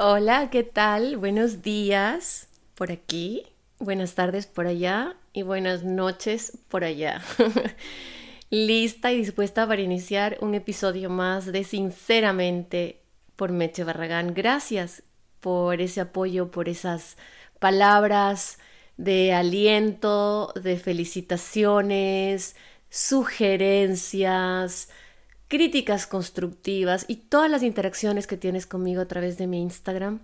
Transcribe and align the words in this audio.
Hola, 0.00 0.48
¿qué 0.48 0.62
tal? 0.62 1.16
Buenos 1.16 1.60
días 1.60 2.46
por 2.76 2.92
aquí, 2.92 3.42
buenas 3.80 4.14
tardes 4.14 4.46
por 4.46 4.68
allá 4.68 5.16
y 5.32 5.42
buenas 5.42 5.82
noches 5.82 6.56
por 6.68 6.84
allá. 6.84 7.20
Lista 8.50 9.10
y 9.10 9.16
dispuesta 9.16 9.66
para 9.66 9.82
iniciar 9.82 10.38
un 10.40 10.54
episodio 10.54 11.10
más 11.10 11.46
de 11.46 11.64
Sinceramente 11.64 13.02
por 13.34 13.50
Meche 13.50 13.82
Barragán. 13.82 14.34
Gracias 14.34 15.02
por 15.40 15.80
ese 15.80 16.00
apoyo, 16.00 16.52
por 16.52 16.68
esas 16.68 17.16
palabras 17.58 18.60
de 18.98 19.32
aliento, 19.32 20.52
de 20.54 20.78
felicitaciones, 20.78 22.54
sugerencias, 22.88 24.90
críticas 25.48 26.06
constructivas 26.06 27.06
y 27.08 27.16
todas 27.16 27.50
las 27.50 27.62
interacciones 27.62 28.26
que 28.26 28.36
tienes 28.36 28.66
conmigo 28.66 29.00
a 29.00 29.08
través 29.08 29.38
de 29.38 29.46
mi 29.46 29.60
Instagram, 29.62 30.20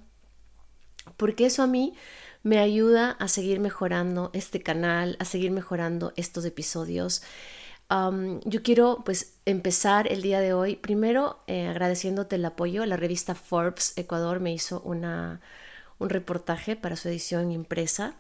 porque 1.16 1.47
eso 1.47 1.62
a 1.62 1.66
mí 1.66 1.94
me 2.42 2.58
ayuda 2.58 3.12
a 3.12 3.28
seguir 3.28 3.58
mejorando 3.58 4.31
este 4.34 4.62
canal, 4.62 5.16
a 5.19 5.25
seguir 5.25 5.50
mejorando 5.50 6.12
estos 6.16 6.44
episodios. 6.44 7.22
yo 7.91 8.62
quiero 8.62 9.03
pues 9.05 9.39
empezar 9.47 10.11
el 10.12 10.20
día 10.20 10.41
de 10.41 10.53
hoy 10.53 10.77
primero 10.77 11.42
eh, 11.47 11.66
agradeciéndote 11.66 12.36
el 12.36 12.44
apoyo. 12.44 12.84
La 12.86 12.97
revista 12.97 13.34
Forbes 13.34 13.94
Ecuador 13.97 14.41
me 14.41 14.53
hizo 14.53 14.81
una, 14.83 15.41
un 15.98 16.11
reportaje 16.11 16.77
para 16.77 16.97
su 16.97 17.09
edición 17.09 17.50
impresa 17.50 18.14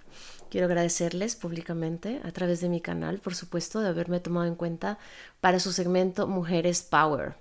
Quiero 0.54 0.68
agradecerles 0.68 1.34
públicamente 1.34 2.20
a 2.22 2.30
través 2.30 2.60
de 2.60 2.68
mi 2.68 2.80
canal, 2.80 3.18
por 3.18 3.34
supuesto, 3.34 3.80
de 3.80 3.88
haberme 3.88 4.20
tomado 4.20 4.46
en 4.46 4.54
cuenta 4.54 5.00
para 5.40 5.58
su 5.58 5.72
segmento 5.72 6.28
Mujeres 6.28 6.80
Power. 6.82 7.34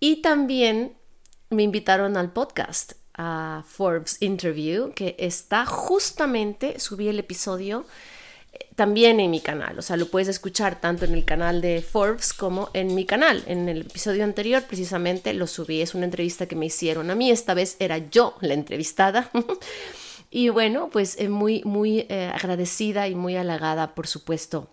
Y 0.00 0.22
también 0.22 0.94
me 1.50 1.62
invitaron 1.62 2.16
al 2.16 2.32
podcast, 2.32 2.92
a 3.12 3.64
Forbes 3.68 4.16
Interview, 4.22 4.94
que 4.94 5.14
está 5.18 5.66
justamente, 5.66 6.80
subí 6.80 7.08
el 7.08 7.18
episodio 7.18 7.84
eh, 8.54 8.66
también 8.74 9.20
en 9.20 9.30
mi 9.30 9.42
canal, 9.42 9.78
o 9.78 9.82
sea, 9.82 9.98
lo 9.98 10.08
puedes 10.08 10.28
escuchar 10.28 10.80
tanto 10.80 11.04
en 11.04 11.12
el 11.12 11.26
canal 11.26 11.60
de 11.60 11.82
Forbes 11.82 12.32
como 12.32 12.70
en 12.72 12.94
mi 12.94 13.04
canal. 13.04 13.44
En 13.46 13.68
el 13.68 13.82
episodio 13.82 14.24
anterior 14.24 14.62
precisamente 14.62 15.34
lo 15.34 15.46
subí, 15.46 15.82
es 15.82 15.94
una 15.94 16.06
entrevista 16.06 16.46
que 16.46 16.56
me 16.56 16.64
hicieron 16.64 17.10
a 17.10 17.14
mí, 17.14 17.30
esta 17.30 17.52
vez 17.52 17.76
era 17.78 17.98
yo 17.98 18.36
la 18.40 18.54
entrevistada. 18.54 19.30
Y 20.30 20.50
bueno, 20.50 20.90
pues 20.90 21.18
eh, 21.18 21.28
muy, 21.28 21.62
muy 21.64 22.00
eh, 22.08 22.30
agradecida 22.34 23.08
y 23.08 23.14
muy 23.14 23.36
halagada, 23.36 23.94
por 23.94 24.06
supuesto, 24.06 24.68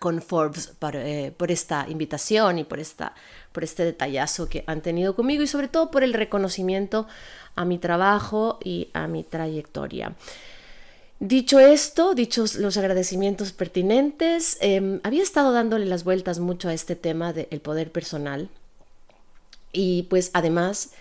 con 0.00 0.20
Forbes 0.22 0.72
eh, 0.94 1.32
por, 1.36 1.50
esta 1.52 1.86
invitación 1.88 2.58
y 2.58 2.64
por, 2.64 2.80
esta, 2.80 3.14
por 3.52 3.62
este 3.62 3.84
detallazo 3.84 4.48
que 4.48 4.64
han 4.66 4.80
tenido 4.80 5.14
conmigo 5.14 5.42
y 5.42 5.46
sobre 5.46 5.68
todo 5.68 5.90
por 5.90 6.02
el 6.02 6.14
reconocimiento 6.14 7.06
a 7.54 7.64
mi 7.64 7.78
trabajo 7.78 8.58
y 8.64 8.88
a 8.92 9.06
mi 9.06 9.22
trayectoria. 9.22 10.14
Dicho 11.20 11.60
esto, 11.60 12.14
dichos 12.14 12.54
los 12.54 12.78
agradecimientos 12.78 13.52
pertinentes, 13.52 14.56
em, 14.62 15.00
había 15.02 15.22
estado 15.22 15.52
dándole 15.52 15.84
las 15.84 16.02
vueltas 16.02 16.38
mucho 16.38 16.70
a 16.70 16.74
este 16.74 16.96
tema 16.96 17.34
del 17.34 17.60
poder 17.60 17.92
personal 17.92 18.48
y 19.70 20.04
pues 20.04 20.30
además 20.32 20.92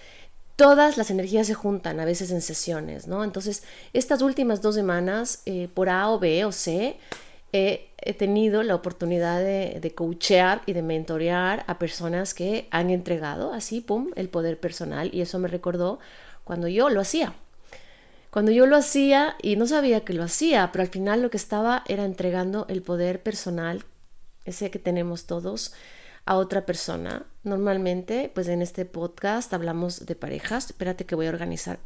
todas 0.59 0.97
las 0.97 1.09
energías 1.09 1.47
se 1.47 1.53
juntan 1.53 2.01
a 2.01 2.05
veces 2.05 2.31
en 2.31 2.41
sesiones, 2.41 3.07
¿no? 3.07 3.23
Entonces, 3.23 3.63
estas 3.93 4.21
últimas 4.21 4.61
dos 4.61 4.75
semanas, 4.75 5.41
eh, 5.45 5.69
por 5.73 5.87
A 5.87 6.09
o 6.09 6.19
B 6.19 6.43
o 6.43 6.51
C, 6.51 6.97
he 7.53 8.13
tenido 8.17 8.61
la 8.61 8.75
oportunidad 8.75 9.39
de, 9.39 9.79
de, 9.81 9.95
coachear 9.95 10.61
y 10.65 10.73
de 10.73 10.81
mentorear 10.81 11.63
a 11.67 11.79
personas 11.79 12.33
que 12.33 12.67
han 12.71 12.89
entregado 12.89 13.53
así, 13.53 13.79
pum, 13.79 14.11
el 14.17 14.27
poder 14.27 14.59
personal. 14.59 15.09
Y 15.13 15.21
eso 15.21 15.39
me 15.39 15.47
recordó 15.47 15.99
cuando 16.43 16.67
yo 16.67 16.89
lo 16.89 16.99
hacía. 16.99 17.33
Cuando 18.29 18.51
yo 18.51 18.65
lo 18.65 18.75
hacía 18.75 19.37
y 19.41 19.55
no 19.55 19.65
sabía 19.65 20.01
que 20.01 20.13
lo 20.13 20.23
hacía, 20.23 20.71
pero 20.73 20.81
al 20.81 20.89
final 20.89 21.21
lo 21.21 21.29
que 21.29 21.37
estaba 21.37 21.85
era 21.87 22.03
entregando 22.03 22.65
el 22.67 22.81
poder 22.81 23.23
personal, 23.23 23.85
ese 24.43 24.69
que 24.69 24.77
tenemos 24.77 25.25
todos, 25.25 25.73
a 26.29 26.35
otra 26.35 26.63
persona. 26.63 27.25
Normalmente, 27.43 28.31
pues 28.35 28.47
en 28.49 28.61
este 28.61 28.85
podcast 28.85 29.51
hablamos 29.51 30.05
de 30.05 30.13
parejas. 30.13 30.67
Espérate 30.67 31.03
que 31.07 31.15
voy 31.15 31.25
a 31.25 31.29
organizar. 31.29 31.79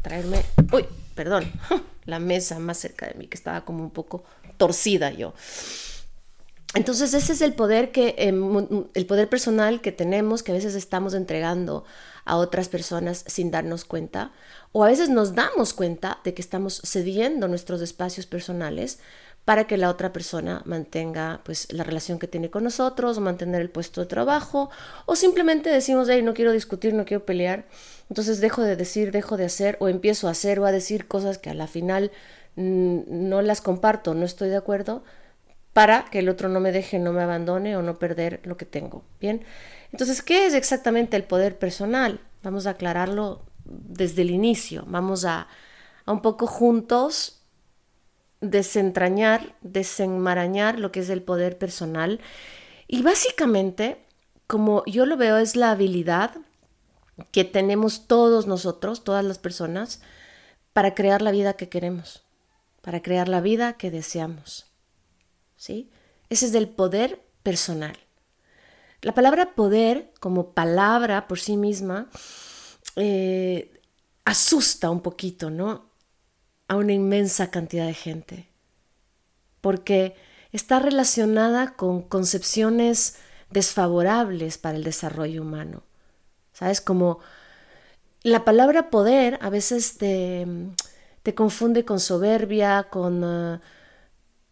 traerme. 0.00 0.42
Uy, 0.72 0.86
perdón. 1.14 1.44
La 2.06 2.18
mesa 2.18 2.58
más 2.58 2.78
cerca 2.78 3.06
de 3.06 3.12
mí, 3.14 3.26
que 3.26 3.36
estaba 3.36 3.66
como 3.66 3.82
un 3.82 3.90
poco 3.90 4.24
torcida 4.56 5.10
yo. 5.10 5.34
Entonces 6.72 7.12
ese 7.12 7.34
es 7.34 7.42
el 7.42 7.52
poder 7.52 7.92
que 7.92 8.14
em, 8.16 8.86
el 8.94 9.04
poder 9.04 9.28
personal 9.28 9.82
que 9.82 9.92
tenemos 9.92 10.42
que 10.42 10.52
a 10.52 10.54
veces 10.54 10.74
estamos 10.74 11.12
entregando 11.12 11.84
a 12.24 12.36
otras 12.36 12.68
personas 12.68 13.24
sin 13.26 13.50
darnos 13.50 13.84
cuenta 13.84 14.32
o 14.72 14.84
a 14.84 14.88
veces 14.88 15.08
nos 15.10 15.34
damos 15.34 15.74
cuenta 15.74 16.20
de 16.24 16.32
que 16.32 16.40
estamos 16.40 16.80
cediendo 16.84 17.48
nuestros 17.48 17.82
espacios 17.82 18.26
personales 18.26 19.00
para 19.44 19.66
que 19.66 19.76
la 19.76 19.90
otra 19.90 20.12
persona 20.12 20.62
mantenga 20.64 21.40
pues 21.44 21.72
la 21.72 21.84
relación 21.84 22.18
que 22.18 22.28
tiene 22.28 22.50
con 22.50 22.64
nosotros 22.64 23.18
mantener 23.20 23.60
el 23.60 23.70
puesto 23.70 24.00
de 24.00 24.06
trabajo 24.06 24.70
o 25.06 25.16
simplemente 25.16 25.70
decimos, 25.70 26.08
hey, 26.08 26.22
no 26.22 26.34
quiero 26.34 26.52
discutir, 26.52 26.94
no 26.94 27.04
quiero 27.04 27.24
pelear, 27.24 27.66
entonces 28.08 28.40
dejo 28.40 28.62
de 28.62 28.76
decir, 28.76 29.12
dejo 29.12 29.36
de 29.36 29.46
hacer 29.46 29.76
o 29.80 29.88
empiezo 29.88 30.28
a 30.28 30.32
hacer 30.32 30.60
o 30.60 30.66
a 30.66 30.72
decir 30.72 31.08
cosas 31.08 31.38
que 31.38 31.50
a 31.50 31.54
la 31.54 31.66
final 31.66 32.12
mm, 32.56 33.00
no 33.08 33.42
las 33.42 33.60
comparto, 33.60 34.14
no 34.14 34.24
estoy 34.24 34.50
de 34.50 34.56
acuerdo 34.56 35.02
para 35.72 36.04
que 36.06 36.18
el 36.18 36.28
otro 36.28 36.48
no 36.48 36.60
me 36.60 36.72
deje, 36.72 36.98
no 36.98 37.12
me 37.12 37.22
abandone 37.22 37.76
o 37.76 37.82
no 37.82 37.98
perder 37.98 38.40
lo 38.44 38.56
que 38.56 38.66
tengo. 38.66 39.04
Bien, 39.20 39.44
entonces, 39.92 40.22
¿qué 40.22 40.46
es 40.46 40.54
exactamente 40.54 41.16
el 41.16 41.24
poder 41.24 41.58
personal? 41.58 42.20
Vamos 42.42 42.66
a 42.66 42.70
aclararlo 42.70 43.42
desde 43.64 44.22
el 44.22 44.30
inicio, 44.30 44.84
vamos 44.88 45.24
a, 45.24 45.46
a 46.04 46.12
un 46.12 46.22
poco 46.22 46.46
juntos 46.46 47.39
desentrañar, 48.40 49.56
desenmarañar 49.60 50.78
lo 50.78 50.92
que 50.92 51.00
es 51.00 51.10
el 51.10 51.22
poder 51.22 51.58
personal. 51.58 52.20
Y 52.86 53.02
básicamente, 53.02 54.04
como 54.46 54.82
yo 54.86 55.06
lo 55.06 55.16
veo, 55.16 55.36
es 55.36 55.56
la 55.56 55.70
habilidad 55.70 56.32
que 57.32 57.44
tenemos 57.44 58.06
todos 58.06 58.46
nosotros, 58.46 59.04
todas 59.04 59.24
las 59.24 59.38
personas, 59.38 60.00
para 60.72 60.94
crear 60.94 61.22
la 61.22 61.30
vida 61.30 61.54
que 61.54 61.68
queremos, 61.68 62.22
para 62.82 63.02
crear 63.02 63.28
la 63.28 63.40
vida 63.40 63.74
que 63.74 63.90
deseamos. 63.90 64.66
¿Sí? 65.56 65.90
Ese 66.30 66.46
es 66.46 66.54
el 66.54 66.68
poder 66.68 67.20
personal. 67.42 67.98
La 69.02 69.14
palabra 69.14 69.54
poder, 69.54 70.12
como 70.20 70.52
palabra 70.52 71.26
por 71.26 71.38
sí 71.38 71.56
misma, 71.56 72.08
eh, 72.96 73.72
asusta 74.24 74.90
un 74.90 75.00
poquito, 75.00 75.50
¿no? 75.50 75.89
A 76.70 76.76
una 76.76 76.92
inmensa 76.92 77.50
cantidad 77.50 77.84
de 77.84 77.94
gente, 77.94 78.48
porque 79.60 80.14
está 80.52 80.78
relacionada 80.78 81.74
con 81.74 82.00
concepciones 82.00 83.16
desfavorables 83.50 84.56
para 84.56 84.76
el 84.76 84.84
desarrollo 84.84 85.42
humano. 85.42 85.82
¿Sabes? 86.52 86.80
Como 86.80 87.18
la 88.22 88.44
palabra 88.44 88.88
poder 88.88 89.36
a 89.42 89.50
veces 89.50 89.98
te, 89.98 90.46
te 91.24 91.34
confunde 91.34 91.84
con 91.84 91.98
soberbia, 91.98 92.86
con, 92.88 93.24
uh, 93.24 93.58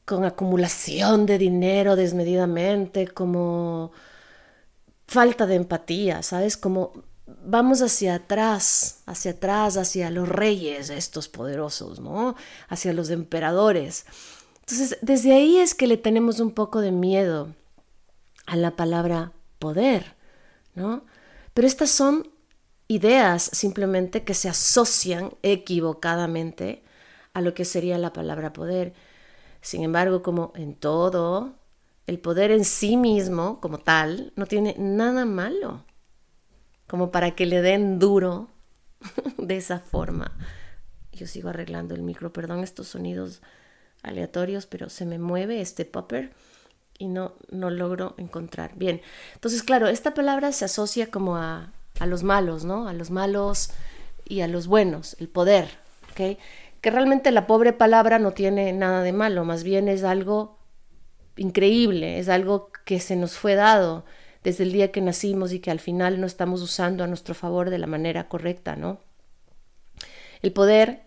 con 0.05 0.25
acumulación 0.25 1.25
de 1.25 1.39
dinero 1.39 1.95
desmedidamente, 1.95 3.07
como 3.07 3.93
falta 5.07 5.47
de 5.47 5.55
empatía, 5.55 6.25
¿sabes? 6.25 6.57
Como 6.57 6.95
vamos 7.45 7.83
hacia 7.83 8.17
atrás, 8.17 9.03
hacia 9.07 9.33
atrás, 9.33 9.77
hacia 9.77 10.11
los 10.11 10.29
reyes 10.29 10.91
estos 10.91 11.29
poderosos, 11.29 12.01
¿no? 12.01 12.37
Hacia 12.69 12.93
los 12.93 13.11
emperadores. 13.11 14.07
Entonces, 14.61 14.99
desde 15.01 15.33
ahí 15.33 15.59
es 15.59 15.75
que 15.75 15.87
le 15.87 15.97
tenemos 15.97 16.41
un 16.41 16.53
poco 16.53 16.81
de 16.81 16.93
miedo 16.93 17.55
a 18.47 18.57
la 18.57 18.77
palabra 18.77 19.33
poder, 19.59 20.17
¿no? 20.75 21.05
Pero 21.55 21.67
estas 21.67 21.91
son 21.91 22.29
ideas 22.87 23.51
simplemente 23.53 24.25
que 24.25 24.35
se 24.35 24.49
asocian 24.49 25.33
equivocadamente 25.43 26.83
a 27.35 27.41
lo 27.41 27.55
que 27.55 27.65
sería 27.65 27.99
la 27.99 28.13
palabra 28.13 28.53
poder. 28.53 28.95
Sin 29.61 29.83
embargo, 29.83 30.23
como 30.23 30.53
en 30.55 30.75
todo, 30.75 31.55
el 32.07 32.19
poder 32.19 32.51
en 32.51 32.65
sí 32.65 32.97
mismo, 32.97 33.61
como 33.61 33.79
tal, 33.79 34.33
no 34.37 34.47
tiene 34.47 34.75
nada 34.79 35.25
malo. 35.25 35.85
Como 36.89 37.13
para 37.13 37.33
que 37.33 37.47
le 37.47 37.63
den 37.63 38.01
duro 38.01 38.49
de 39.39 39.57
esa 39.57 39.79
forma. 39.79 40.33
Yo 41.13 41.27
sigo 41.27 41.51
arreglando 41.51 41.95
el 41.95 42.03
micro, 42.03 42.33
perdón 42.33 42.65
estos 42.65 42.89
sonidos 42.89 43.43
aleatorios, 44.03 44.67
pero 44.67 44.89
se 44.89 45.07
me 45.07 45.19
mueve 45.19 45.61
este 45.61 45.85
popper 45.85 46.33
y 46.99 47.07
no, 47.09 47.35
no 47.51 47.71
logro 47.71 48.15
encontrar. 48.19 48.73
Bien, 48.77 49.01
entonces 49.35 49.63
claro, 49.63 49.89
esta 49.89 50.15
palabra 50.15 50.51
se 50.53 50.65
asocia 50.65 51.11
como 51.11 51.37
a, 51.37 51.73
a 52.01 52.07
los 52.07 52.23
malos, 52.23 52.65
¿no? 52.65 52.89
A 52.89 52.93
los 52.93 53.11
malos 53.11 53.71
y 54.25 54.41
a 54.41 54.49
los 54.49 54.67
buenos, 54.67 55.17
el 55.21 55.29
poder, 55.29 55.69
¿ok? 56.11 56.39
Que 56.81 56.91
realmente 56.91 57.33
la 57.33 57.47
pobre 57.47 57.73
palabra 57.73 58.19
no 58.19 58.33
tiene 58.33 58.73
nada 58.73 59.03
de 59.03 59.13
malo, 59.13 59.45
más 59.45 59.65
bien 59.65 59.89
es 59.89 60.05
algo 60.05 60.59
increíble, 61.37 62.19
es 62.19 62.29
algo 62.29 62.71
que 62.85 63.01
se 63.01 63.17
nos 63.17 63.37
fue 63.37 63.55
dado 63.55 64.05
desde 64.49 64.65
el 64.65 64.73
día 64.73 64.91
que 64.91 65.03
nacimos 65.03 65.53
y 65.53 65.61
que 65.61 65.71
al 65.71 65.79
final 65.79 66.21
no 66.21 66.27
estamos 66.27 66.63
usando 66.63 67.05
a 67.05 67.07
nuestro 67.07 67.35
favor 67.35 67.69
de 67.69 67.77
la 67.77 67.87
manera 67.87 68.29
correcta, 68.29 68.77
¿no? 68.77 68.99
El 70.41 70.53
poder, 70.53 71.03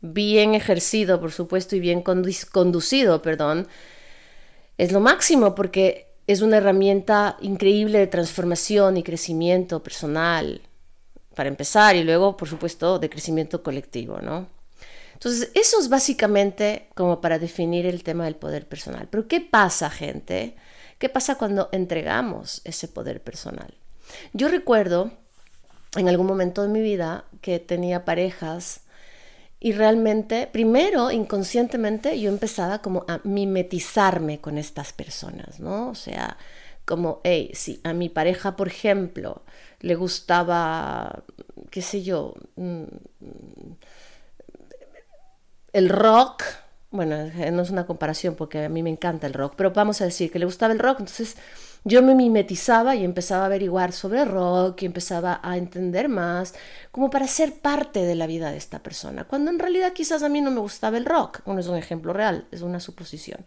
bien 0.00 0.54
ejercido, 0.54 1.20
por 1.20 1.32
supuesto, 1.32 1.74
y 1.74 1.80
bien 1.80 2.02
conducido, 2.02 3.20
perdón, 3.20 3.66
es 4.78 4.92
lo 4.92 5.00
máximo 5.00 5.56
porque 5.56 6.06
es 6.28 6.40
una 6.40 6.58
herramienta 6.58 7.36
increíble 7.40 7.98
de 7.98 8.06
transformación 8.06 8.96
y 8.96 9.02
crecimiento 9.02 9.82
personal, 9.82 10.60
para 11.34 11.48
empezar, 11.48 11.96
y 11.96 12.04
luego, 12.04 12.36
por 12.36 12.48
supuesto, 12.48 13.00
de 13.00 13.10
crecimiento 13.10 13.64
colectivo, 13.64 14.20
¿no? 14.20 14.46
Entonces, 15.14 15.50
eso 15.54 15.80
es 15.80 15.88
básicamente 15.88 16.86
como 16.94 17.20
para 17.20 17.40
definir 17.40 17.86
el 17.86 18.04
tema 18.04 18.24
del 18.24 18.36
poder 18.36 18.68
personal. 18.68 19.08
Pero 19.10 19.26
¿qué 19.26 19.40
pasa, 19.40 19.90
gente? 19.90 20.54
¿Qué 21.04 21.10
pasa 21.10 21.34
cuando 21.34 21.68
entregamos 21.70 22.62
ese 22.64 22.88
poder 22.88 23.22
personal? 23.22 23.74
Yo 24.32 24.48
recuerdo 24.48 25.10
en 25.96 26.08
algún 26.08 26.26
momento 26.26 26.62
de 26.62 26.68
mi 26.68 26.80
vida 26.80 27.26
que 27.42 27.58
tenía 27.58 28.06
parejas 28.06 28.80
y 29.60 29.72
realmente, 29.72 30.46
primero, 30.50 31.10
inconscientemente, 31.10 32.18
yo 32.18 32.30
empezaba 32.30 32.80
como 32.80 33.04
a 33.06 33.20
mimetizarme 33.22 34.40
con 34.40 34.56
estas 34.56 34.94
personas, 34.94 35.60
¿no? 35.60 35.90
O 35.90 35.94
sea, 35.94 36.38
como, 36.86 37.20
hey, 37.22 37.50
si 37.52 37.82
a 37.84 37.92
mi 37.92 38.08
pareja, 38.08 38.56
por 38.56 38.68
ejemplo, 38.68 39.42
le 39.80 39.96
gustaba, 39.96 41.22
qué 41.70 41.82
sé 41.82 42.02
yo, 42.02 42.32
mm, 42.56 42.84
el 45.74 45.90
rock, 45.90 46.44
bueno, 46.94 47.16
no 47.52 47.62
es 47.62 47.70
una 47.70 47.86
comparación 47.86 48.36
porque 48.36 48.64
a 48.64 48.68
mí 48.68 48.84
me 48.84 48.90
encanta 48.90 49.26
el 49.26 49.34
rock, 49.34 49.54
pero 49.56 49.72
vamos 49.72 50.00
a 50.00 50.04
decir 50.04 50.30
que 50.30 50.38
le 50.38 50.44
gustaba 50.44 50.72
el 50.72 50.78
rock, 50.78 51.00
entonces 51.00 51.36
yo 51.82 52.02
me 52.02 52.14
mimetizaba 52.14 52.94
y 52.94 53.04
empezaba 53.04 53.42
a 53.42 53.46
averiguar 53.46 53.92
sobre 53.92 54.24
rock 54.24 54.82
y 54.82 54.86
empezaba 54.86 55.40
a 55.42 55.56
entender 55.56 56.08
más, 56.08 56.54
como 56.92 57.10
para 57.10 57.26
ser 57.26 57.54
parte 57.54 58.04
de 58.04 58.14
la 58.14 58.28
vida 58.28 58.52
de 58.52 58.58
esta 58.58 58.78
persona, 58.78 59.24
cuando 59.24 59.50
en 59.50 59.58
realidad 59.58 59.92
quizás 59.92 60.22
a 60.22 60.28
mí 60.28 60.40
no 60.40 60.52
me 60.52 60.60
gustaba 60.60 60.96
el 60.96 61.04
rock, 61.04 61.40
no 61.46 61.58
es 61.58 61.66
un 61.66 61.76
ejemplo 61.76 62.12
real, 62.12 62.46
es 62.52 62.62
una 62.62 62.78
suposición. 62.78 63.44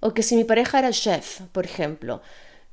O 0.00 0.12
que 0.12 0.22
si 0.22 0.36
mi 0.36 0.44
pareja 0.44 0.78
era 0.78 0.90
chef, 0.90 1.40
por 1.52 1.64
ejemplo, 1.64 2.20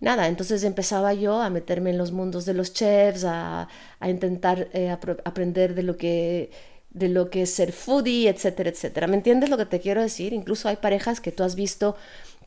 nada, 0.01 0.27
entonces 0.27 0.63
empezaba 0.65 1.13
yo 1.13 1.41
a 1.41 1.49
meterme 1.49 1.91
en 1.91 1.97
los 1.97 2.11
mundos 2.11 2.45
de 2.45 2.53
los 2.53 2.73
chefs, 2.73 3.23
a, 3.23 3.69
intentar 4.05 4.67
eh, 4.73 4.89
aprender 4.91 5.73
de 5.73 5.83
lo 5.83 5.95
que 5.95 6.51
de 6.95 7.09
lo 7.09 7.29
que 7.29 7.41
es 7.41 7.53
ser 7.53 7.73
foodie, 7.73 8.29
etcétera, 8.29 8.69
etcétera. 8.69 9.07
¿Me 9.07 9.17
entiendes 9.17 9.49
lo 9.49 9.57
que 9.57 9.65
te 9.65 9.81
quiero 9.81 10.01
decir? 10.01 10.31
Incluso 10.31 10.69
hay 10.69 10.77
parejas 10.77 11.19
que 11.19 11.33
tú 11.33 11.43
has 11.43 11.55
visto 11.55 11.97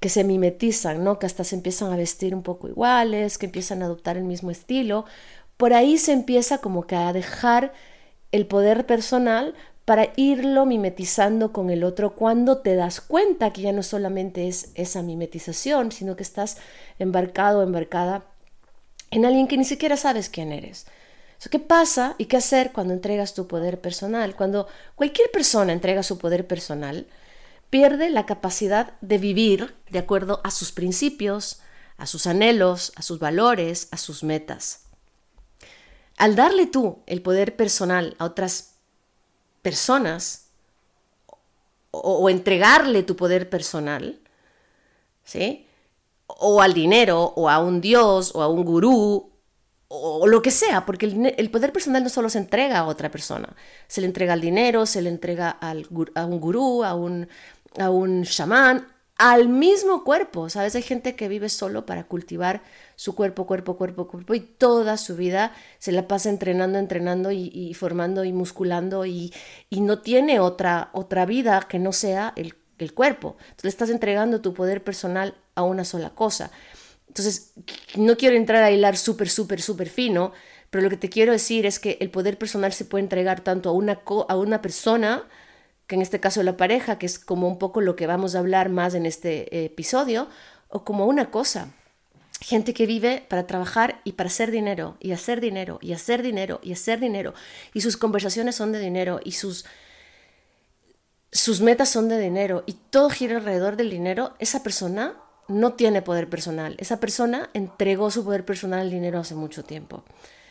que 0.01 0.09
se 0.09 0.25
mimetizan, 0.25 1.05
¿no? 1.05 1.19
Que 1.19 1.27
hasta 1.27 1.45
se 1.45 1.55
empiezan 1.55 1.93
a 1.93 1.97
vestir 1.97 2.35
un 2.35 2.43
poco 2.43 2.67
iguales, 2.67 3.37
que 3.37 3.47
empiezan 3.47 3.83
a 3.83 3.85
adoptar 3.85 4.17
el 4.17 4.25
mismo 4.25 4.51
estilo. 4.51 5.05
Por 5.59 5.75
ahí 5.75 5.99
se 5.99 6.13
empieza 6.13 6.59
como 6.59 6.87
que 6.87 6.97
a 6.97 7.13
dejar 7.13 7.75
el 8.33 8.47
poder 8.47 8.87
personal 8.87 9.55
para 9.85 10.13
irlo 10.17 10.65
mimetizando 10.65 11.53
con 11.53 11.69
el 11.69 11.85
otro 11.85 12.15
cuando 12.15 12.59
te 12.59 12.75
das 12.75 13.03
cuenta 13.03 13.53
que 13.53 13.63
ya 13.63 13.73
no 13.73 13.83
solamente 13.83 14.49
es 14.49 14.71
esa 14.77 15.03
mimetización, 15.03 15.93
sino 15.93 16.17
que 16.17 16.23
estás 16.23 16.57
embarcado 16.99 17.61
o 17.61 17.63
embarcada 17.63 18.25
en 19.11 19.27
alguien 19.27 19.47
que 19.47 19.59
ni 19.59 19.65
siquiera 19.65 19.97
sabes 19.99 20.31
quién 20.31 20.53
eres. 20.53 20.87
¿Qué 21.51 21.59
pasa 21.59 22.15
y 22.19 22.27
qué 22.27 22.37
hacer 22.37 22.73
cuando 22.73 22.93
entregas 22.93 23.33
tu 23.33 23.47
poder 23.47 23.81
personal? 23.81 24.35
Cuando 24.37 24.67
cualquier 24.97 25.31
persona 25.31 25.73
entrega 25.73 26.03
su 26.03 26.19
poder 26.19 26.47
personal, 26.47 27.07
pierde 27.71 28.11
la 28.11 28.27
capacidad 28.27 28.95
de 29.01 29.19
vivir 29.19 29.75
de 29.91 29.99
acuerdo 29.99 30.41
a 30.45 30.51
sus 30.51 30.73
principios, 30.73 31.61
a 31.97 32.07
sus 32.07 32.27
anhelos, 32.27 32.93
a 32.97 33.03
sus 33.03 33.19
valores, 33.19 33.89
a 33.93 33.97
sus 33.97 34.25
metas. 34.25 34.85
Al 36.17 36.35
darle 36.35 36.67
tú 36.67 36.99
el 37.07 37.23
poder 37.23 37.57
personal 37.57 38.17
a 38.19 38.25
otras 38.25 38.75
personas 39.63 40.49
o, 41.91 42.29
entregarle 42.29 43.03
tu 43.03 43.17
poder 43.17 43.49
personal, 43.49 44.21
¿sí? 45.25 45.67
O 46.27 46.61
al 46.61 46.75
dinero, 46.75 47.33
o 47.37 47.49
a 47.49 47.59
un 47.61 47.81
dios, 47.81 48.35
o 48.35 48.43
a 48.43 48.49
un 48.49 48.65
gurú, 48.65 49.31
o 49.89 50.27
lo 50.27 50.43
que 50.43 50.51
sea, 50.51 50.85
porque 50.85 51.07
el, 51.37 51.51
poder 51.51 51.73
personal 51.73 52.03
no 52.05 52.11
solo 52.11 52.29
se 52.29 52.39
entrega 52.39 52.79
a 52.79 52.85
otra 52.85 53.11
persona, 53.11 53.57
se 53.87 54.03
le 54.03 54.07
entrega 54.07 54.35
al 54.35 54.41
dinero, 54.41 54.85
se 54.85 55.01
le 55.01 55.09
entrega 55.09 55.51
a 55.51 56.27
un 56.27 56.41
gurú, 56.41 56.85
a 56.85 56.95
un, 56.95 57.27
a 57.79 57.89
un 57.91 58.25
chamán, 58.25 58.87
al 59.19 59.49
mismo 59.49 60.05
cuerpo, 60.05 60.49
¿sabes? 60.49 60.77
Hay 60.77 60.83
gente 60.83 61.17
que 61.17 61.27
vive 61.27 61.49
solo 61.49 61.87
para 61.87 62.05
cultivar 62.05 62.63
su 62.95 63.17
cuerpo, 63.17 63.47
cuerpo, 63.47 63.77
cuerpo, 63.77 64.07
cuerpo, 64.07 64.35
y 64.35 64.41
toda 64.41 64.97
su 64.97 65.17
vida 65.17 65.53
se 65.79 65.91
la 65.91 66.07
pasa 66.07 66.31
entrenando, 66.31 66.79
entrenando 66.79 67.33
y, 67.33 67.75
formando 67.75 68.25
y 68.25 68.33
musculando 68.33 69.07
y, 69.07 69.33
y, 69.71 69.81
no 69.81 70.01
tiene 70.03 70.39
otra, 70.39 70.91
otra 70.93 71.27
vida 71.27 71.67
que 71.69 71.81
no 71.81 71.93
sea 71.93 72.33
el, 72.37 72.55
el 72.79 72.95
cuerpo. 72.95 73.37
Entonces 73.41 73.65
le 73.65 73.71
estás 73.71 73.91
entregando 73.91 74.41
tu 74.41 74.55
poder 74.55 74.85
personal 74.85 75.35
a 75.57 75.63
una 75.63 75.85
sola 75.85 76.11
cosa. 76.11 76.53
Entonces, 77.09 77.53
no 77.97 78.17
quiero 78.17 78.37
entrar 78.37 78.63
a 78.63 78.71
hilar 78.71 78.97
súper, 78.97 79.29
súper, 79.29 79.61
súper 79.61 79.89
fino, 79.89 80.33
pero 80.71 80.85
lo 80.85 80.91
que 80.91 80.97
te 80.97 81.09
quiero 81.09 81.33
decir 81.33 81.67
es 81.67 81.79
que 81.79 81.97
el 82.01 82.11
poder 82.11 82.39
personal 82.39 82.73
se 82.73 82.85
puede 82.85 83.03
entregar 83.03 83.41
tanto 83.41 83.71
a 83.71 83.73
una, 83.73 84.03
a 84.29 84.37
una 84.37 84.63
persona, 84.63 85.25
que 85.87 85.95
en 85.97 86.03
este 86.03 86.21
caso 86.21 86.43
la 86.43 86.57
pareja, 86.57 86.99
que 86.99 87.07
es 87.07 87.19
como 87.19 87.49
un 87.49 87.59
poco 87.59 87.81
lo 87.81 87.97
que 87.97 88.07
vamos 88.07 88.35
a 88.35 88.41
hablar 88.41 88.69
más 88.69 88.95
en 88.95 89.07
este 89.07 89.65
episodio, 89.65 90.29
o 90.69 90.85
como 90.85 91.05
a 91.05 91.07
una 91.07 91.31
cosa. 91.31 91.73
Gente 92.41 92.75
que 92.75 92.87
vive 92.87 93.25
para 93.27 93.47
trabajar 93.47 94.01
y 94.05 94.13
para 94.13 94.29
hacer 94.29 94.51
dinero, 94.51 94.97
y 95.01 95.13
hacer 95.13 95.41
dinero, 95.41 95.79
y 95.81 95.93
hacer 95.93 96.23
dinero, 96.23 96.61
y 96.63 96.73
hacer 96.73 97.01
dinero, 97.01 97.35
y 97.73 97.81
sus 97.81 97.97
conversaciones 97.97 98.55
son 98.55 98.71
de 98.71 98.79
dinero, 98.79 99.19
y 99.25 99.33
sus, 99.33 99.65
sus 101.33 101.63
metas 101.63 101.89
son 101.89 102.09
de 102.09 102.21
dinero, 102.21 102.63
y 102.67 102.75
todo 102.75 103.09
gira 103.09 103.39
alrededor 103.39 103.77
del 103.77 103.91
dinero, 103.91 104.35
esa 104.39 104.63
persona 104.63 105.17
no 105.49 105.73
tiene 105.73 106.03
poder 106.03 106.29
personal. 106.29 106.77
Esa 106.79 107.01
persona 107.01 107.51
entregó 107.55 108.11
su 108.11 108.25
poder 108.25 108.45
personal 108.45 108.81
al 108.81 108.91
dinero 108.91 109.19
hace 109.19 109.35
mucho 109.35 109.65
tiempo. 109.65 110.05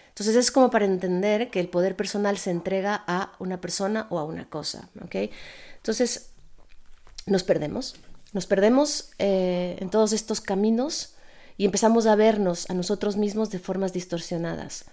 Entonces 0.10 0.36
es 0.36 0.52
como 0.52 0.72
para 0.72 0.86
entender 0.86 1.52
que 1.52 1.60
el 1.60 1.70
poder 1.70 1.96
personal 1.96 2.38
se 2.40 2.50
entrega 2.50 3.04
a 3.06 3.34
una 3.38 3.62
persona 3.62 4.08
o 4.10 4.18
a 4.18 4.24
una 4.24 4.50
cosa. 4.50 4.90
Entonces 5.76 6.32
nos 7.28 7.44
perdemos. 7.44 7.96
Nos 8.34 8.48
perdemos 8.48 9.12
eh, 9.20 9.78
en 9.80 9.90
todos 9.90 10.14
estos 10.14 10.42
caminos 10.42 11.14
y 11.56 11.66
empezamos 11.66 12.08
a 12.08 12.16
vernos 12.16 12.70
a 12.70 12.74
nosotros 12.74 13.16
mismos 13.16 13.52
de 13.52 13.60
formas 13.60 13.94
distorsionadas. 13.94 14.86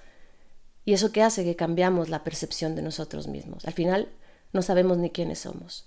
¿Y 0.84 0.92
eso 0.92 1.12
qué 1.12 1.22
hace? 1.22 1.44
Que 1.44 1.56
cambiamos 1.56 2.10
la 2.10 2.24
percepción 2.24 2.74
de 2.74 2.82
nosotros 2.82 3.26
mismos. 3.26 3.64
Al 3.64 3.72
final 3.72 4.08
no 4.52 4.60
sabemos 4.60 4.98
ni 4.98 5.10
quiénes 5.10 5.40
somos. 5.40 5.86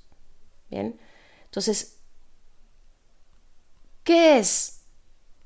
Bien. 0.70 1.00
Entonces, 1.46 1.97
¿Qué 4.08 4.38
es 4.38 4.84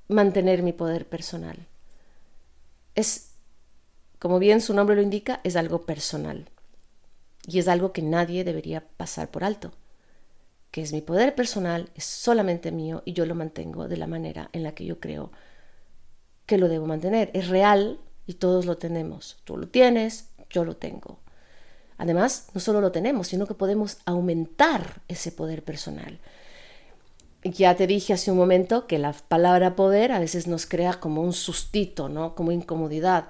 mantener 0.07 0.61
mi 0.61 0.71
poder 0.71 1.09
personal? 1.09 1.65
Es, 2.93 3.31
como 4.19 4.37
bien 4.37 4.61
su 4.61 4.75
nombre 4.75 4.95
lo 4.95 5.01
indica, 5.01 5.41
es 5.43 5.55
algo 5.55 5.81
personal. 5.87 6.47
Y 7.47 7.57
es 7.57 7.67
algo 7.67 7.91
que 7.91 8.03
nadie 8.03 8.43
debería 8.43 8.87
pasar 8.97 9.31
por 9.31 9.43
alto. 9.43 9.71
Que 10.69 10.83
es 10.83 10.93
mi 10.93 11.01
poder 11.01 11.33
personal, 11.33 11.89
es 11.95 12.03
solamente 12.03 12.71
mío 12.71 13.01
y 13.03 13.13
yo 13.13 13.25
lo 13.25 13.33
mantengo 13.33 13.87
de 13.87 13.97
la 13.97 14.05
manera 14.05 14.51
en 14.53 14.61
la 14.61 14.75
que 14.75 14.85
yo 14.85 14.99
creo 14.99 15.31
que 16.45 16.59
lo 16.59 16.69
debo 16.69 16.85
mantener. 16.85 17.31
Es 17.33 17.47
real 17.47 17.99
y 18.27 18.35
todos 18.35 18.67
lo 18.67 18.77
tenemos. 18.77 19.39
Tú 19.43 19.57
lo 19.57 19.69
tienes, 19.69 20.29
yo 20.51 20.65
lo 20.65 20.77
tengo. 20.77 21.17
Además, 21.97 22.49
no 22.53 22.61
solo 22.61 22.79
lo 22.79 22.91
tenemos, 22.91 23.29
sino 23.29 23.47
que 23.47 23.55
podemos 23.55 23.97
aumentar 24.05 25.01
ese 25.07 25.31
poder 25.31 25.63
personal. 25.63 26.19
Ya 27.43 27.75
te 27.75 27.87
dije 27.87 28.13
hace 28.13 28.31
un 28.31 28.37
momento 28.37 28.85
que 28.85 28.99
la 28.99 29.13
palabra 29.13 29.75
poder 29.75 30.11
a 30.11 30.19
veces 30.19 30.47
nos 30.47 30.67
crea 30.67 30.93
como 30.93 31.23
un 31.23 31.33
sustito, 31.33 32.07
¿no? 32.07 32.35
Como 32.35 32.51
incomodidad. 32.51 33.29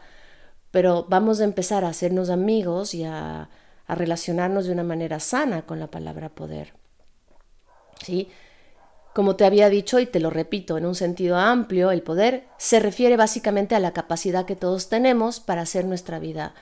Pero 0.71 1.05
vamos 1.09 1.39
a 1.39 1.45
empezar 1.45 1.85
a 1.85 1.89
hacernos 1.89 2.29
amigos 2.29 2.93
y 2.93 3.03
a, 3.05 3.49
relacionarnos 3.87 4.65
de 4.65 4.71
una 4.71 4.83
manera 4.83 5.19
sana 5.19 5.63
con 5.63 5.79
la 5.79 5.87
palabra 5.87 6.29
poder. 6.29 6.73
¿Sí? 8.05 8.29
Como 9.13 9.35
te 9.35 9.43
había 9.43 9.69
dicho 9.69 9.99
y 9.99 10.05
te 10.05 10.21
lo 10.21 10.29
repito, 10.29 10.77
en 10.77 10.85
un 10.85 10.95
sentido 10.95 11.35
amplio, 11.37 11.91
el 11.91 12.01
poder 12.01 12.45
se 12.57 12.79
refiere 12.79 13.17
básicamente 13.17 13.75
a 13.75 13.81
la 13.81 13.91
capacidad 13.91 14.45
que 14.45 14.55
todos 14.55 14.87
tenemos 14.87 15.41
para 15.41 15.61
hacer 15.61 15.83
nuestra 15.83 16.19
vida 16.19 16.53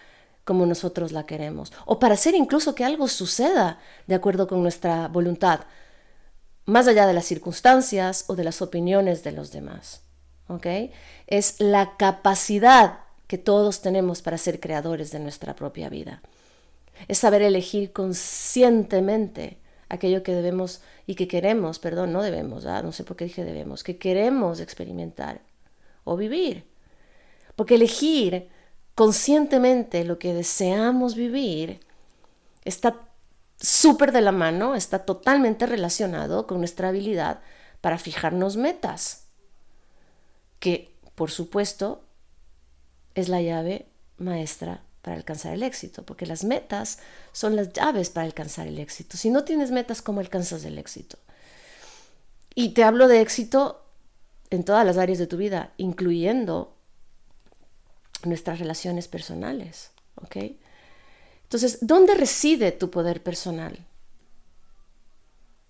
como 0.43 0.65
nosotros 0.65 1.11
la 1.11 1.27
queremos, 1.27 1.71
o 1.85 1.99
para 1.99 2.15
hacer 2.15 2.33
incluso 2.33 2.73
que 2.73 2.83
algo 2.83 3.07
suceda 3.07 3.77
de 4.07 4.15
acuerdo 4.15 4.47
con 4.47 4.63
nuestra 4.63 5.07
voluntad, 5.07 5.59
más 6.69 6.87
allá 6.87 7.07
de 7.07 7.13
las 7.13 7.25
circunstancias 7.25 8.25
o 8.27 8.35
de 8.35 8.43
las 8.43 8.61
opiniones 8.61 9.23
de 9.23 9.31
los 9.31 9.51
demás. 9.51 10.01
¿ok? 10.49 10.65
Es 11.27 11.59
la 11.59 11.95
capacidad 11.95 12.99
que 13.27 13.37
todos 13.37 13.81
tenemos 13.81 14.21
para 14.21 14.37
ser 14.37 14.59
creadores 14.59 15.11
de 15.11 15.19
nuestra 15.19 15.55
propia 15.55 15.87
vida. 15.87 16.21
Es 17.07 17.19
saber 17.19 17.41
elegir 17.41 17.93
conscientemente 17.93 19.57
aquello 19.87 20.23
que 20.23 20.33
debemos 20.33 20.81
y 21.07 21.15
que 21.15 21.27
queremos, 21.27 21.79
perdón, 21.79 22.11
no 22.11 22.21
debemos, 22.21 22.65
¿ah? 22.65 22.81
no 22.81 22.91
sé 22.91 23.03
por 23.03 23.15
qué 23.15 23.25
dije 23.25 23.43
debemos, 23.43 23.83
que 23.83 23.97
queremos 23.97 24.59
experimentar 24.59 25.41
o 26.03 26.17
vivir. 26.17 26.65
Porque 27.55 27.75
elegir 27.75 28.49
conscientemente 28.95 30.03
lo 30.03 30.19
que 30.19 30.33
deseamos 30.33 31.15
vivir 31.15 31.79
está 32.65 33.08
súper 33.59 34.11
de 34.11 34.21
la 34.21 34.31
mano, 34.31 34.75
está 34.75 34.99
totalmente 34.99 35.65
relacionado 35.65 36.47
con 36.47 36.59
nuestra 36.59 36.89
habilidad 36.89 37.41
para 37.81 37.97
fijarnos 37.97 38.57
metas, 38.57 39.25
que 40.59 40.95
por 41.15 41.31
supuesto 41.31 42.03
es 43.15 43.29
la 43.29 43.41
llave 43.41 43.87
maestra 44.17 44.83
para 45.01 45.15
alcanzar 45.15 45.53
el 45.53 45.63
éxito, 45.63 46.03
porque 46.03 46.25
las 46.25 46.43
metas 46.43 46.99
son 47.31 47.55
las 47.55 47.73
llaves 47.73 48.09
para 48.09 48.25
alcanzar 48.25 48.67
el 48.67 48.79
éxito. 48.79 49.17
Si 49.17 49.29
no 49.29 49.43
tienes 49.43 49.71
metas, 49.71 50.01
¿cómo 50.01 50.19
alcanzas 50.19 50.63
el 50.65 50.77
éxito? 50.77 51.17
Y 52.55 52.69
te 52.69 52.83
hablo 52.83 53.07
de 53.07 53.21
éxito 53.21 53.85
en 54.49 54.63
todas 54.63 54.85
las 54.85 54.97
áreas 54.97 55.19
de 55.19 55.27
tu 55.27 55.37
vida, 55.37 55.71
incluyendo 55.77 56.75
nuestras 58.23 58.59
relaciones 58.59 59.07
personales, 59.07 59.91
¿ok? 60.15 60.37
Entonces, 61.49 61.79
¿dónde 61.81 62.13
reside 62.13 62.71
tu 62.71 62.91
poder 62.91 63.23
personal? 63.23 63.75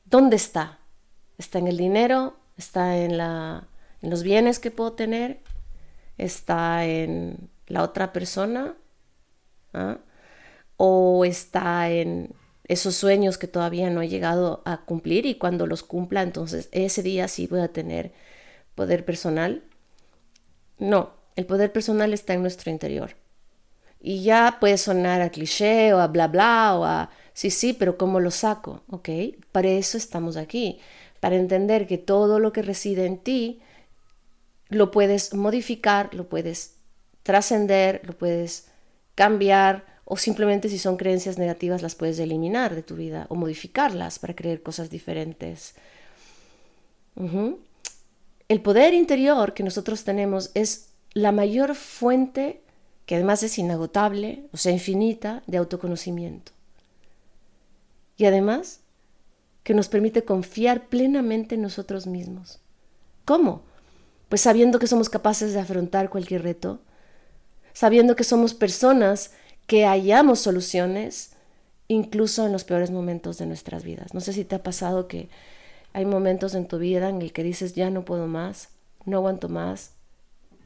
¿Dónde 0.04 0.36
está? 0.36 0.80
¿Está 1.38 1.58
en 1.60 1.70
el 1.70 1.78
dinero? 1.78 2.36
¿Está 2.58 2.98
en, 2.98 3.18
los 4.02 4.22
bienes 4.22 4.60
que 4.60 4.72
puedo 4.72 4.92
tener? 4.92 5.40
¿Está 6.18 6.86
en 6.86 7.50
la 7.68 7.84
otra 7.84 8.12
persona? 8.12 8.76
¿Ah? 9.72 10.00
¿O 10.76 11.24
está 11.24 11.90
en 11.90 12.34
esos 12.66 12.98
sueños 12.98 13.38
que 13.38 13.48
todavía 13.48 13.90
no 13.90 14.02
he 14.02 14.10
llegado 14.10 14.62
a 14.66 14.82
cumplir 14.82 15.26
y 15.26 15.36
cuando 15.36 15.66
los 15.66 15.84
cumpla, 15.84 16.24
entonces 16.24 16.68
ese 16.74 17.04
día 17.04 17.30
sí 17.30 17.48
voy 17.48 17.62
a 17.62 17.72
tener 17.72 18.12
poder 18.76 19.06
personal? 19.06 19.64
No, 20.78 21.14
el 21.38 21.46
poder 21.46 21.72
personal 21.72 22.12
está 22.12 22.34
en 22.34 22.42
nuestro 22.42 22.70
interior. 22.70 23.16
Y 24.00 24.24
ya 24.24 24.58
puede 24.60 24.78
sonar 24.78 25.22
a 25.22 25.30
cliché 25.30 25.94
o 25.94 26.00
a 26.00 26.08
bla 26.08 26.28
bla 26.28 26.76
o 26.76 26.86
a 26.86 27.10
sí, 27.34 27.50
sí, 27.50 27.74
pero 27.74 27.98
¿cómo 27.98 28.20
lo 28.20 28.32
saco? 28.32 28.84
¿Ok? 28.90 29.10
Para 29.52 29.70
eso 29.70 29.98
estamos 29.98 30.38
aquí, 30.38 30.80
para 31.20 31.36
entender 31.36 31.86
que 31.86 31.98
todo 31.98 32.40
lo 32.40 32.54
que 32.54 32.62
reside 32.62 33.06
en 33.06 33.18
ti 33.18 33.62
lo 34.70 34.92
puedes 34.92 35.34
modificar, 35.34 36.14
lo 36.14 36.30
puedes 36.30 36.76
trascender, 37.24 38.02
lo 38.06 38.18
puedes 38.18 38.68
cambiar 39.16 39.86
o 40.06 40.18
simplemente 40.18 40.70
si 40.70 40.80
son 40.80 40.98
creencias 40.98 41.38
negativas 41.38 41.82
las 41.82 41.96
puedes 41.96 42.18
eliminar 42.20 42.74
de 42.74 42.84
tu 42.84 42.96
vida 42.96 43.28
o 43.30 43.36
modificarlas 43.36 44.18
para 44.18 44.36
creer 44.36 44.64
cosas 44.64 44.90
diferentes. 44.90 45.76
El 48.48 48.62
poder 48.62 48.94
interior 48.94 49.54
que 49.54 49.64
nosotros 49.64 50.04
tenemos 50.04 50.52
es 50.56 50.90
la 51.14 51.32
mayor 51.32 51.76
fuente, 51.76 52.62
que 53.10 53.16
además 53.16 53.42
es 53.42 53.58
inagotable, 53.58 54.44
o 54.54 54.58
sea, 54.58 54.72
infinita, 54.72 55.42
de 55.48 55.58
autoconocimiento. 55.58 56.52
Y 58.18 58.26
además, 58.26 58.82
que 59.64 59.74
nos 59.74 59.88
permite 59.88 60.26
confiar 60.26 60.90
plenamente 60.90 61.56
en 61.56 61.64
nosotros 61.64 62.06
mismos. 62.06 62.60
¿Cómo? 63.26 63.64
Pues 64.30 64.42
sabiendo 64.42 64.78
que 64.78 64.86
somos 64.86 65.10
capaces 65.10 65.54
de 65.54 65.60
afrontar 65.60 66.12
cualquier 66.12 66.44
reto, 66.44 66.82
sabiendo 67.74 68.16
que 68.16 68.24
somos 68.24 68.54
personas 68.54 69.32
que 69.66 69.88
hallamos 69.88 70.40
soluciones, 70.40 71.32
incluso 71.88 72.46
en 72.46 72.52
los 72.52 72.64
peores 72.64 72.92
momentos 72.92 73.40
de 73.40 73.48
nuestras 73.48 73.84
vidas. 73.84 74.14
No 74.14 74.20
sé 74.20 74.34
si 74.34 74.46
te 74.46 74.54
ha 74.54 74.62
pasado 74.62 75.08
que 75.08 75.30
hay 75.94 76.06
momentos 76.06 76.54
en 76.54 76.68
tu 76.68 76.78
vida 76.78 77.10
en 77.10 77.24
el 77.24 77.34
que 77.34 77.42
dices, 77.42 77.74
ya 77.74 77.90
no 77.90 78.06
puedo 78.06 78.28
más, 78.28 78.70
no 79.06 79.18
aguanto 79.18 79.50
más, 79.50 79.94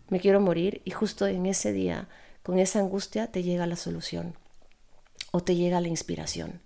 me 0.10 0.20
quiero 0.20 0.42
morir 0.42 0.82
y 0.84 0.92
justo 0.92 1.26
en 1.26 1.46
ese 1.46 1.72
día, 1.72 2.10
con 2.44 2.60
esa 2.60 2.80
angustia, 2.80 3.28
te 3.28 3.42
llega 3.42 3.66
la 3.66 3.78
solución 3.78 4.36
o 5.32 5.42
te 5.42 5.56
llega 5.56 5.82
la 5.82 5.88
inspiración. 5.88 6.62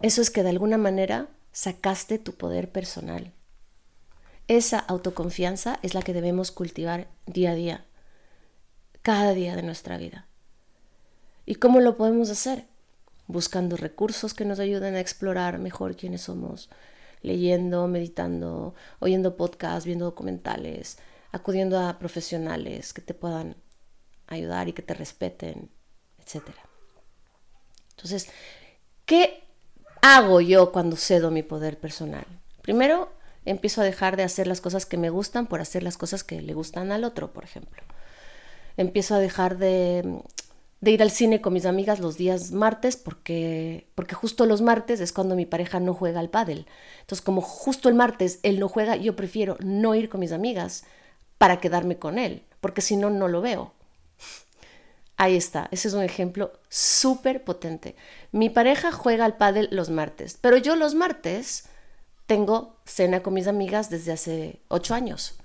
Eso 0.00 0.22
es 0.22 0.30
que 0.30 0.42
de 0.42 0.50
alguna 0.50 0.78
manera 0.78 1.28
sacaste 1.52 2.18
tu 2.18 2.34
poder 2.34 2.70
personal. 2.70 3.32
Esa 4.48 4.78
autoconfianza 4.78 5.78
es 5.82 5.94
la 5.94 6.02
que 6.02 6.12
debemos 6.12 6.50
cultivar 6.50 7.08
día 7.26 7.52
a 7.52 7.54
día, 7.54 7.84
cada 9.02 9.34
día 9.34 9.54
de 9.56 9.62
nuestra 9.62 9.98
vida. 9.98 10.26
¿Y 11.46 11.56
cómo 11.56 11.80
lo 11.80 11.96
podemos 11.96 12.30
hacer? 12.30 12.66
Buscando 13.26 13.76
recursos 13.76 14.34
que 14.34 14.44
nos 14.44 14.58
ayuden 14.58 14.94
a 14.94 15.00
explorar 15.00 15.58
mejor 15.58 15.96
quiénes 15.96 16.22
somos, 16.22 16.70
leyendo, 17.22 17.86
meditando, 17.88 18.74
oyendo 18.98 19.36
podcasts, 19.36 19.86
viendo 19.86 20.04
documentales, 20.04 20.98
acudiendo 21.30 21.78
a 21.78 21.98
profesionales 21.98 22.92
que 22.92 23.00
te 23.00 23.14
puedan 23.14 23.56
ayudar 24.26 24.68
y 24.68 24.72
que 24.72 24.82
te 24.82 24.94
respeten, 24.94 25.70
etc. 26.18 26.44
Entonces, 27.90 28.28
¿qué 29.06 29.44
hago 30.00 30.40
yo 30.40 30.72
cuando 30.72 30.96
cedo 30.96 31.30
mi 31.30 31.42
poder 31.42 31.78
personal? 31.78 32.26
Primero, 32.62 33.10
empiezo 33.44 33.80
a 33.80 33.84
dejar 33.84 34.16
de 34.16 34.22
hacer 34.22 34.46
las 34.46 34.60
cosas 34.60 34.86
que 34.86 34.96
me 34.96 35.10
gustan 35.10 35.46
por 35.46 35.60
hacer 35.60 35.82
las 35.82 35.96
cosas 35.96 36.24
que 36.24 36.40
le 36.40 36.54
gustan 36.54 36.92
al 36.92 37.04
otro, 37.04 37.32
por 37.32 37.44
ejemplo. 37.44 37.82
Empiezo 38.76 39.14
a 39.14 39.18
dejar 39.18 39.58
de, 39.58 40.22
ir 40.80 41.02
al 41.02 41.10
cine 41.10 41.40
con 41.40 41.52
mis 41.52 41.66
amigas 41.66 42.00
los 42.00 42.16
días 42.16 42.52
martes 42.52 42.96
porque, 42.96 43.88
porque 43.94 44.14
justo 44.14 44.46
los 44.46 44.62
martes 44.62 45.00
es 45.00 45.12
cuando 45.12 45.36
mi 45.36 45.46
pareja 45.46 45.80
no 45.80 45.94
juega 45.94 46.20
al 46.20 46.30
pádel. 46.30 46.66
Entonces, 47.00 47.22
como 47.22 47.40
justo 47.40 47.88
el 47.88 47.94
martes 47.94 48.40
él 48.42 48.58
no 48.58 48.68
juega, 48.68 48.96
yo 48.96 49.14
prefiero 49.16 49.56
no 49.60 49.94
ir 49.94 50.08
con 50.08 50.20
mis 50.20 50.32
amigas 50.32 50.84
para 51.38 51.60
quedarme 51.60 51.98
con 51.98 52.18
él, 52.18 52.44
porque 52.60 52.80
si 52.80 52.96
no, 52.96 53.10
no 53.10 53.28
lo 53.28 53.40
veo. 53.40 53.72
Ahí 55.22 55.36
está, 55.36 55.68
ese 55.70 55.86
es 55.86 55.94
un 55.94 56.02
ejemplo 56.02 56.50
súper 56.68 57.44
potente. 57.44 57.94
Mi 58.32 58.50
pareja 58.50 58.90
juega 58.90 59.24
al 59.24 59.36
pádel 59.36 59.68
los 59.70 59.88
martes, 59.88 60.36
pero 60.40 60.56
yo 60.56 60.74
los 60.74 60.96
martes 60.96 61.66
tengo 62.26 62.74
cena 62.86 63.22
con 63.22 63.34
mis 63.34 63.46
amigas 63.46 63.88
desde 63.88 64.10
hace 64.10 64.62
ocho 64.66 64.94
años. 64.94 65.36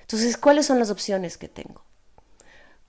Entonces, 0.00 0.36
¿cuáles 0.36 0.66
son 0.66 0.80
las 0.80 0.90
opciones 0.90 1.38
que 1.38 1.46
tengo? 1.46 1.84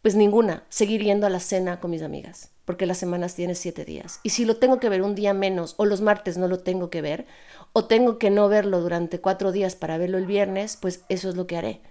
Pues 0.02 0.16
ninguna, 0.16 0.64
seguir 0.70 1.04
yendo 1.04 1.28
a 1.28 1.30
la 1.30 1.40
cena 1.40 1.80
con 1.80 1.92
mis 1.92 2.02
amigas, 2.02 2.50
porque 2.66 2.88
las 2.88 2.98
semanas 2.98 3.36
tienen 3.36 3.56
siete 3.56 3.86
días. 3.86 4.20
Y 4.24 4.32
si 4.32 4.46
lo 4.46 4.58
tengo 4.58 4.80
que 4.80 4.90
ver 4.90 5.04
un 5.04 5.14
día 5.14 5.36
menos 5.36 5.76
o 5.78 5.86
los 5.86 6.02
martes 6.02 6.40
no 6.40 6.48
lo 6.48 6.58
tengo 6.58 6.90
que 6.90 7.04
ver, 7.04 7.28
o 7.72 7.86
tengo 7.86 8.18
que 8.18 8.32
no 8.32 8.50
verlo 8.50 8.82
durante 8.82 9.22
cuatro 9.22 9.52
días 9.52 9.76
para 9.76 10.00
verlo 10.00 10.18
el 10.18 10.26
viernes, 10.26 10.76
pues 10.76 11.04
eso 11.08 11.30
es 11.30 11.36
lo 11.36 11.46
que 11.46 11.58
haré. 11.58 11.82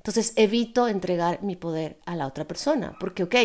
Entonces 0.00 0.32
evito 0.36 0.88
entregar 0.88 1.42
mi 1.42 1.56
poder 1.56 1.98
a 2.06 2.16
la 2.16 2.26
otra 2.26 2.46
persona, 2.46 2.96
porque, 2.98 3.22
ok, 3.22 3.36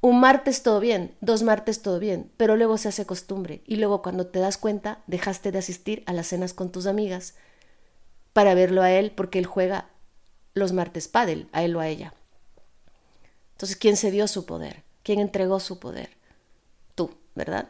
un 0.00 0.18
martes 0.18 0.62
todo 0.62 0.80
bien, 0.80 1.14
dos 1.20 1.42
martes 1.42 1.82
todo 1.82 1.98
bien, 1.98 2.32
pero 2.38 2.56
luego 2.56 2.78
se 2.78 2.88
hace 2.88 3.04
costumbre 3.04 3.62
y 3.66 3.76
luego 3.76 4.00
cuando 4.00 4.26
te 4.26 4.38
das 4.38 4.56
cuenta 4.56 5.02
dejaste 5.06 5.52
de 5.52 5.58
asistir 5.58 6.02
a 6.06 6.14
las 6.14 6.28
cenas 6.28 6.54
con 6.54 6.72
tus 6.72 6.86
amigas 6.86 7.34
para 8.32 8.54
verlo 8.54 8.80
a 8.80 8.90
él 8.92 9.12
porque 9.14 9.38
él 9.38 9.44
juega 9.44 9.90
los 10.54 10.72
martes 10.72 11.06
pádel, 11.06 11.48
a 11.52 11.62
él 11.62 11.76
o 11.76 11.80
a 11.80 11.88
ella. 11.88 12.14
Entonces, 13.52 13.76
¿quién 13.76 13.98
se 13.98 14.10
dio 14.10 14.26
su 14.26 14.46
poder? 14.46 14.84
¿Quién 15.02 15.20
entregó 15.20 15.60
su 15.60 15.78
poder? 15.78 16.08
Tú, 16.94 17.10
¿verdad? 17.34 17.68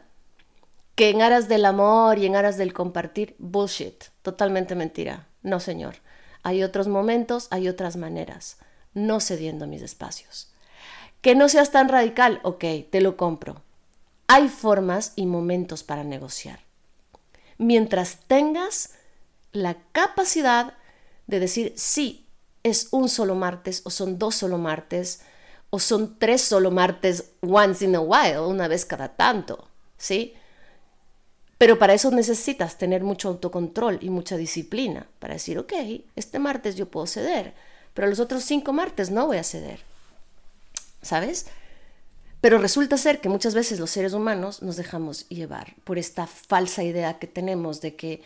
Que 0.95 1.09
en 1.09 1.21
aras 1.21 1.49
del 1.49 1.65
amor 1.65 2.17
y 2.17 2.27
en 2.27 2.37
aras 2.37 2.57
del 2.57 2.71
compartir, 2.71 3.35
bullshit, 3.39 4.05
totalmente 4.21 4.73
mentira. 4.73 5.27
No, 5.43 5.59
señor. 5.59 5.95
Hay 6.43 6.63
otros 6.63 6.87
momentos, 6.87 7.47
hay 7.51 7.67
otras 7.67 7.95
maneras, 7.95 8.57
no 8.93 9.19
cediendo 9.19 9.67
mis 9.67 9.81
espacios. 9.81 10.51
Que 11.21 11.35
no 11.35 11.49
seas 11.49 11.71
tan 11.71 11.89
radical, 11.89 12.39
ok, 12.43 12.63
te 12.89 13.01
lo 13.01 13.15
compro. 13.15 13.61
Hay 14.27 14.49
formas 14.49 15.13
y 15.15 15.25
momentos 15.25 15.83
para 15.83 16.03
negociar. 16.03 16.59
Mientras 17.57 18.19
tengas 18.27 18.91
la 19.51 19.77
capacidad 19.91 20.73
de 21.27 21.39
decir, 21.39 21.73
sí, 21.75 22.25
es 22.63 22.87
un 22.91 23.09
solo 23.09 23.35
martes 23.35 23.81
o 23.85 23.89
son 23.89 24.17
dos 24.17 24.35
solo 24.35 24.57
martes 24.57 25.21
o 25.69 25.79
son 25.79 26.17
tres 26.17 26.41
solo 26.41 26.71
martes 26.71 27.31
once 27.41 27.85
in 27.85 27.95
a 27.95 27.99
while, 28.01 28.41
una 28.41 28.67
vez 28.67 28.85
cada 28.85 29.09
tanto, 29.09 29.67
¿sí? 29.97 30.33
Pero 31.61 31.77
para 31.77 31.93
eso 31.93 32.09
necesitas 32.09 32.79
tener 32.79 33.03
mucho 33.03 33.27
autocontrol 33.27 33.99
y 34.01 34.09
mucha 34.09 34.35
disciplina 34.35 35.05
para 35.19 35.35
decir, 35.35 35.59
ok, 35.59 35.71
este 36.15 36.39
martes 36.39 36.75
yo 36.75 36.87
puedo 36.87 37.05
ceder, 37.05 37.53
pero 37.93 38.07
los 38.07 38.19
otros 38.19 38.43
cinco 38.43 38.73
martes 38.73 39.11
no 39.11 39.27
voy 39.27 39.37
a 39.37 39.43
ceder. 39.43 39.81
¿Sabes? 41.03 41.45
Pero 42.41 42.57
resulta 42.57 42.97
ser 42.97 43.21
que 43.21 43.29
muchas 43.29 43.53
veces 43.53 43.79
los 43.79 43.91
seres 43.91 44.13
humanos 44.13 44.63
nos 44.63 44.75
dejamos 44.75 45.29
llevar 45.29 45.75
por 45.83 45.99
esta 45.99 46.25
falsa 46.25 46.81
idea 46.81 47.19
que 47.19 47.27
tenemos 47.27 47.79
de 47.79 47.95
que 47.95 48.23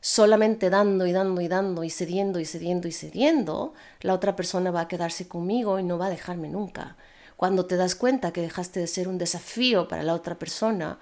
solamente 0.00 0.70
dando 0.70 1.04
y 1.04 1.10
dando 1.10 1.40
y 1.40 1.48
dando 1.48 1.82
y 1.82 1.90
cediendo 1.90 2.38
y 2.38 2.44
cediendo 2.44 2.86
y 2.86 2.92
cediendo, 2.92 3.74
la 4.02 4.14
otra 4.14 4.36
persona 4.36 4.70
va 4.70 4.82
a 4.82 4.88
quedarse 4.88 5.26
conmigo 5.26 5.80
y 5.80 5.82
no 5.82 5.98
va 5.98 6.06
a 6.06 6.10
dejarme 6.10 6.48
nunca. 6.48 6.96
Cuando 7.36 7.66
te 7.66 7.74
das 7.74 7.96
cuenta 7.96 8.32
que 8.32 8.40
dejaste 8.40 8.78
de 8.78 8.86
ser 8.86 9.08
un 9.08 9.18
desafío 9.18 9.88
para 9.88 10.04
la 10.04 10.14
otra 10.14 10.38
persona 10.38 11.00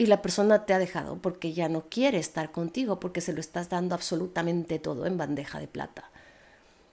y 0.00 0.06
la 0.06 0.22
persona 0.22 0.64
te 0.64 0.72
ha 0.72 0.78
dejado 0.78 1.18
porque 1.18 1.52
ya 1.52 1.68
no 1.68 1.84
quiere 1.90 2.18
estar 2.18 2.50
contigo 2.50 2.98
porque 2.98 3.20
se 3.20 3.32
lo 3.32 3.40
estás 3.40 3.68
dando 3.68 3.94
absolutamente 3.94 4.78
todo 4.78 5.04
en 5.06 5.18
bandeja 5.18 5.60
de 5.60 5.68
plata. 5.68 6.10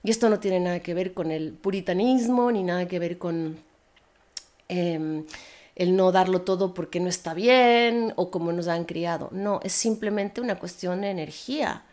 Y 0.03 0.11
esto 0.11 0.29
no 0.29 0.39
tiene 0.39 0.59
nada 0.59 0.81
que 0.81 0.93
ver 0.93 1.13
con 1.13 1.31
el 1.31 1.53
puritanismo 1.53 2.51
ni 2.51 2.63
nada 2.63 2.87
que 2.87 2.99
ver 2.99 3.17
con 3.17 3.57
Em, 4.69 5.25
el 5.75 5.95
no 5.95 6.11
darlo 6.11 6.41
todo 6.41 6.73
porque 6.73 6.99
no 6.99 7.07
está 7.07 7.33
bien 7.33 8.13
o 8.15 8.31
como 8.31 8.51
nos 8.51 8.67
han 8.67 8.85
criado. 8.85 9.29
No, 9.31 9.59
es 9.63 9.73
simplemente 9.73 10.41
una 10.41 10.57
cuestión 10.57 11.01
de 11.01 11.11
energía. 11.11 11.83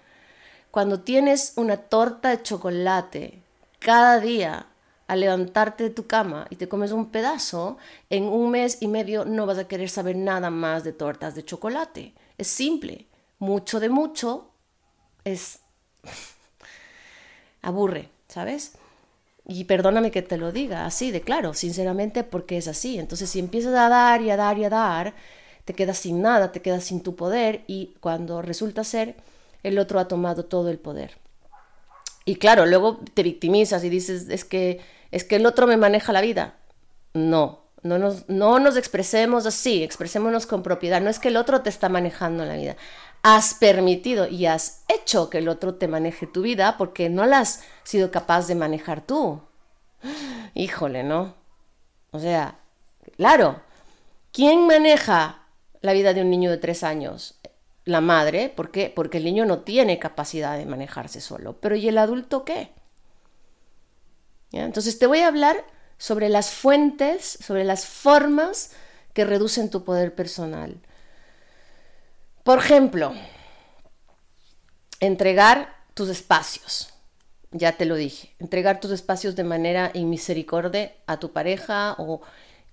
Cuando 0.70 1.00
tienes 1.00 1.52
una 1.56 1.76
torta 1.76 2.30
de 2.30 2.42
chocolate 2.42 3.38
cada 3.78 4.20
día 4.20 4.66
al 5.06 5.20
levantarte 5.20 5.84
de 5.84 5.90
tu 5.90 6.06
cama 6.06 6.46
y 6.50 6.56
te 6.56 6.68
comes 6.68 6.92
un 6.92 7.10
pedazo, 7.10 7.78
en 8.10 8.24
un 8.24 8.50
mes 8.50 8.78
y 8.80 8.88
medio 8.88 9.24
no 9.24 9.46
vas 9.46 9.58
a 9.58 9.68
querer 9.68 9.90
saber 9.90 10.16
nada 10.16 10.50
más 10.50 10.84
de 10.84 10.92
tortas 10.92 11.34
de 11.34 11.44
chocolate. 11.44 12.14
Es 12.38 12.48
simple. 12.48 13.06
Mucho 13.38 13.80
de 13.80 13.88
mucho 13.88 14.50
es... 15.24 15.60
aburre, 17.62 18.10
¿sabes? 18.28 18.72
Y 19.46 19.64
perdóname 19.64 20.10
que 20.10 20.22
te 20.22 20.38
lo 20.38 20.52
diga 20.52 20.86
así 20.86 21.10
de 21.10 21.20
claro, 21.20 21.54
sinceramente, 21.54 22.24
porque 22.24 22.56
es 22.56 22.68
así. 22.68 22.98
Entonces, 22.98 23.28
si 23.30 23.38
empiezas 23.38 23.74
a 23.74 23.88
dar 23.88 24.22
y 24.22 24.30
a 24.30 24.36
dar 24.36 24.58
y 24.58 24.64
a 24.64 24.70
dar, 24.70 25.14
te 25.64 25.74
quedas 25.74 25.98
sin 25.98 26.22
nada, 26.22 26.52
te 26.52 26.62
quedas 26.62 26.84
sin 26.84 27.02
tu 27.02 27.16
poder 27.16 27.62
y 27.66 27.94
cuando 28.00 28.42
resulta 28.42 28.84
ser, 28.84 29.16
el 29.62 29.78
otro 29.78 29.98
ha 29.98 30.08
tomado 30.08 30.44
todo 30.44 30.70
el 30.70 30.78
poder. 30.78 31.23
Y 32.24 32.36
claro, 32.36 32.66
luego 32.66 33.00
te 33.14 33.22
victimizas 33.22 33.84
y 33.84 33.90
dices, 33.90 34.28
es 34.28 34.44
que, 34.44 34.80
es 35.10 35.24
que 35.24 35.36
el 35.36 35.46
otro 35.46 35.66
me 35.66 35.76
maneja 35.76 36.12
la 36.12 36.20
vida. 36.20 36.56
No, 37.12 37.60
no 37.82 37.98
nos, 37.98 38.28
no 38.28 38.58
nos 38.58 38.76
expresemos 38.76 39.46
así, 39.46 39.82
expresémonos 39.82 40.46
con 40.46 40.62
propiedad. 40.62 41.00
No 41.00 41.10
es 41.10 41.18
que 41.18 41.28
el 41.28 41.36
otro 41.36 41.62
te 41.62 41.70
está 41.70 41.88
manejando 41.88 42.44
la 42.44 42.56
vida 42.56 42.76
has 43.24 43.54
permitido 43.54 44.28
y 44.28 44.44
has 44.44 44.84
hecho 44.86 45.30
que 45.30 45.38
el 45.38 45.48
otro 45.48 45.76
te 45.76 45.88
maneje 45.88 46.26
tu 46.26 46.42
vida 46.42 46.76
porque 46.76 47.08
no 47.08 47.24
la 47.24 47.38
has 47.38 47.64
sido 47.82 48.10
capaz 48.10 48.46
de 48.46 48.54
manejar 48.54 49.00
tú. 49.00 49.40
Híjole, 50.52 51.02
¿no? 51.02 51.34
O 52.10 52.18
sea, 52.18 52.58
claro, 53.16 53.62
¿quién 54.30 54.66
maneja 54.66 55.46
la 55.80 55.94
vida 55.94 56.12
de 56.12 56.20
un 56.20 56.28
niño 56.28 56.50
de 56.50 56.58
tres 56.58 56.84
años? 56.84 57.40
La 57.84 58.00
madre, 58.00 58.48
¿por 58.48 58.70
qué? 58.70 58.92
Porque 58.94 59.18
el 59.18 59.24
niño 59.24 59.44
no 59.44 59.60
tiene 59.60 59.98
capacidad 59.98 60.56
de 60.56 60.66
manejarse 60.66 61.20
solo. 61.20 61.60
Pero 61.60 61.76
¿y 61.76 61.88
el 61.88 61.98
adulto 61.98 62.44
qué? 62.44 62.70
Entonces 64.52 64.98
te 64.98 65.06
voy 65.06 65.20
a 65.20 65.28
hablar 65.28 65.56
sobre 65.98 66.28
las 66.28 66.50
fuentes, 66.50 67.38
sobre 67.44 67.64
las 67.64 67.86
formas 67.86 68.70
que 69.12 69.24
reducen 69.24 69.70
tu 69.70 69.84
poder 69.84 70.14
personal. 70.14 70.80
Por 72.42 72.58
ejemplo, 72.58 73.14
entregar 75.00 75.74
tus 75.94 76.08
espacios. 76.08 76.90
Ya 77.50 77.72
te 77.76 77.84
lo 77.84 77.94
dije, 77.94 78.34
entregar 78.38 78.80
tus 78.80 78.90
espacios 78.90 79.36
de 79.36 79.44
manera 79.44 79.90
inmisericordia 79.94 80.92
a 81.06 81.18
tu 81.18 81.32
pareja 81.32 81.94
o, 81.98 82.20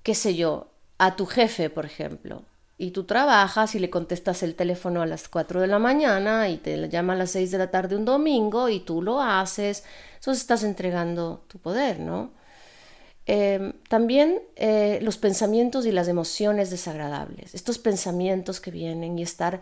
qué 0.01 0.15
sé 0.15 0.35
yo, 0.35 0.71
a 0.97 1.15
tu 1.15 1.25
jefe, 1.25 1.69
por 1.69 1.85
ejemplo. 1.85 2.43
Y 2.81 2.89
tú 2.89 3.03
trabajas 3.03 3.75
y 3.75 3.79
le 3.79 3.91
contestas 3.91 4.41
el 4.41 4.55
teléfono 4.55 5.03
a 5.03 5.05
las 5.05 5.29
4 5.29 5.61
de 5.61 5.67
la 5.67 5.77
mañana 5.77 6.49
y 6.49 6.57
te 6.57 6.89
llama 6.89 7.13
a 7.13 7.15
las 7.15 7.29
6 7.29 7.51
de 7.51 7.59
la 7.59 7.69
tarde 7.69 7.95
un 7.95 8.05
domingo 8.05 8.69
y 8.69 8.79
tú 8.79 9.03
lo 9.03 9.21
haces. 9.21 9.83
Entonces 10.15 10.41
estás 10.41 10.63
entregando 10.63 11.43
tu 11.47 11.59
poder, 11.59 11.99
¿no? 11.99 12.31
Em, 13.27 13.73
también 13.87 14.41
eh, 14.55 14.97
los 15.03 15.17
pensamientos 15.17 15.85
y 15.85 15.91
las 15.91 16.07
emociones 16.07 16.71
desagradables, 16.71 17.53
estos 17.53 17.77
pensamientos 17.77 18.59
que 18.59 18.71
vienen 18.71 19.19
y 19.19 19.21
estar 19.21 19.61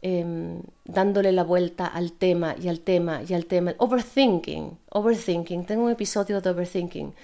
em, 0.00 0.62
dándole 0.84 1.32
la 1.32 1.42
vuelta 1.42 1.86
al 1.86 2.12
tema 2.12 2.54
y 2.62 2.68
al 2.68 2.78
tema 2.78 3.22
y 3.28 3.34
al 3.34 3.46
tema. 3.46 3.74
Overthinking, 3.78 4.78
overthinking. 4.90 5.66
Tengo 5.66 5.86
un 5.86 5.90
episodio 5.90 6.40
de 6.40 6.50
overthinking 6.50 7.14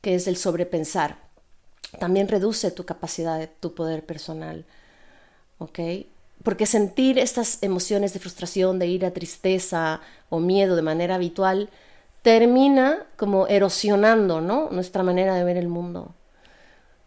que 0.00 0.16
es 0.16 0.26
el 0.26 0.36
sobrepensar. 0.36 1.25
También 1.98 2.28
reduce 2.28 2.70
tu 2.70 2.84
capacidad, 2.84 3.38
de, 3.38 3.46
tu 3.46 3.74
poder 3.74 4.04
personal. 4.04 4.64
¿Ok? 5.58 5.78
Porque 6.42 6.66
sentir 6.66 7.18
estas 7.18 7.62
emociones 7.62 8.12
de 8.12 8.20
frustración, 8.20 8.78
de 8.78 8.86
ira, 8.86 9.12
tristeza 9.12 10.00
o 10.28 10.38
miedo 10.38 10.76
de 10.76 10.82
manera 10.82 11.14
habitual 11.14 11.70
termina 12.22 13.06
como 13.16 13.46
erosionando 13.46 14.40
¿no? 14.40 14.68
nuestra 14.70 15.02
manera 15.02 15.34
de 15.34 15.44
ver 15.44 15.56
el 15.56 15.68
mundo. 15.68 16.14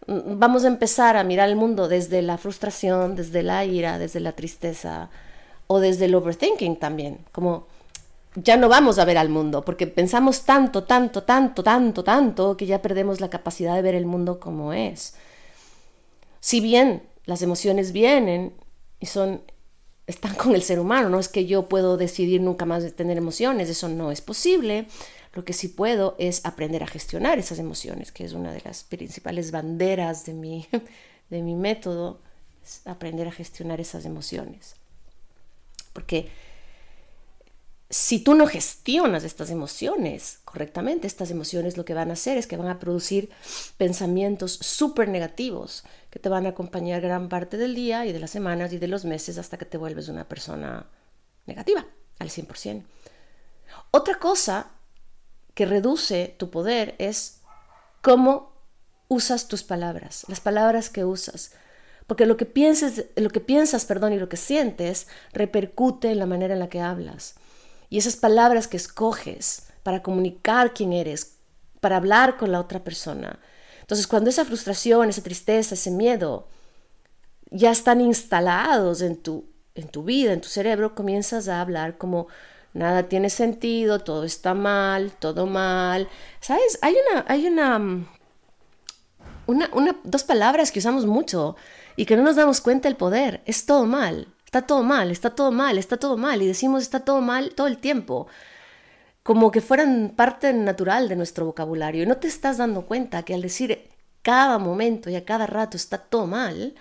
Mm, 0.08 0.40
vamos 0.40 0.64
a 0.64 0.68
empezar 0.68 1.18
a 1.18 1.24
mirar 1.24 1.50
el 1.50 1.56
mundo 1.56 1.88
desde 1.88 2.22
la 2.22 2.38
frustración, 2.38 3.16
desde 3.16 3.44
la 3.44 3.66
ira, 3.66 4.00
desde 4.00 4.20
la 4.20 4.32
tristeza 4.32 5.10
o 5.68 5.80
desde 5.80 6.06
el 6.06 6.16
overthinking 6.16 6.78
también, 6.78 7.20
como 7.32 7.68
ya 8.36 8.58
no 8.58 8.70
vamos 8.70 9.00
a 9.00 9.06
ver 9.06 9.18
al 9.18 9.30
mundo, 9.30 9.64
porque 9.64 9.88
pensamos 9.88 10.44
tanto, 10.44 10.84
tanto, 10.84 11.24
tanto, 11.24 11.64
tanto, 11.64 12.04
tanto, 12.04 12.58
que 12.58 12.66
ya 12.66 12.82
perdemos 12.82 13.22
la 13.22 13.30
capacidad 13.30 13.76
de 13.76 13.82
ver 13.82 13.96
el 13.96 14.06
mundo 14.06 14.40
como 14.40 14.74
es. 14.74 15.16
Si 16.40 16.62
bien 16.62 17.04
las 17.26 17.42
emociones 17.42 17.92
vienen 17.92 18.54
y 19.00 19.08
son 19.08 19.42
están 20.10 20.34
con 20.34 20.56
el 20.56 20.64
ser 20.64 20.80
humano, 20.80 21.08
no 21.08 21.20
es 21.20 21.30
que 21.30 21.46
yo 21.46 21.70
puedo 21.70 21.96
decidir 21.96 22.42
nunca 22.42 22.66
más 22.66 22.96
tener 22.96 23.18
emociones, 23.18 23.70
eso 23.70 23.88
no 23.88 24.12
es 24.12 24.22
posible. 24.22 24.88
Lo 25.34 25.46
que 25.46 25.54
sí 25.54 25.68
puedo 25.68 26.16
es 26.18 26.44
aprender 26.48 26.82
a 26.82 26.88
gestionar 26.88 27.38
esas 27.38 27.60
emociones, 27.60 28.12
que 28.12 28.26
es 28.26 28.34
una 28.34 28.52
de 28.52 28.62
las 28.66 28.84
principales 28.84 29.52
banderas 29.52 30.26
de 30.26 30.34
mi, 30.34 30.68
de 31.30 31.44
mi 31.44 31.54
método, 31.54 32.20
aprender 32.86 33.28
a 33.28 33.32
gestionar 33.32 33.80
esas 33.80 34.04
emociones. 34.06 34.76
Porque 35.94 36.30
si 37.90 38.20
tú 38.20 38.36
no 38.36 38.46
gestionas 38.46 39.24
estas 39.24 39.50
emociones 39.50 40.42
correctamente, 40.46 41.08
estas 41.08 41.32
emociones 41.32 41.76
lo 41.76 41.86
que 41.86 41.96
van 41.96 42.12
a 42.12 42.14
hacer 42.14 42.38
es 42.38 42.46
que 42.46 42.56
van 42.56 42.68
a 42.68 42.80
producir 42.80 43.32
pensamientos 43.78 44.60
súper 44.62 45.10
negativos 45.10 45.84
que 46.12 46.20
te 46.20 46.30
van 46.30 46.46
a 46.46 46.50
acompañar 46.50 47.02
gran 47.02 47.30
parte 47.30 47.58
del 47.58 47.74
día 47.74 48.06
y 48.06 48.14
de 48.14 48.20
las 48.20 48.30
semanas 48.30 48.74
y 48.74 48.78
de 48.78 48.88
los 48.88 49.06
meses 49.06 49.40
hasta 49.40 49.58
que 49.58 49.66
te 49.66 49.78
vuelves 49.78 50.08
una 50.08 50.28
persona 50.28 50.86
negativa 51.48 51.86
al 52.20 52.30
100%. 52.30 52.84
Otra 53.90 54.20
cosa 54.20 54.72
que 55.56 55.66
reduce 55.66 56.36
tu 56.38 56.52
poder 56.52 56.94
es 57.00 57.42
cómo 58.02 58.54
usas 59.08 59.48
tus 59.48 59.64
palabras, 59.64 60.26
las 60.28 60.40
palabras 60.40 60.92
que 60.92 61.06
usas. 61.06 61.54
Porque 62.06 62.26
lo 62.26 62.38
que 62.38 62.46
piensas, 62.46 63.06
lo 63.16 63.30
que 63.30 63.40
piensas, 63.40 63.86
perdón, 63.86 64.14
y 64.14 64.20
lo 64.20 64.30
que 64.30 64.38
sientes 64.38 65.08
repercute 65.34 66.12
en 66.12 66.20
la 66.20 66.26
manera 66.26 66.54
en 66.54 66.60
la 66.60 66.70
que 66.70 66.82
hablas. 66.82 67.36
Y 67.90 67.98
esas 67.98 68.16
palabras 68.16 68.68
que 68.68 68.78
escoges 68.78 69.64
para 69.84 70.04
comunicar 70.04 70.74
quién 70.74 70.94
eres, 70.94 71.38
para 71.80 71.98
hablar 71.98 72.38
con 72.38 72.52
la 72.52 72.60
otra 72.60 72.84
persona. 72.84 73.40
Entonces, 73.82 74.06
cuando 74.06 74.30
esa 74.30 74.46
frustración, 74.46 75.10
esa 75.10 75.24
tristeza, 75.24 75.74
ese 75.74 75.92
miedo 75.92 76.48
ya 77.50 77.72
están 77.72 78.02
instalados 78.02 79.02
en 79.02 79.18
tu, 79.18 79.46
en 79.76 79.88
tu 79.88 80.04
vida, 80.04 80.34
en 80.34 80.42
tu 80.42 80.48
cerebro, 80.48 80.94
comienzas 80.94 81.48
a 81.48 81.62
hablar 81.62 81.98
como 81.98 82.28
nada 82.74 83.04
tiene 83.04 83.30
sentido, 83.30 84.00
todo 84.00 84.24
está 84.24 84.54
mal, 84.54 85.12
todo 85.14 85.48
mal. 85.48 86.08
¿Sabes? 86.40 86.78
Hay 86.82 86.96
una, 87.12 87.26
hay 87.28 87.48
una, 87.48 87.78
una, 89.48 89.70
una, 89.74 90.00
dos 90.04 90.24
palabras 90.24 90.72
que 90.72 90.80
usamos 90.80 91.06
mucho 91.06 91.56
y 91.96 92.06
que 92.06 92.16
no 92.16 92.24
nos 92.24 92.36
damos 92.36 92.62
cuenta 92.62 92.88
del 92.88 92.98
poder. 92.98 93.42
Es 93.46 93.66
todo 93.66 93.86
mal. 93.86 94.28
Está 94.50 94.64
todo 94.64 94.82
mal, 94.82 95.12
está 95.12 95.30
todo 95.36 95.52
mal, 95.52 95.78
está 95.78 95.98
todo 95.98 96.18
mal. 96.18 96.42
Y 96.42 96.48
decimos 96.48 96.82
está 96.82 97.02
todo 97.02 97.22
mal 97.22 97.54
todo 97.54 97.68
el 97.68 97.78
tiempo. 97.78 98.26
Como 99.22 99.52
que 99.52 99.62
fueran 99.62 100.14
parte 100.16 100.52
natural 100.54 101.08
de 101.08 101.16
nuestro 101.16 101.46
vocabulario. 101.46 102.02
Y 102.02 102.08
no 102.08 102.18
te 102.18 102.28
estás 102.28 102.58
dando 102.58 102.88
cuenta 102.88 103.22
que 103.22 103.36
al 103.36 103.44
decir 103.44 103.92
cada 104.24 104.58
momento 104.58 105.12
y 105.12 105.16
a 105.16 105.24
cada 105.24 105.46
rato 105.46 105.78
está 105.78 106.00
todo 106.00 106.26
mal, 106.26 106.74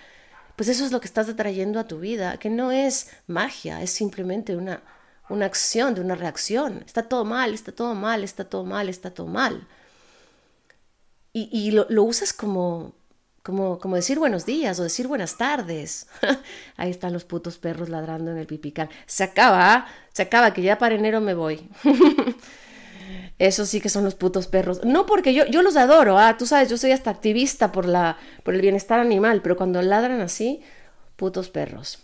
pues 0.55 0.67
eso 0.67 0.83
es 0.83 0.91
lo 0.91 0.99
que 0.99 1.05
estás 1.05 1.29
atrayendo 1.29 1.79
a 1.79 1.87
tu 1.87 1.99
vida, 1.99 2.37
que 2.37 2.49
no 2.49 2.71
es 2.71 3.11
magia, 3.27 3.83
es 3.83 3.91
simplemente 3.91 4.55
una, 4.55 4.81
una 5.29 5.45
acción, 5.45 5.93
de 5.93 6.01
una 6.01 6.15
reacción. 6.15 6.81
Está 6.87 7.03
todo 7.03 7.23
mal, 7.23 7.53
está 7.53 7.71
todo 7.71 7.93
mal, 7.93 8.23
está 8.23 8.45
todo 8.45 8.65
mal, 8.65 8.89
está 8.89 9.11
todo 9.13 9.27
mal. 9.27 9.67
Y, 11.33 11.49
y 11.51 11.69
lo, 11.69 11.85
lo, 11.89 12.03
usas 12.03 12.33
como, 12.33 12.95
como, 13.49 13.79
como 13.79 13.95
decir 13.95 14.19
buenos 14.19 14.45
días 14.45 14.79
o 14.79 14.83
decir 14.83 15.07
buenas 15.07 15.37
tardes. 15.37 16.07
Ahí 16.77 16.91
están 16.91 17.13
los 17.13 17.25
putos 17.25 17.57
perros 17.57 17.89
ladrando 17.89 18.29
en 18.29 18.37
el 18.37 18.45
pipical. 18.45 18.89
Se 19.07 19.23
acaba, 19.23 19.73
¿ah? 19.73 19.87
se 20.13 20.21
acaba, 20.21 20.53
que 20.53 20.61
ya 20.61 20.77
para 20.77 20.95
enero 20.95 21.19
me 21.19 21.33
voy. 21.33 21.67
Eso 23.39 23.65
sí 23.65 23.81
que 23.81 23.89
son 23.89 24.03
los 24.03 24.13
putos 24.13 24.47
perros. 24.47 24.81
No 24.83 25.07
porque 25.07 25.33
yo, 25.33 25.45
yo 25.47 25.63
los 25.63 25.77
adoro, 25.77 26.19
ah, 26.19 26.37
tú 26.37 26.45
sabes, 26.45 26.69
yo 26.69 26.77
soy 26.77 26.91
hasta 26.91 27.09
activista 27.09 27.71
por, 27.71 27.87
la, 27.87 28.17
por 28.43 28.53
el 28.53 28.61
bienestar 28.61 28.99
animal, 28.99 29.41
pero 29.41 29.57
cuando 29.57 29.81
ladran 29.81 30.21
así, 30.21 30.61
putos 31.15 31.49
perros. 31.49 31.99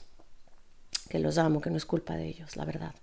Que 1.10 1.20
los 1.20 1.38
amo, 1.38 1.62
que 1.62 1.70
no 1.70 1.78
es 1.78 1.86
culpa 1.86 2.16
de 2.16 2.26
ellos, 2.26 2.56
la 2.56 2.66
verdad. 2.66 2.96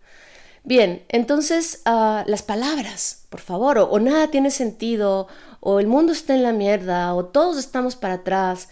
Bien, 0.65 1.05
entonces 1.09 1.83
ah, 1.85 2.25
las 2.27 2.43
palabras, 2.43 3.27
por 3.31 3.41
favor, 3.41 3.79
o, 3.79 3.99
nada 3.99 4.31
tiene 4.31 4.51
sentido, 4.51 5.27
o 5.65 5.79
el 5.79 5.87
mundo 5.87 6.13
está 6.13 6.35
en 6.35 6.43
la 6.43 6.53
mierda, 6.53 7.15
o 7.15 7.27
todos 7.27 7.57
estamos 7.57 7.95
para 7.95 8.15
atrás. 8.15 8.69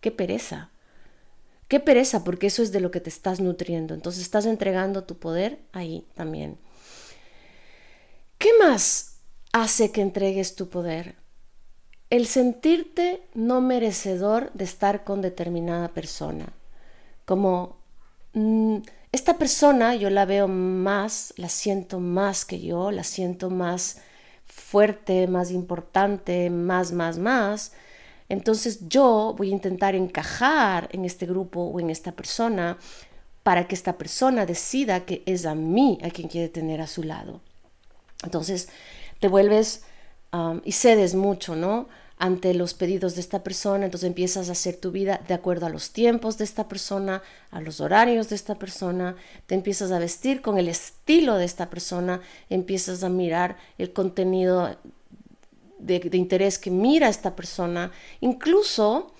qué 0.00 0.10
pereza. 0.10 0.70
Qué 1.68 1.78
pereza, 1.78 2.24
porque 2.24 2.48
eso 2.48 2.64
es 2.64 2.72
de 2.72 2.80
lo 2.80 2.90
que 2.90 2.98
te 2.98 3.10
estás 3.10 3.38
nutriendo. 3.38 3.94
Entonces 3.94 4.22
estás 4.22 4.44
entregando 4.44 5.04
tu 5.04 5.16
poder 5.16 5.60
ahí 5.72 6.04
también. 6.14 6.58
¿Qué 8.38 8.48
más 8.58 9.20
hace 9.52 9.92
que 9.92 10.00
entregues 10.00 10.56
tu 10.56 10.68
poder? 10.68 11.14
El 12.10 12.26
sentirte 12.26 13.22
no 13.34 13.60
merecedor 13.60 14.52
de 14.52 14.64
estar 14.64 15.04
con 15.04 15.22
determinada 15.22 15.94
persona. 15.94 16.52
Como 17.24 17.76
mm, 18.32 18.78
esta 19.12 19.38
persona 19.38 19.94
yo 19.94 20.10
la 20.10 20.24
veo 20.24 20.48
más, 20.48 21.32
la 21.36 21.48
siento 21.48 22.00
más 22.00 22.44
que 22.44 22.60
yo, 22.60 22.90
la 22.90 23.04
siento 23.04 23.48
más 23.48 24.00
fuerte, 24.54 25.26
más 25.26 25.50
importante, 25.50 26.48
más, 26.48 26.92
más, 26.92 27.18
más. 27.18 27.72
Entonces 28.28 28.88
yo 28.88 29.34
voy 29.36 29.50
a 29.50 29.52
intentar 29.52 29.94
encajar 29.94 30.88
en 30.92 31.04
este 31.04 31.26
grupo 31.26 31.60
o 31.60 31.80
en 31.80 31.90
esta 31.90 32.12
persona 32.12 32.78
para 33.42 33.66
que 33.66 33.74
esta 33.74 33.98
persona 33.98 34.46
decida 34.46 35.04
que 35.04 35.22
es 35.26 35.44
a 35.44 35.54
mí 35.54 35.98
a 36.02 36.10
quien 36.10 36.28
quiere 36.28 36.48
tener 36.48 36.80
a 36.80 36.86
su 36.86 37.02
lado. 37.02 37.40
Entonces 38.22 38.68
te 39.18 39.28
vuelves 39.28 39.84
y 40.64 40.72
cedes 40.72 41.14
mucho, 41.14 41.54
¿no? 41.54 41.88
Ante 42.16 42.54
los 42.54 42.74
pedidos 42.74 43.16
de 43.16 43.20
esta 43.20 43.42
persona, 43.42 43.84
entonces 43.84 44.06
empiezas 44.06 44.48
a 44.48 44.52
hacer 44.52 44.76
tu 44.76 44.92
vida 44.92 45.20
de 45.26 45.34
acuerdo 45.34 45.66
a 45.66 45.70
los 45.70 45.90
tiempos 45.90 46.38
de 46.38 46.44
esta 46.44 46.68
persona, 46.68 47.22
a 47.50 47.60
los 47.60 47.80
horarios 47.80 48.28
de 48.28 48.36
esta 48.36 48.54
persona, 48.54 49.16
te 49.46 49.54
empiezas 49.54 49.90
a 49.90 49.98
vestir 49.98 50.40
con 50.40 50.58
el 50.58 50.68
estilo 50.68 51.36
de 51.36 51.44
esta 51.44 51.70
persona, 51.70 52.20
empiezas 52.50 53.02
a 53.02 53.08
mirar 53.08 53.56
el 53.78 53.92
contenido 53.92 54.76
de, 55.78 56.08
interés 56.12 56.58
que 56.58 56.70
mira 56.70 57.08
esta 57.08 57.34
persona, 57.34 57.90
incluso 58.20 59.12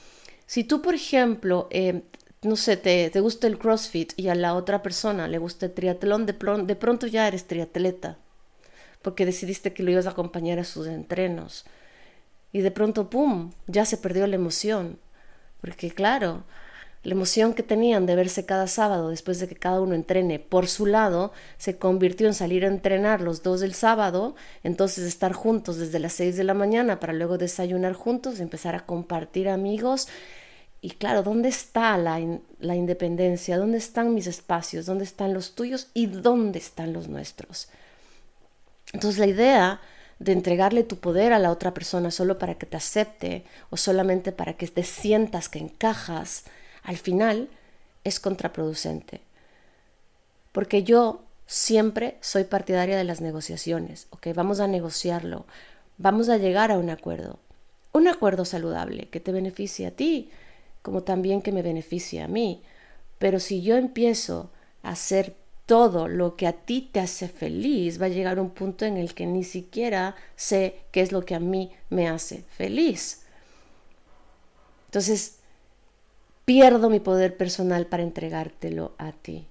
si 0.46 0.62
tú, 0.62 0.80
por 0.80 0.94
ejemplo, 0.94 1.66
eh, 1.70 2.02
no 2.42 2.57
sé, 2.57 2.76
te, 2.76 3.11
te, 3.11 3.20
gusta 3.20 3.46
el 3.48 3.59
CrossFit 3.59 4.12
y 4.16 4.28
a 4.28 4.35
la 4.35 4.54
otra 4.54 4.83
persona 4.83 5.26
le 5.26 5.38
gusta 5.38 5.66
el 5.66 5.72
triatlón, 5.72 6.26
de, 6.26 6.35
de 6.35 6.76
pronto 6.76 7.07
ya 7.07 7.26
eres 7.26 7.46
triatleta, 7.46 8.18
porque 9.02 9.26
decidiste 9.26 9.72
que 9.72 9.83
lo 9.83 9.90
ibas 9.90 10.07
a 10.07 10.11
acompañar 10.11 10.59
a 10.61 10.64
sus 10.64 10.87
entrenos 10.87 11.64
y 12.54 12.60
de 12.60 12.70
pronto, 12.70 13.10
¡pum!, 13.10 13.50
ya 13.66 13.84
se 13.84 13.96
perdió 13.96 14.28
la 14.28 14.36
emoción. 14.36 15.00
Porque 15.60 15.90
claro, 15.90 16.44
la 17.02 17.12
emoción 17.12 17.52
que 17.52 17.64
tenían 17.64 18.06
de 18.06 18.14
verse 18.14 18.46
cada 18.46 18.68
sábado 18.68 19.08
después 19.08 19.40
de 19.40 19.48
que 19.48 19.56
cada 19.56 19.80
uno 19.80 19.96
entrene 19.96 20.38
por 20.38 20.68
su 20.68 20.86
lado 20.86 21.32
se 21.58 21.78
convirtió 21.78 22.28
en 22.28 22.34
salir 22.34 22.64
a 22.64 22.68
entrenar 22.68 23.20
los 23.20 23.42
dos 23.42 23.58
del 23.58 23.74
sábado, 23.74 24.36
entonces 24.62 25.04
estar 25.04 25.32
juntos 25.32 25.78
desde 25.78 25.98
las 25.98 26.12
seis 26.12 26.36
de 26.36 26.44
la 26.44 26.54
mañana 26.54 27.00
para 27.00 27.12
luego 27.12 27.38
desayunar 27.38 27.94
juntos, 27.94 28.38
empezar 28.38 28.76
a 28.76 28.86
compartir 28.86 29.48
amigos. 29.48 30.06
Y 30.80 30.90
claro, 30.90 31.24
¿dónde 31.24 31.48
está 31.48 31.98
la, 31.98 32.20
la 32.60 32.76
independencia? 32.76 33.58
¿Dónde 33.58 33.78
están 33.78 34.14
mis 34.14 34.28
espacios? 34.28 34.86
¿Dónde 34.86 35.02
están 35.02 35.34
los 35.34 35.56
tuyos? 35.56 35.88
¿Y 35.92 36.06
dónde 36.06 36.60
están 36.60 36.92
los 36.92 37.08
nuestros? 37.08 37.68
Entonces 38.92 39.18
la 39.18 39.26
idea 39.26 39.80
de 40.24 40.32
entregarle 40.32 40.82
tu 40.82 40.96
poder 40.96 41.32
a 41.32 41.38
la 41.38 41.50
otra 41.50 41.74
persona 41.74 42.10
solo 42.10 42.38
para 42.38 42.54
que 42.54 42.66
te 42.66 42.76
acepte 42.76 43.44
o 43.70 43.76
solamente 43.76 44.32
para 44.32 44.54
que 44.54 44.66
te 44.66 44.82
sientas 44.82 45.48
que 45.48 45.58
encajas, 45.58 46.44
al 46.82 46.96
final 46.96 47.48
es 48.04 48.20
contraproducente. 48.20 49.20
Porque 50.52 50.82
yo 50.82 51.22
siempre 51.46 52.16
soy 52.20 52.44
partidaria 52.44 52.96
de 52.96 53.04
las 53.04 53.20
negociaciones, 53.20 54.06
¿ok? 54.10 54.28
Vamos 54.34 54.60
a 54.60 54.66
negociarlo, 54.66 55.44
vamos 55.98 56.28
a 56.30 56.38
llegar 56.38 56.72
a 56.72 56.78
un 56.78 56.88
acuerdo, 56.88 57.38
un 57.92 58.08
acuerdo 58.08 58.44
saludable 58.44 59.08
que 59.10 59.20
te 59.20 59.32
beneficie 59.32 59.87
a 59.87 59.90
ti, 59.90 60.30
como 60.80 61.02
también 61.02 61.42
que 61.42 61.52
me 61.52 61.62
beneficie 61.62 62.22
a 62.22 62.28
mí. 62.28 62.62
Pero 63.18 63.40
si 63.40 63.62
yo 63.62 63.76
empiezo 63.76 64.50
a 64.82 64.90
hacer 64.90 65.34
todo 65.66 66.09
lo 66.09 66.37
que 66.37 66.46
a 66.46 66.53
ti 66.53 66.88
te 66.92 67.00
hace 67.00 67.29
feliz, 67.29 68.00
va 68.00 68.07
a 68.07 68.11
llegar 68.11 68.38
un 68.38 68.50
punto 68.50 68.85
en 68.85 68.96
el 68.96 69.14
que 69.14 69.27
ni 69.27 69.44
siquiera 69.44 70.14
sé 70.37 70.81
qué 70.92 71.00
es 71.00 71.12
lo 71.12 71.24
que 71.24 71.35
a 71.35 71.40
mí 71.40 71.70
me 71.88 72.09
hace 72.09 72.44
feliz. 72.50 73.22
Entonces, 74.87 75.38
pierdo 76.44 76.90
mi 76.90 77.00
poder 77.00 77.37
personal 77.37 77.87
para 77.87 78.03
entregártelo 78.03 78.94
a 78.98 79.12
ti. 79.12 79.46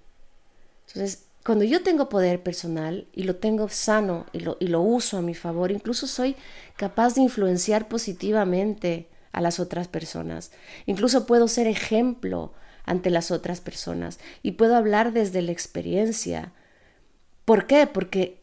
Entonces, 0.87 1.25
cuando 1.43 1.65
yo 1.65 1.83
tengo 1.83 2.07
poder 2.07 2.41
personal 2.41 3.07
y 3.11 3.23
lo 3.23 3.35
tengo 3.35 3.67
sano 3.67 4.27
y 4.31 4.39
lo, 4.39 4.57
y 4.59 4.67
lo 4.67 4.81
uso 4.81 5.17
a 5.17 5.21
mi 5.21 5.33
favor, 5.33 5.71
incluso 5.71 6.07
soy 6.07 6.35
capaz 6.77 7.15
de 7.15 7.21
influenciar 7.21 7.87
positivamente 7.89 9.09
a 9.31 9.41
las 9.41 9.59
otras 9.59 9.87
personas. 9.87 10.51
Incluso 10.85 11.25
puedo 11.25 11.47
ser 11.47 11.67
ejemplo 11.67 12.53
ante 12.85 13.09
las 13.09 13.31
otras 13.31 13.61
personas 13.61 14.19
y 14.41 14.51
puedo 14.51 14.75
hablar 14.75 15.13
desde 15.13 15.41
la 15.41 15.51
experiencia. 15.51 16.51
¿Por 17.45 17.67
qué? 17.67 17.87
Porque 17.87 18.41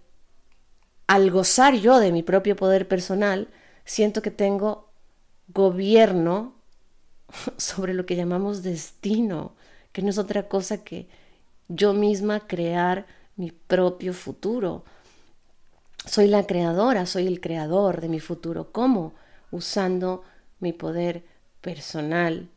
al 1.06 1.30
gozar 1.30 1.74
yo 1.74 1.98
de 1.98 2.12
mi 2.12 2.22
propio 2.22 2.56
poder 2.56 2.86
personal, 2.86 3.48
siento 3.84 4.22
que 4.22 4.30
tengo 4.30 4.88
gobierno 5.48 6.54
sobre 7.56 7.94
lo 7.94 8.06
que 8.06 8.16
llamamos 8.16 8.62
destino, 8.62 9.54
que 9.92 10.02
no 10.02 10.10
es 10.10 10.18
otra 10.18 10.48
cosa 10.48 10.84
que 10.84 11.08
yo 11.68 11.94
misma 11.94 12.46
crear 12.46 13.06
mi 13.36 13.52
propio 13.52 14.12
futuro. 14.12 14.84
Soy 16.06 16.28
la 16.28 16.46
creadora, 16.46 17.06
soy 17.06 17.26
el 17.26 17.40
creador 17.40 18.00
de 18.00 18.08
mi 18.08 18.20
futuro. 18.20 18.72
¿Cómo? 18.72 19.14
Usando 19.50 20.22
mi 20.60 20.72
poder 20.72 21.24
personal, 21.60 22.48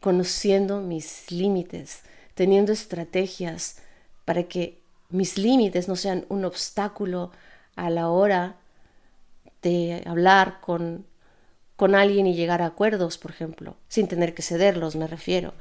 conociendo 0.00 0.80
mis 0.80 1.30
límites, 1.30 2.02
teniendo 2.34 2.72
estrategias 2.72 3.76
para 4.24 4.44
que 4.44 4.80
mis 5.10 5.38
límites 5.38 5.88
no 5.88 5.96
sean 5.96 6.24
un 6.28 6.44
obstáculo 6.44 7.32
a 7.76 7.90
la 7.90 8.08
hora 8.08 8.56
de 9.62 10.02
hablar 10.06 10.60
con, 10.60 11.04
con 11.76 11.94
alguien 11.94 12.26
y 12.26 12.34
llegar 12.34 12.62
a 12.62 12.66
acuerdos, 12.66 13.18
por 13.18 13.30
ejemplo, 13.30 13.76
sin 13.88 14.08
tener 14.08 14.34
que 14.34 14.42
cederlos, 14.42 14.96
me 14.96 15.06
refiero, 15.06 15.52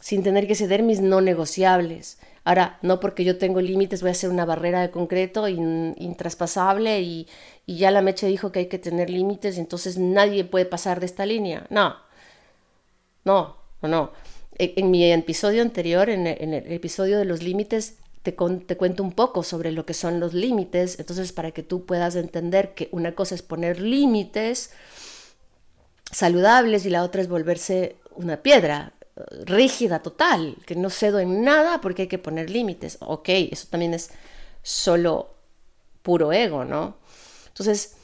sin 0.00 0.22
tener 0.22 0.46
que 0.46 0.54
ceder 0.54 0.82
mis 0.82 1.00
no 1.00 1.20
negociables. 1.20 2.18
Ahora, 2.42 2.78
no 2.82 3.00
porque 3.00 3.24
yo 3.24 3.38
tengo 3.38 3.60
límites 3.60 4.00
voy 4.00 4.08
a 4.08 4.12
hacer 4.12 4.30
una 4.30 4.46
barrera 4.46 4.80
de 4.80 4.90
concreto 4.90 5.46
intraspasable 5.46 7.02
y, 7.02 7.28
y 7.66 7.76
ya 7.76 7.90
la 7.90 8.02
mecha 8.02 8.26
dijo 8.26 8.50
que 8.50 8.60
hay 8.60 8.66
que 8.66 8.78
tener 8.78 9.10
límites, 9.10 9.58
entonces 9.58 9.98
nadie 9.98 10.44
puede 10.44 10.64
pasar 10.64 10.98
de 11.00 11.06
esta 11.06 11.26
línea. 11.26 11.66
No, 11.70 11.94
no, 13.30 13.56
no, 13.82 13.88
no. 13.88 14.12
En, 14.58 14.90
mi 14.90 15.10
episodio 15.10 15.62
anterior, 15.62 16.10
en 16.10 16.26
el, 16.26 16.72
episodio 16.72 17.18
de 17.18 17.24
los 17.24 17.42
límites, 17.42 17.94
te, 18.22 18.32
te, 18.32 18.76
cuento 18.76 19.02
un 19.02 19.12
poco 19.12 19.42
sobre 19.42 19.72
lo 19.72 19.86
que 19.86 19.94
son 19.94 20.20
los 20.20 20.34
límites, 20.34 20.98
entonces 20.98 21.32
para 21.32 21.52
que 21.52 21.62
tú 21.62 21.86
puedas 21.86 22.16
entender 22.16 22.74
que 22.74 22.88
una 22.92 23.14
cosa 23.14 23.34
es 23.34 23.42
poner 23.42 23.80
límites 23.80 24.70
saludables 26.10 26.84
y 26.84 26.90
la 26.90 27.04
otra 27.04 27.22
es 27.22 27.28
volverse 27.28 27.96
una 28.16 28.42
piedra 28.42 28.92
eh, 29.16 29.22
rígida 29.46 30.00
total, 30.00 30.56
que 30.66 30.74
no 30.74 30.90
cedo 30.90 31.20
en 31.20 31.42
nada 31.42 31.80
porque 31.80 32.02
hay 32.02 32.08
que 32.08 32.18
poner 32.18 32.50
límites. 32.50 32.98
Ok, 33.00 33.28
eso 33.28 33.68
también 33.70 33.94
es 33.94 34.10
solo 34.62 35.34
puro 36.02 36.32
ego, 36.32 36.64
¿no? 36.64 36.96
Entonces, 37.48 37.94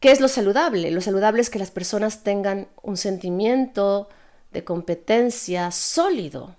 ¿qué 0.00 0.10
es 0.10 0.20
lo 0.20 0.28
saludable? 0.28 0.90
Lo 0.90 1.00
saludable 1.00 1.40
es 1.40 1.48
que 1.48 1.58
las 1.58 1.70
personas 1.70 2.22
tengan 2.24 2.68
un 2.82 2.96
sentimiento 2.96 4.08
de 4.52 4.64
competencia 4.64 5.70
sólido, 5.70 6.56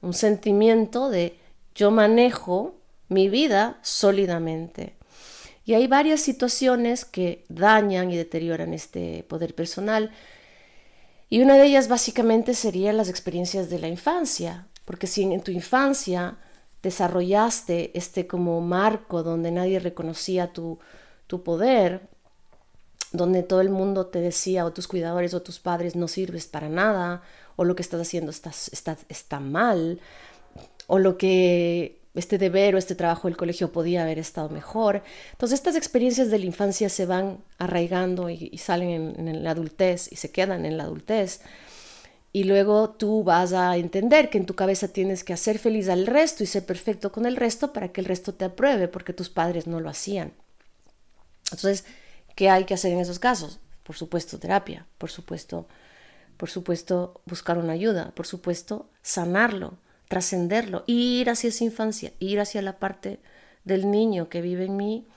un 0.00 0.14
sentimiento 0.14 1.10
de 1.10 1.38
yo 1.74 1.90
manejo 1.90 2.74
mi 3.08 3.28
vida 3.28 3.78
sólidamente. 3.82 4.94
Y 5.64 5.74
hay 5.74 5.86
varias 5.86 6.20
situaciones 6.20 7.04
que 7.04 7.44
dañan 7.48 8.10
y 8.10 8.16
deterioran 8.16 8.72
este 8.72 9.24
poder 9.28 9.54
personal. 9.54 10.12
Y 11.28 11.42
una 11.42 11.56
de 11.56 11.66
ellas 11.66 11.88
básicamente 11.88 12.54
serían 12.54 12.96
las 12.96 13.10
experiencias 13.10 13.68
de 13.68 13.78
la 13.78 13.88
infancia, 13.88 14.66
porque 14.84 15.06
si 15.06 15.22
en 15.22 15.42
tu 15.42 15.50
infancia 15.50 16.38
desarrollaste 16.82 17.90
este 17.98 18.26
como 18.26 18.60
marco 18.60 19.22
donde 19.22 19.50
nadie 19.50 19.78
reconocía 19.78 20.52
tu, 20.52 20.78
tu 21.26 21.42
poder, 21.42 22.08
donde 23.12 23.42
todo 23.42 23.60
el 23.60 23.70
mundo 23.70 24.06
te 24.06 24.20
decía, 24.20 24.64
o 24.64 24.72
tus 24.72 24.88
cuidadores 24.88 25.34
o 25.34 25.42
tus 25.42 25.58
padres, 25.58 25.96
no 25.96 26.08
sirves 26.08 26.46
para 26.46 26.68
nada, 26.68 27.22
o 27.56 27.64
lo 27.64 27.74
que 27.74 27.82
estás 27.82 28.00
haciendo 28.00 28.30
está, 28.30 28.50
está, 28.50 28.96
está 29.08 29.40
mal, 29.40 30.00
o 30.86 30.98
lo 30.98 31.18
que 31.18 31.98
este 32.14 32.38
deber 32.38 32.74
o 32.74 32.78
este 32.78 32.94
trabajo 32.94 33.28
del 33.28 33.36
colegio 33.36 33.70
podía 33.72 34.02
haber 34.02 34.18
estado 34.18 34.48
mejor. 34.48 35.02
Entonces 35.32 35.58
estas 35.58 35.76
experiencias 35.76 36.30
de 36.30 36.38
la 36.38 36.46
infancia 36.46 36.88
se 36.88 37.06
van 37.06 37.38
arraigando 37.58 38.28
y, 38.30 38.56
salen 38.58 38.90
en, 38.90 39.28
en, 39.28 39.44
la 39.44 39.52
adultez 39.52 40.10
y 40.10 40.16
se 40.16 40.30
quedan 40.30 40.66
en 40.66 40.76
la 40.76 40.84
adultez. 40.84 41.40
Y 42.32 42.44
luego 42.44 42.90
tú 42.90 43.24
vas 43.24 43.52
a 43.52 43.76
entender 43.76 44.30
que 44.30 44.38
en 44.38 44.46
tu 44.46 44.54
cabeza 44.54 44.88
tienes 44.88 45.24
que 45.24 45.32
hacer 45.32 45.58
feliz 45.58 45.88
al 45.88 46.06
resto 46.06 46.44
y 46.44 46.46
ser 46.46 46.66
perfecto 46.66 47.10
con 47.10 47.24
el 47.24 47.36
resto 47.36 47.72
para 47.72 47.88
que 47.88 48.00
el 48.00 48.06
resto 48.06 48.34
te 48.34 48.44
apruebe, 48.44 48.88
porque 48.88 49.12
tus 49.12 49.30
padres 49.30 49.66
no 49.66 49.80
lo 49.80 49.88
hacían. 49.88 50.32
Entonces, 51.44 51.84
¿qué 52.38 52.50
hay 52.50 52.66
que 52.66 52.74
hacer 52.74 52.92
en 52.92 53.00
esos 53.00 53.18
casos? 53.18 53.58
Por 53.82 53.96
supuesto, 53.96 54.38
terapia, 54.38 54.86
por 54.96 55.10
supuesto, 55.10 55.66
por 56.36 56.48
supuesto, 56.48 57.20
buscar 57.26 57.58
una 57.58 57.72
ayuda, 57.72 58.12
por 58.14 58.28
supuesto, 58.28 58.88
sanarlo, 59.02 59.74
trascenderlo, 60.06 60.84
ir 60.86 61.30
hacia 61.30 61.48
esa 61.48 61.64
infancia, 61.64 62.12
ir 62.20 62.38
hacia 62.38 62.62
la 62.62 62.78
parte 62.78 63.18
del 63.64 63.90
niño 63.90 64.28
que 64.28 64.40
vive 64.40 64.66
en 64.66 64.76
mí 64.76 65.08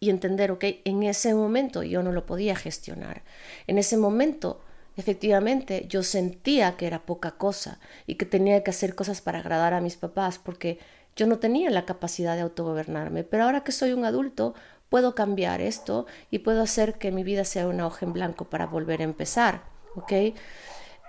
y 0.00 0.10
entender, 0.10 0.50
ok, 0.50 0.64
en 0.84 1.04
ese 1.04 1.34
momento 1.34 1.84
yo 1.84 2.02
no 2.02 2.10
lo 2.10 2.26
podía 2.26 2.56
gestionar. 2.56 3.22
En 3.68 3.78
ese 3.78 3.96
momento, 3.96 4.60
efectivamente, 4.96 5.86
yo 5.88 6.02
sentía 6.02 6.76
que 6.76 6.88
era 6.88 7.06
poca 7.06 7.36
cosa 7.36 7.78
y 8.08 8.16
que 8.16 8.26
tenía 8.26 8.64
que 8.64 8.72
hacer 8.72 8.96
cosas 8.96 9.20
para 9.20 9.38
agradar 9.38 9.72
a 9.72 9.80
mis 9.80 9.94
papás 9.94 10.40
porque 10.40 10.80
yo 11.14 11.28
no 11.28 11.38
tenía 11.38 11.70
la 11.70 11.86
capacidad 11.86 12.34
de 12.34 12.42
autogobernarme. 12.42 13.22
Pero 13.22 13.44
ahora 13.44 13.62
que 13.62 13.70
soy 13.70 13.92
un 13.92 14.04
adulto, 14.04 14.54
puedo 14.90 15.14
cambiar 15.14 15.62
esto 15.62 16.04
y 16.30 16.40
puedo 16.40 16.60
hacer 16.60 16.98
que 16.98 17.12
mi 17.12 17.24
vida 17.24 17.44
sea 17.44 17.66
una 17.66 17.86
hoja 17.86 18.04
en 18.04 18.12
blanco 18.12 18.44
para 18.50 18.66
volver 18.66 19.00
a 19.00 19.04
empezar, 19.04 19.62
¿ok? 19.94 20.12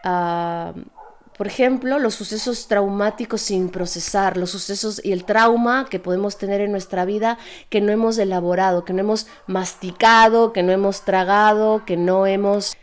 Uh, 0.06 0.82
por 1.38 1.48
ejemplo, 1.48 1.98
los 1.98 2.14
sucesos 2.14 2.68
traumáticos 2.68 3.42
sin 3.42 3.70
procesar, 3.70 4.38
los 4.38 4.52
sucesos 4.52 5.02
y 5.04 5.12
el 5.12 5.26
trauma 5.26 5.88
que 5.90 6.00
podemos 6.00 6.38
tener 6.38 6.62
en 6.62 6.72
nuestra 6.72 7.04
vida 7.04 7.40
que 7.70 7.82
no 7.82 7.92
hemos 7.92 8.20
elaborado, 8.20 8.86
que 8.86 8.94
no 8.94 9.00
hemos 9.00 9.26
masticado, 9.48 10.54
que 10.54 10.62
no 10.62 10.72
hemos 10.72 11.04
tragado, 11.04 11.84
que 11.84 11.98
no 11.98 12.28
hemos, 12.28 12.78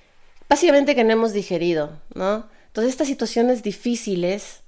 básicamente 0.48 0.96
que 0.96 1.04
no 1.04 1.12
hemos 1.12 1.32
digerido, 1.32 2.00
¿no? 2.14 2.46
Entonces 2.66 2.92
estas 2.92 3.06
situaciones 3.06 3.62
difíciles 3.62 4.62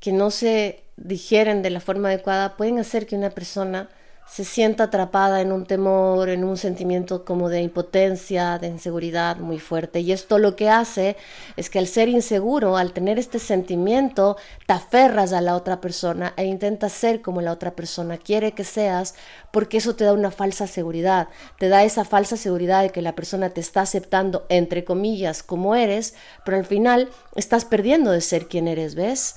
que 0.00 0.12
no 0.12 0.30
se 0.30 0.84
digieren 0.96 1.60
de 1.60 1.70
la 1.70 1.80
forma 1.80 2.08
adecuada 2.08 2.56
pueden 2.56 2.78
hacer 2.78 3.06
que 3.06 3.16
una 3.16 3.30
persona 3.30 3.90
se 4.30 4.44
sienta 4.44 4.84
atrapada 4.84 5.40
en 5.40 5.52
un 5.52 5.64
temor, 5.64 6.28
en 6.28 6.44
un 6.44 6.56
sentimiento 6.56 7.24
como 7.24 7.48
de 7.48 7.62
impotencia, 7.62 8.58
de 8.58 8.68
inseguridad 8.68 9.38
muy 9.38 9.58
fuerte. 9.58 10.00
Y 10.00 10.12
esto 10.12 10.38
lo 10.38 10.54
que 10.54 10.68
hace 10.68 11.16
es 11.56 11.70
que 11.70 11.78
al 11.78 11.86
ser 11.86 12.08
inseguro, 12.08 12.76
al 12.76 12.92
tener 12.92 13.18
este 13.18 13.38
sentimiento, 13.38 14.36
te 14.66 14.74
aferras 14.74 15.32
a 15.32 15.40
la 15.40 15.56
otra 15.56 15.80
persona 15.80 16.34
e 16.36 16.44
intentas 16.44 16.92
ser 16.92 17.22
como 17.22 17.40
la 17.40 17.52
otra 17.52 17.74
persona 17.74 18.18
quiere 18.18 18.52
que 18.52 18.64
seas, 18.64 19.14
porque 19.50 19.78
eso 19.78 19.96
te 19.96 20.04
da 20.04 20.12
una 20.12 20.30
falsa 20.30 20.66
seguridad. 20.66 21.28
Te 21.58 21.68
da 21.68 21.84
esa 21.84 22.04
falsa 22.04 22.36
seguridad 22.36 22.82
de 22.82 22.90
que 22.90 23.02
la 23.02 23.14
persona 23.14 23.50
te 23.50 23.60
está 23.60 23.80
aceptando, 23.80 24.44
entre 24.50 24.84
comillas, 24.84 25.42
como 25.42 25.74
eres, 25.74 26.14
pero 26.44 26.58
al 26.58 26.66
final 26.66 27.08
estás 27.34 27.64
perdiendo 27.64 28.10
de 28.10 28.20
ser 28.20 28.46
quien 28.46 28.68
eres, 28.68 28.94
¿ves? 28.94 29.36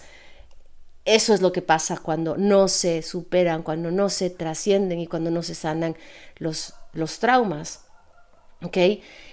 Eso 1.06 1.34
es 1.34 1.42
lo 1.42 1.52
que 1.52 1.62
pasa 1.62 1.98
cuando 1.98 2.38
no 2.38 2.68
se 2.68 3.02
superan, 3.02 3.64
cuando 3.64 3.90
no 3.90 4.10
se 4.10 4.30
trascienden 4.30 5.00
y 5.00 5.08
cuando 5.08 5.32
no 5.32 5.42
se 5.42 5.56
sanan 5.56 5.96
los, 6.38 6.74
los 6.94 7.20
traumas. 7.20 7.86
¿Ok? 8.64 8.78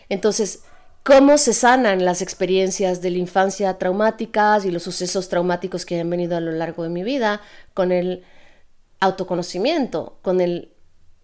Entonces, 0.08 0.62
¿cómo 1.02 1.36
se 1.36 1.52
sanan 1.52 2.06
las 2.06 2.22
experiencias 2.22 3.02
de 3.02 3.10
la 3.10 3.18
infancia 3.18 3.76
traumáticas 3.76 4.64
y 4.64 4.70
los 4.70 4.82
sucesos 4.82 5.28
traumáticos 5.28 5.84
que 5.84 6.00
han 6.00 6.08
venido 6.08 6.36
a 6.38 6.40
lo 6.40 6.52
largo 6.52 6.84
de 6.84 6.88
mi 6.88 7.02
vida? 7.02 7.42
Con 7.74 7.92
el 7.92 8.24
autoconocimiento, 9.00 10.18
con 10.22 10.40
el 10.40 10.72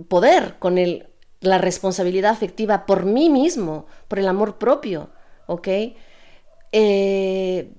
poder, 0.08 0.56
con 0.58 0.76
el, 0.76 1.08
la 1.40 1.56
responsabilidad 1.56 2.32
afectiva 2.32 2.84
por 2.84 3.06
mí 3.06 3.30
mismo, 3.30 3.86
por 4.08 4.18
el 4.18 4.28
amor 4.28 4.58
propio. 4.58 5.08
¿Ok? 5.46 5.68
Eh, 6.72 7.72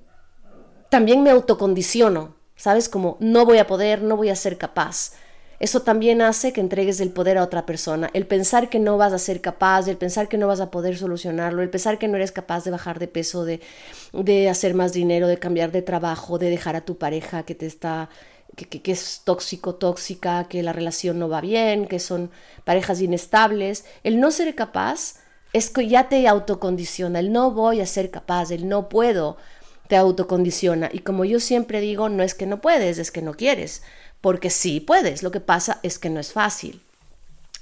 también 0.89 1.21
me 1.21 1.29
autocondiciono 1.29 2.35
¿sabes? 2.55 2.89
Como 2.89 3.17
no 3.19 3.45
voy 3.45 3.57
a 3.57 3.67
poder, 3.67 4.01
no 4.01 4.17
voy 4.17 4.29
a 4.29 4.35
ser 4.35 4.57
capaz. 4.57 5.13
Eso 5.59 5.81
también 5.83 6.21
hace 6.21 6.51
que 6.51 6.59
entregues 6.59 6.99
el 6.99 7.11
poder 7.11 7.37
a 7.37 7.43
otra 7.43 7.65
persona. 7.65 8.09
El 8.13 8.27
pensar 8.27 8.69
que 8.69 8.79
no 8.79 8.97
vas 8.97 9.13
a 9.13 9.19
ser 9.19 9.41
capaz, 9.41 9.87
el 9.87 9.97
pensar 9.97 10.27
que 10.27 10.37
no 10.37 10.47
vas 10.47 10.59
a 10.59 10.69
poder 10.69 10.97
solucionarlo, 10.97 11.61
el 11.61 11.69
pensar 11.69 11.97
que 11.97 12.07
no 12.07 12.17
eres 12.17 12.31
capaz 12.31 12.65
de 12.65 12.71
bajar 12.71 12.99
de 12.99 13.07
peso, 13.07 13.45
de, 13.45 13.61
de 14.11 14.49
hacer 14.49 14.73
más 14.73 14.91
dinero, 14.91 15.27
de 15.27 15.39
cambiar 15.39 15.71
de 15.71 15.81
trabajo, 15.81 16.37
de 16.37 16.49
dejar 16.49 16.75
a 16.75 16.81
tu 16.81 16.97
pareja 16.97 17.43
que 17.43 17.55
te 17.55 17.65
está 17.65 18.09
que, 18.55 18.67
que, 18.67 18.91
es 18.91 19.21
tóxico, 19.25 19.75
tóxica, 19.75 20.47
que 20.47 20.63
la 20.63 20.71
relación 20.71 21.19
no 21.19 21.29
va 21.29 21.41
bien, 21.41 21.87
que 21.87 21.99
son 21.99 22.31
parejas 22.63 23.01
inestables. 23.01 23.85
El 24.03 24.19
no 24.19 24.31
ser 24.31 24.55
capaz 24.55 25.15
es 25.53 25.69
que 25.69 25.87
ya 25.87 26.09
te 26.09 26.27
autocondiciona, 26.27 27.19
el 27.19 27.31
no 27.31 27.51
voy 27.51 27.81
a 27.81 27.85
ser 27.85 28.11
capaz, 28.11 28.51
el 28.51 28.67
no 28.67 28.89
puedo, 28.89 29.37
te 29.87 29.95
autocondiciona. 29.95 30.89
Y 30.91 30.99
como 30.99 31.25
yo 31.25 31.39
siempre 31.39 31.81
digo, 31.81 32.09
no 32.09 32.23
es 32.23 32.33
que 32.33 32.45
no 32.45 32.61
puedes, 32.61 32.97
es 32.97 33.11
que 33.11 33.21
no 33.21 33.33
quieres, 33.33 33.83
porque 34.21 34.49
sí 34.49 34.79
puedes, 34.79 35.23
lo 35.23 35.31
que 35.31 35.39
pasa 35.39 35.79
es 35.83 35.99
que 35.99 36.09
no 36.09 36.19
es 36.19 36.31
fácil. 36.31 36.81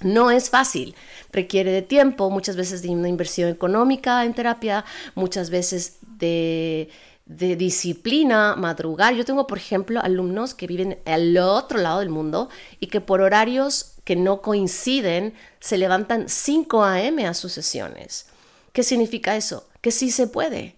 No 0.02 0.32
es 0.32 0.50
fácil, 0.50 0.96
requiere 1.32 1.72
de 1.72 1.82
tiempo, 1.82 2.30
muchas 2.30 2.58
veces 2.58 2.82
de 2.82 2.90
una 2.90 3.08
inversión 3.08 3.50
económica 3.50 4.26
en 4.26 4.34
terapia, 4.34 4.84
muchas 5.16 5.50
veces 5.50 5.98
de, 6.18 6.90
de 7.26 7.56
disciplina, 7.56 8.56
madrugar. 8.58 9.14
Yo 9.14 9.24
tengo, 9.24 9.48
por 9.48 9.60
ejemplo, 9.60 10.02
alumnos 10.02 10.56
que 10.56 10.68
viven 10.68 11.00
al 11.06 11.38
otro 11.38 11.80
lado 11.80 12.00
del 12.00 12.10
mundo 12.10 12.50
y 12.82 12.88
que 12.88 13.00
por 13.00 13.22
horarios 13.22 13.94
que 14.04 14.18
no 14.18 14.42
coinciden 14.42 15.36
se 15.62 15.78
levantan 15.78 16.28
5 16.28 16.84
a.m. 16.84 17.26
a 17.26 17.34
sus 17.34 17.54
sesiones. 17.54 18.26
¿Qué 18.74 18.84
significa 18.84 19.38
eso? 19.38 19.66
Que 19.80 19.92
sí 19.92 20.12
se 20.12 20.28
puede 20.28 20.76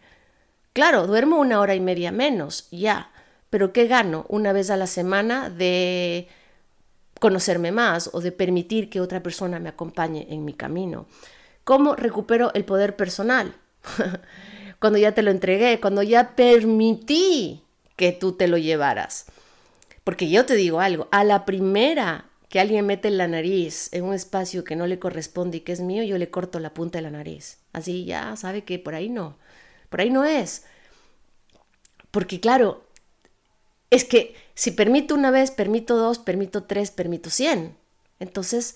Claro, 0.76 1.08
duermo 1.08 1.40
una 1.40 1.62
hora 1.62 1.74
y 1.74 1.80
media 1.80 2.12
menos, 2.12 2.68
ya, 2.70 3.10
pero 3.50 3.72
¿qué 3.72 3.88
gano 3.88 4.26
una 4.28 4.52
vez 4.52 4.70
a 4.70 4.76
la 4.76 4.88
semana 4.88 5.50
de 5.50 6.28
conocerme 7.22 7.72
más 7.72 8.10
o 8.12 8.20
de 8.20 8.34
permitir 8.34 8.90
que 8.90 9.00
otra 9.00 9.24
persona 9.24 9.58
me 9.62 9.70
acompañe 9.70 10.28
en 10.30 10.44
mi 10.44 10.54
camino? 10.54 11.08
¿Cómo 11.64 11.96
recupero 11.96 12.54
el 12.56 12.66
poder 12.66 12.98
personal? 12.98 13.56
cuando 14.80 15.00
ya 15.00 15.14
te 15.14 15.22
lo 15.22 15.32
entregué, 15.32 15.80
cuando 15.80 16.04
ya 16.04 16.36
permití 16.36 17.64
que 17.96 18.12
tú 18.12 18.34
te 18.34 18.50
lo 18.50 18.58
llevaras. 18.58 19.28
Porque 20.04 20.30
yo 20.30 20.46
te 20.46 20.56
digo 20.56 20.82
algo, 20.82 21.08
a 21.12 21.24
la 21.24 21.46
primera 21.46 22.26
que 22.50 22.60
alguien 22.60 22.86
mete 22.86 23.12
la 23.12 23.30
nariz 23.30 23.88
en 23.94 24.04
un 24.04 24.14
espacio 24.14 24.66
que 24.66 24.76
no 24.76 24.88
le 24.88 25.00
corresponde 25.00 25.56
y 25.56 25.62
que 25.62 25.72
es 25.72 25.80
mío, 25.80 26.04
yo 26.04 26.18
le 26.18 26.30
corto 26.30 26.60
la 26.60 26.74
punta 26.74 26.98
de 26.98 27.04
la 27.04 27.12
nariz. 27.12 27.60
Así 27.72 28.04
ya 28.04 28.36
sabe 28.36 28.66
que 28.66 28.78
por 28.78 28.94
ahí 28.94 29.08
no. 29.08 29.38
Por 29.95 30.01
ahí 30.01 30.10
no 30.10 30.25
es. 30.25 30.65
Porque 32.12 32.41
claro, 32.41 32.84
es 33.89 34.03
que 34.03 34.36
si 34.53 34.71
permito 34.71 35.15
una 35.15 35.31
vez, 35.31 35.51
permito 35.51 35.95
dos, 35.95 36.19
permito 36.19 36.63
tres, 36.63 36.91
permito 36.91 37.29
cien. 37.29 37.77
Entonces, 38.19 38.75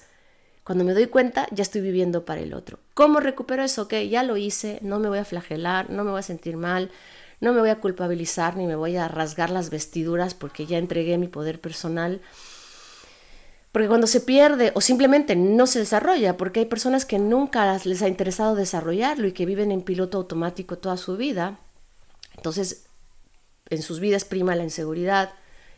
cuando 0.64 0.86
me 0.86 0.94
doy 0.94 1.08
cuenta, 1.08 1.46
ya 1.52 1.62
estoy 1.62 1.82
viviendo 1.82 2.24
para 2.24 2.40
el 2.40 2.54
otro. 2.54 2.80
¿Cómo 2.94 3.20
recupero 3.20 3.66
eso? 3.66 3.82
Ok, 3.82 3.96
ya 4.10 4.24
lo 4.24 4.38
hice, 4.38 4.80
no 4.82 4.98
me 5.00 5.10
voy 5.10 5.18
a 5.18 5.26
flagelar, 5.26 5.90
no 5.90 6.06
me 6.06 6.12
voy 6.12 6.22
a 6.22 6.24
sentir 6.24 6.56
mal, 6.56 6.90
no 7.42 7.52
me 7.52 7.60
voy 7.60 7.72
a 7.72 7.82
culpabilizar 7.82 8.56
ni 8.56 8.66
me 8.66 8.78
voy 8.78 8.96
a 8.96 9.10
rasgar 9.10 9.50
las 9.50 9.72
vestiduras 9.72 10.34
porque 10.34 10.68
ya 10.68 10.78
entregué 10.78 11.18
mi 11.18 11.28
poder 11.28 11.60
personal. 11.60 12.22
Porque 13.72 13.88
cuando 13.88 14.08
se 14.08 14.22
pierde 14.22 14.72
o 14.74 14.82
simplemente 14.82 15.36
no 15.36 15.68
se 15.68 15.80
desarrolla, 15.80 16.38
porque 16.38 16.62
hay 16.62 16.66
personas 16.66 17.06
que 17.06 17.20
nunca 17.20 17.78
les 17.86 18.02
ha 18.02 18.08
interesado 18.08 18.56
desarrollarlo 18.56 19.28
y 19.28 19.32
que 19.32 19.46
viven 19.46 19.72
en 19.72 19.82
piloto 19.82 20.18
automático 20.18 20.78
toda 20.78 20.98
su 20.98 21.18
vida, 21.18 21.60
entonces 22.36 22.86
en 23.70 23.84
sus 23.84 24.00
vidas 24.00 24.26
prima 24.26 24.56
la 24.56 24.64
inseguridad, 24.64 25.34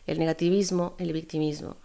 el 0.06 0.18
negativismo, 0.18 0.94
el 0.98 1.12
victimismo. 1.12 1.76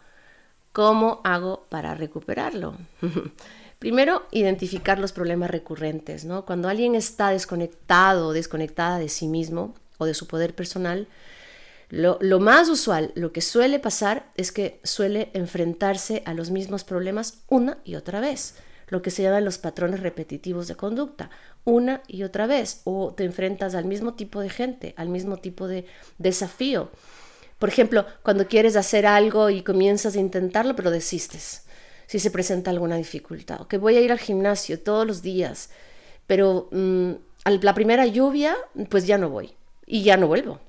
¿Cómo 0.72 1.22
hago 1.24 1.66
para 1.70 1.96
recuperarlo? 1.96 2.78
Primero, 3.80 4.24
identificar 4.32 5.00
los 5.00 5.12
problemas 5.12 5.52
recurrentes. 5.52 6.26
¿no? 6.26 6.46
Cuando 6.46 6.70
alguien 6.70 6.96
está 6.96 7.30
desconectado 7.30 8.28
o 8.28 8.34
desconectada 8.34 8.98
de 8.98 9.10
sí 9.10 9.28
mismo 9.28 9.76
o 9.98 10.06
de 10.06 10.14
su 10.14 10.28
poder 10.28 10.56
personal, 10.56 11.08
lo, 11.90 12.40
más 12.40 12.68
usual, 12.68 13.12
lo 13.16 13.32
que 13.32 13.42
suele 13.42 13.80
pasar 13.80 14.30
es 14.36 14.52
que 14.52 14.82
suele 14.84 15.30
enfrentarse 15.34 16.22
a 16.26 16.34
los 16.34 16.52
mismos 16.52 16.84
problemas 16.84 17.44
una 17.48 17.78
y 17.86 17.96
otra 17.96 18.20
vez, 18.20 18.56
lo 18.90 19.02
que 19.02 19.12
se 19.12 19.24
llaman 19.24 19.46
los 19.46 19.58
patrones 19.58 20.02
repetitivos 20.02 20.68
de 20.68 20.76
conducta, 20.76 21.30
una 21.64 22.02
y 22.08 22.24
otra 22.24 22.46
vez, 22.46 22.82
o 22.84 23.14
te 23.14 23.24
enfrentas 23.24 23.74
al 23.74 23.86
mismo 23.86 24.16
tipo 24.16 24.42
de 24.42 24.50
gente, 24.50 24.94
al 24.98 25.10
mismo 25.10 25.38
tipo 25.38 25.68
de 25.68 25.86
desafío. 26.18 26.92
Por 27.58 27.70
ejemplo, 27.70 28.06
cuando 28.22 28.48
quieres 28.48 28.76
hacer 28.76 29.06
algo 29.06 29.50
y 29.50 29.64
comienzas 29.64 30.16
a 30.16 30.20
intentarlo, 30.20 30.76
pero 30.76 30.92
desistes. 30.92 31.64
si 32.06 32.20
se 32.20 32.32
presenta 32.32 32.72
alguna 32.72 32.96
dificultad. 32.96 33.68
Que 33.68 33.78
voy 33.78 33.98
a 33.98 34.02
ir 34.02 34.14
al 34.14 34.20
gimnasio 34.20 34.80
todos 34.80 35.06
los 35.06 35.22
días, 35.22 35.70
pero 36.26 36.70
mm, 36.72 37.12
a 37.44 37.52
la 37.52 37.74
primera 37.74 38.06
lluvia, 38.06 38.56
pues 38.90 39.06
ya 39.08 39.18
no 39.18 39.30
voy 39.30 39.56
y 39.86 40.04
ya 40.04 40.16
no 40.16 40.28
vuelvo. 40.28 40.62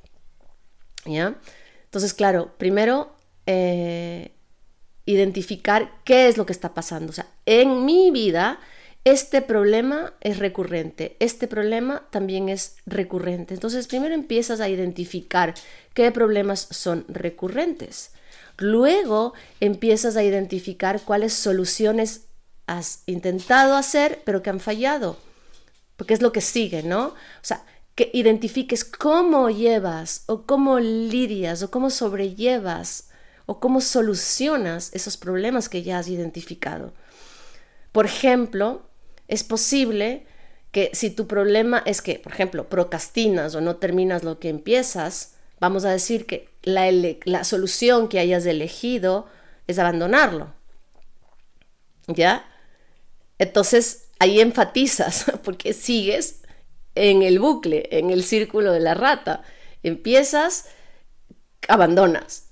Entonces, 1.17 2.15
claro, 2.15 2.55
primero 2.59 3.13
eh, 3.47 4.33
identificar 5.07 5.91
qué 6.05 6.29
es 6.29 6.37
lo 6.37 6.47
que 6.47 6.53
está 6.53 6.75
pasando. 6.75 7.11
O 7.11 7.15
sea, 7.15 7.27
en 7.47 7.85
mi 7.85 8.11
vida 8.11 8.61
este 9.05 9.41
problema 9.41 10.13
es 10.21 10.39
recurrente, 10.39 11.17
este 11.19 11.49
problema 11.49 12.07
también 12.11 12.51
es 12.51 12.77
recurrente. 12.85 13.55
Entonces, 13.55 13.87
primero 13.87 14.15
empiezas 14.15 14.61
a 14.61 14.69
identificar 14.69 15.55
qué 15.95 16.13
problemas 16.13 16.69
son 16.71 17.07
recurrentes. 17.09 18.11
Luego 18.59 19.33
empiezas 19.61 20.17
a 20.17 20.25
identificar 20.25 21.01
cuáles 21.01 21.33
soluciones 21.33 22.27
has 22.67 23.03
intentado 23.07 23.77
hacer, 23.77 24.21
pero 24.25 24.43
que 24.43 24.51
han 24.51 24.61
fallado. 24.61 25.17
Porque 25.97 26.13
es 26.13 26.21
lo 26.21 26.33
que 26.33 26.43
sigue, 26.43 26.83
¿no? 26.83 27.07
O 27.07 27.15
sea, 27.43 27.65
que 27.99 28.11
identifiques 28.13 28.85
cómo 28.85 29.51
llevas 29.51 30.23
o 30.27 30.47
cómo 30.47 30.79
lidias 30.79 31.65
o 31.65 31.71
cómo 31.73 31.91
sobrellevas 31.91 33.09
o 33.45 33.59
cómo 33.59 33.81
solucionas 33.81 34.95
esos 34.95 35.17
problemas 35.17 35.69
que 35.69 35.83
ya 35.83 35.99
has 35.99 36.07
identificado. 36.07 36.95
Por 37.91 38.07
ejemplo, 38.07 38.83
es 39.27 39.43
posible 39.43 40.29
que 40.71 40.93
si 40.93 41.11
tu 41.11 41.27
problema 41.27 41.83
es 41.87 42.01
que, 42.01 42.21
por 42.21 42.33
ejemplo, 42.33 42.69
procrastinas 42.69 43.57
o 43.57 43.61
no 43.61 43.75
terminas 43.79 44.23
lo 44.23 44.39
que 44.39 44.49
empiezas, 44.49 45.35
vamos 45.59 45.85
a 45.85 45.91
decir 45.91 46.27
que 46.27 46.49
la, 46.63 46.89
la 47.25 47.43
solución 47.43 48.07
que 48.07 48.21
hayas 48.21 48.47
elegido 48.47 49.27
es 49.67 49.81
abandonarlo. 49.81 50.55
¿Ya? 52.07 52.49
Entonces 53.41 54.07
ahí 54.21 54.41
enfatizas 54.41 55.25
porque 55.43 55.73
sigues 55.73 56.43
en 56.99 57.23
el 57.23 57.39
bucle, 57.39 57.89
en 57.93 58.11
el 58.11 58.25
círculo 58.25 58.73
de 58.73 58.81
la 58.81 58.95
rata. 58.95 59.43
Empiezas, 59.83 60.69
abandonas. 61.69 62.51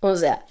O 0.00 0.16
sea, 0.16 0.46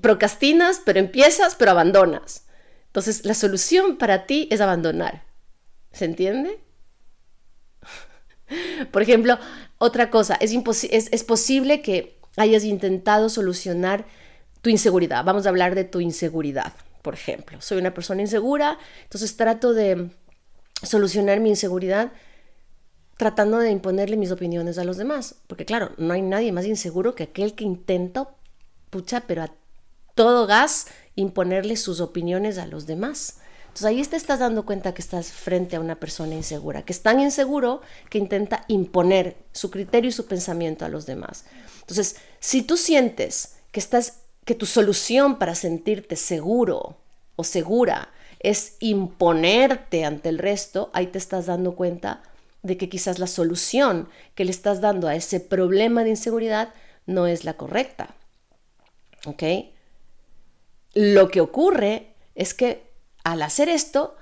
procrastinas, 0.00 0.80
pero 0.84 0.98
empiezas, 0.98 1.54
pero 1.54 1.70
abandonas. 1.70 2.46
Entonces, 2.86 3.24
la 3.24 3.34
solución 3.34 3.96
para 3.96 4.26
ti 4.26 4.48
es 4.50 4.60
abandonar. 4.60 5.24
¿Se 5.92 6.04
entiende? 6.04 6.60
Por 8.92 9.02
ejemplo, 9.02 9.38
otra 9.78 10.10
cosa, 10.10 10.34
es, 10.40 10.52
es, 10.90 11.24
posible 11.24 11.82
que 11.82 12.18
hayas 12.36 12.64
intentado 12.64 13.28
solucionar 13.28 14.06
tu 14.60 14.70
inseguridad. 14.70 15.24
Vamos 15.24 15.46
a 15.46 15.48
hablar 15.48 15.74
de 15.74 15.84
tu 15.84 16.00
inseguridad, 16.00 16.72
por 17.02 17.14
ejemplo. 17.14 17.60
Soy 17.60 17.78
una 17.78 17.92
persona 17.92 18.22
insegura, 18.22 18.78
entonces 19.02 19.36
trato 19.36 19.74
de 19.74 20.10
solucionar 20.82 21.40
mi 21.40 21.50
inseguridad 21.50 22.12
tratando 23.16 23.58
de 23.58 23.70
imponerle 23.70 24.16
mis 24.16 24.30
opiniones 24.30 24.78
a 24.78 24.84
los 24.84 24.96
demás. 24.96 25.36
Porque 25.46 25.64
claro, 25.64 25.92
no 25.98 26.14
hay 26.14 26.22
nadie 26.22 26.52
más 26.52 26.66
inseguro 26.66 27.14
que 27.14 27.24
aquel 27.24 27.54
que 27.54 27.64
intenta, 27.64 28.28
pucha, 28.90 29.22
pero 29.26 29.42
a 29.42 29.52
todo 30.14 30.46
gas 30.46 30.86
imponerle 31.16 31.76
sus 31.76 32.00
opiniones 32.00 32.58
a 32.58 32.66
los 32.66 32.86
demás. 32.86 33.38
Entonces 33.64 33.86
ahí 33.86 34.02
te 34.04 34.16
estás 34.16 34.38
dando 34.38 34.64
cuenta 34.64 34.94
que 34.94 35.02
estás 35.02 35.32
frente 35.32 35.74
a 35.74 35.80
una 35.80 35.98
persona 35.98 36.34
insegura, 36.34 36.84
que 36.84 36.92
es 36.92 37.02
tan 37.02 37.18
inseguro 37.18 37.80
que 38.08 38.18
intenta 38.18 38.64
imponer 38.68 39.36
su 39.52 39.70
criterio 39.70 40.10
y 40.10 40.12
su 40.12 40.26
pensamiento 40.26 40.84
a 40.84 40.88
los 40.88 41.06
demás. 41.06 41.44
Entonces, 41.80 42.16
si 42.38 42.62
tú 42.62 42.76
sientes 42.76 43.56
que 43.72 43.80
estás 43.80 44.20
que 44.44 44.54
tu 44.54 44.66
solución 44.66 45.38
para 45.38 45.54
sentirte 45.54 46.16
seguro 46.16 46.98
o 47.36 47.44
segura 47.44 48.10
es 48.40 48.76
imponerte 48.80 50.04
ante 50.04 50.28
el 50.28 50.38
resto, 50.38 50.90
ahí 50.92 51.06
te 51.06 51.18
estás 51.18 51.46
dando 51.46 51.74
cuenta 51.74 52.22
de 52.64 52.76
que 52.76 52.88
quizás 52.88 53.20
la 53.20 53.28
solución 53.28 54.08
que 54.34 54.44
le 54.44 54.50
estás 54.50 54.80
dando 54.80 55.06
a 55.06 55.14
ese 55.14 55.38
problema 55.38 56.02
de 56.02 56.10
inseguridad 56.10 56.74
no 57.06 57.26
es 57.28 57.44
la 57.44 57.54
correcta. 57.54 58.16
¿Ok? 59.26 59.42
Lo 60.94 61.28
que 61.28 61.40
ocurre 61.40 62.14
es 62.34 62.54
que 62.54 62.90
al 63.22 63.42
hacer 63.42 63.68
esto, 63.68 64.16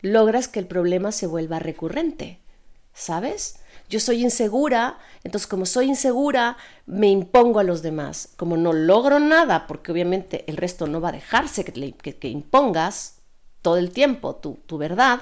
logras 0.00 0.48
que 0.48 0.60
el 0.60 0.66
problema 0.66 1.12
se 1.12 1.26
vuelva 1.26 1.58
recurrente, 1.58 2.40
¿sabes? 2.94 3.60
Yo 3.88 4.00
soy 4.00 4.22
insegura, 4.22 4.98
entonces 5.24 5.46
como 5.46 5.66
soy 5.66 5.86
insegura, 5.86 6.56
me 6.86 7.08
impongo 7.08 7.58
a 7.58 7.64
los 7.64 7.82
demás. 7.82 8.30
Como 8.36 8.56
no 8.56 8.72
logro 8.72 9.18
nada, 9.18 9.66
porque 9.66 9.90
obviamente 9.90 10.44
el 10.46 10.56
resto 10.56 10.86
no 10.86 11.00
va 11.00 11.08
a 11.08 11.12
dejarse 11.12 11.64
que, 11.64 12.28
impongas 12.28 13.16
todo 13.62 13.76
el 13.76 13.90
tiempo 13.90 14.36
tu, 14.36 14.54
tu 14.66 14.78
verdad, 14.78 15.20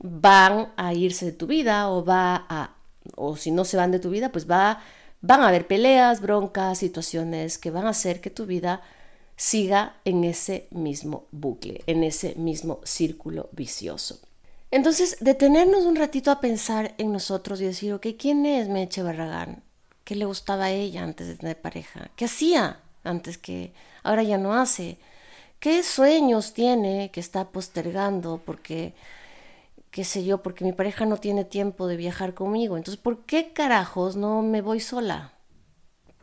van 0.00 0.72
a 0.76 0.92
irse 0.94 1.26
de 1.26 1.32
tu 1.32 1.46
vida 1.46 1.88
o 1.90 2.04
va 2.04 2.46
a, 2.48 2.74
o 3.16 3.36
si 3.36 3.50
no 3.50 3.64
se 3.64 3.76
van 3.76 3.92
de 3.92 4.00
tu 4.00 4.10
vida, 4.10 4.32
pues 4.32 4.50
va, 4.50 4.82
van 5.20 5.42
a 5.42 5.48
haber 5.48 5.66
peleas, 5.66 6.20
broncas, 6.20 6.78
situaciones 6.78 7.58
que 7.58 7.70
van 7.70 7.86
a 7.86 7.90
hacer 7.90 8.20
que 8.20 8.30
tu 8.30 8.46
vida 8.46 8.82
siga 9.36 9.96
en 10.04 10.24
ese 10.24 10.68
mismo 10.70 11.26
bucle, 11.30 11.82
en 11.86 12.04
ese 12.04 12.34
mismo 12.34 12.80
círculo 12.84 13.48
vicioso. 13.52 14.18
Entonces, 14.70 15.16
detenernos 15.20 15.84
un 15.84 15.96
ratito 15.96 16.30
a 16.30 16.40
pensar 16.40 16.94
en 16.98 17.12
nosotros 17.12 17.60
y 17.60 17.64
decir, 17.64 17.92
ok, 17.92 18.06
¿quién 18.18 18.46
es 18.46 18.68
Meche 18.68 19.02
Barragán? 19.02 19.62
¿Qué 20.04 20.14
le 20.14 20.26
gustaba 20.26 20.66
a 20.66 20.70
ella 20.70 21.02
antes 21.02 21.26
de 21.26 21.36
tener 21.36 21.60
pareja? 21.60 22.10
¿Qué 22.16 22.26
hacía 22.26 22.80
antes 23.02 23.38
que 23.38 23.72
ahora 24.02 24.22
ya 24.22 24.38
no 24.38 24.54
hace? 24.54 24.98
¿Qué 25.58 25.82
sueños 25.82 26.54
tiene 26.54 27.10
que 27.10 27.20
está 27.20 27.48
postergando 27.48 28.40
porque, 28.44 28.94
qué 29.90 30.04
sé 30.04 30.24
yo, 30.24 30.42
porque 30.42 30.64
mi 30.64 30.72
pareja 30.72 31.04
no 31.06 31.16
tiene 31.16 31.44
tiempo 31.44 31.86
de 31.86 31.96
viajar 31.96 32.34
conmigo? 32.34 32.76
Entonces, 32.76 33.00
¿por 33.00 33.24
qué 33.24 33.52
carajos 33.52 34.16
no 34.16 34.42
me 34.42 34.62
voy 34.62 34.80
sola? 34.80 35.34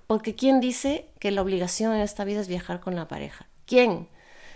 Porque 0.08 0.36
¿quién 0.36 0.62
dice 0.62 1.10
que 1.19 1.32
la 1.32 1.41
obligación 1.41 1.93
en 1.93 2.01
esta 2.01 2.23
vida 2.23 2.39
es 2.39 2.47
viajar 2.47 2.80
con 2.80 2.95
la 2.95 3.08
pareja? 3.08 3.47
¿Quién? 3.65 4.08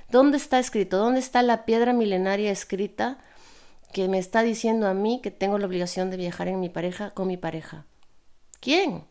¿Dónde 0.10 0.38
está 0.38 0.60
escrito? 0.60 0.98
¿Dónde 0.98 1.20
está 1.20 1.42
la 1.42 1.66
piedra 1.66 1.92
milenaria 1.94 2.52
escrita 2.52 3.20
que 3.92 4.08
me 4.08 4.18
está 4.18 4.44
diciendo 4.44 4.88
a 4.88 4.94
mí 4.94 5.20
que 5.22 5.32
tengo 5.32 5.58
la 5.58 5.68
obligación 5.68 6.10
de 6.10 6.18
viajar 6.18 6.48
en 6.48 6.62
mi 6.62 6.70
pareja 6.70 7.12
con 7.12 7.28
mi 7.28 7.36
pareja? 7.36 7.86
¿Quién? 8.62 9.04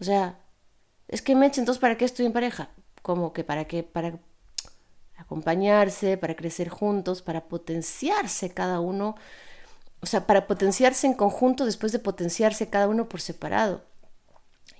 O 0.00 0.04
sea, 0.04 0.38
es 1.08 1.20
que 1.20 1.34
me 1.34 1.46
echen 1.46 1.62
entonces 1.62 1.80
¿para 1.80 1.98
qué 1.98 2.06
estoy 2.06 2.24
en 2.24 2.32
pareja? 2.32 2.70
Como 3.02 3.34
que 3.34 3.44
para 3.44 3.66
qué, 3.66 3.82
para 3.82 4.18
acompañarse, 5.18 6.16
para 6.16 6.36
crecer 6.36 6.68
juntos, 6.68 7.22
para 7.22 7.48
potenciarse 7.48 8.50
cada 8.50 8.80
uno, 8.80 9.16
o 10.00 10.06
sea, 10.06 10.26
para 10.26 10.46
potenciarse 10.46 11.06
en 11.06 11.14
conjunto 11.14 11.66
después 11.66 11.92
de 11.92 11.98
potenciarse 11.98 12.70
cada 12.70 12.88
uno 12.88 13.08
por 13.08 13.20
separado. 13.20 13.82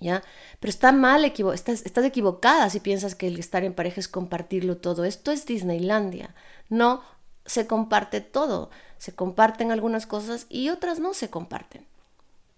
¿ya? 0.00 0.22
Pero 0.60 0.70
está 0.70 0.92
mal, 0.92 1.24
estás, 1.24 1.82
estás 1.84 2.04
equivocada 2.04 2.70
si 2.70 2.80
piensas 2.80 3.14
que 3.14 3.26
el 3.26 3.38
estar 3.38 3.64
en 3.64 3.74
pareja 3.74 4.00
es 4.00 4.08
compartirlo 4.08 4.76
todo. 4.78 5.04
Esto 5.04 5.32
es 5.32 5.44
Disneylandia. 5.44 6.34
No 6.68 7.02
se 7.44 7.66
comparte 7.66 8.20
todo. 8.20 8.70
Se 8.98 9.14
comparten 9.14 9.72
algunas 9.72 10.06
cosas 10.06 10.46
y 10.48 10.70
otras 10.70 11.00
no 11.00 11.14
se 11.14 11.30
comparten. 11.30 11.86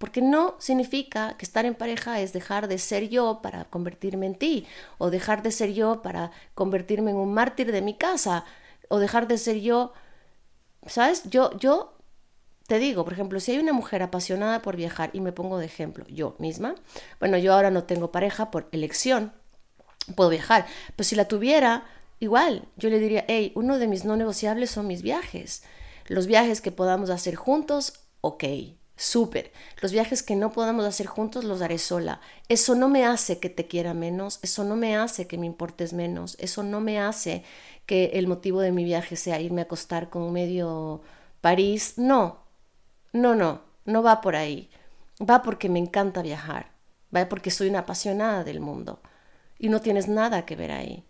Porque 0.00 0.22
no 0.22 0.56
significa 0.58 1.36
que 1.36 1.44
estar 1.44 1.66
en 1.66 1.74
pareja 1.74 2.20
es 2.22 2.32
dejar 2.32 2.68
de 2.68 2.78
ser 2.78 3.10
yo 3.10 3.40
para 3.42 3.66
convertirme 3.66 4.24
en 4.24 4.34
ti, 4.34 4.66
o 4.96 5.10
dejar 5.10 5.42
de 5.42 5.52
ser 5.52 5.74
yo 5.74 6.00
para 6.00 6.30
convertirme 6.54 7.10
en 7.10 7.18
un 7.18 7.34
mártir 7.34 7.70
de 7.70 7.82
mi 7.82 7.92
casa, 7.92 8.46
o 8.88 8.98
dejar 8.98 9.28
de 9.28 9.36
ser 9.36 9.60
yo, 9.60 9.92
¿sabes? 10.86 11.24
Yo, 11.24 11.54
yo 11.58 11.98
te 12.66 12.78
digo, 12.78 13.04
por 13.04 13.12
ejemplo, 13.12 13.40
si 13.40 13.52
hay 13.52 13.58
una 13.58 13.74
mujer 13.74 14.02
apasionada 14.02 14.62
por 14.62 14.74
viajar, 14.74 15.10
y 15.12 15.20
me 15.20 15.32
pongo 15.32 15.58
de 15.58 15.66
ejemplo, 15.66 16.06
yo 16.08 16.34
misma, 16.38 16.76
bueno, 17.18 17.36
yo 17.36 17.52
ahora 17.52 17.70
no 17.70 17.84
tengo 17.84 18.10
pareja 18.10 18.50
por 18.50 18.70
elección, 18.72 19.34
puedo 20.16 20.30
viajar, 20.30 20.64
pero 20.96 21.06
si 21.06 21.14
la 21.14 21.28
tuviera, 21.28 21.84
igual, 22.20 22.64
yo 22.78 22.88
le 22.88 23.00
diría, 23.00 23.26
hey, 23.28 23.52
uno 23.54 23.78
de 23.78 23.86
mis 23.86 24.06
no 24.06 24.16
negociables 24.16 24.70
son 24.70 24.86
mis 24.86 25.02
viajes. 25.02 25.62
Los 26.06 26.26
viajes 26.26 26.62
que 26.62 26.72
podamos 26.72 27.10
hacer 27.10 27.34
juntos, 27.34 27.92
ok, 28.22 28.44
súper. 29.00 29.50
Los 29.80 29.92
viajes 29.92 30.22
que 30.22 30.36
no 30.36 30.52
podamos 30.52 30.84
hacer 30.84 31.06
juntos 31.06 31.44
los 31.44 31.62
haré 31.62 31.78
sola. 31.78 32.20
Eso 32.48 32.74
no 32.74 32.88
me 32.88 33.06
hace 33.06 33.40
que 33.40 33.48
te 33.48 33.66
quiera 33.66 33.94
menos, 33.94 34.38
eso 34.42 34.62
no 34.62 34.76
me 34.76 34.96
hace 34.96 35.26
que 35.26 35.38
me 35.38 35.46
importes 35.46 35.92
menos, 35.94 36.36
eso 36.38 36.62
no 36.62 36.80
me 36.80 37.00
hace 37.00 37.42
que 37.86 38.10
el 38.14 38.26
motivo 38.26 38.60
de 38.60 38.72
mi 38.72 38.84
viaje 38.84 39.16
sea 39.16 39.40
irme 39.40 39.62
a 39.62 39.64
acostar 39.64 40.10
con 40.10 40.30
medio 40.32 41.00
París. 41.40 41.94
No, 41.96 42.40
no, 43.12 43.34
no, 43.34 43.62
no 43.86 44.02
va 44.02 44.20
por 44.20 44.36
ahí. 44.36 44.70
Va 45.18 45.42
porque 45.42 45.68
me 45.68 45.78
encanta 45.78 46.22
viajar. 46.22 46.70
Va 47.14 47.28
porque 47.28 47.50
soy 47.50 47.68
una 47.68 47.80
apasionada 47.80 48.44
del 48.44 48.60
mundo. 48.60 49.00
Y 49.58 49.70
no 49.70 49.80
tienes 49.80 50.08
nada 50.08 50.44
que 50.44 50.56
ver 50.56 50.72
ahí. 50.72 51.04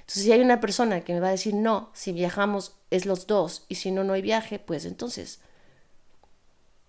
Entonces, 0.00 0.22
si 0.24 0.32
hay 0.32 0.40
una 0.40 0.60
persona 0.60 1.02
que 1.02 1.12
me 1.12 1.20
va 1.20 1.28
a 1.28 1.32
decir 1.32 1.54
no, 1.54 1.90
si 1.92 2.12
viajamos 2.12 2.76
es 2.90 3.04
los 3.04 3.26
dos 3.26 3.66
y 3.68 3.74
si 3.74 3.90
no, 3.90 4.04
no 4.04 4.14
hay 4.14 4.22
viaje, 4.22 4.58
pues 4.58 4.84
entonces 4.86 5.40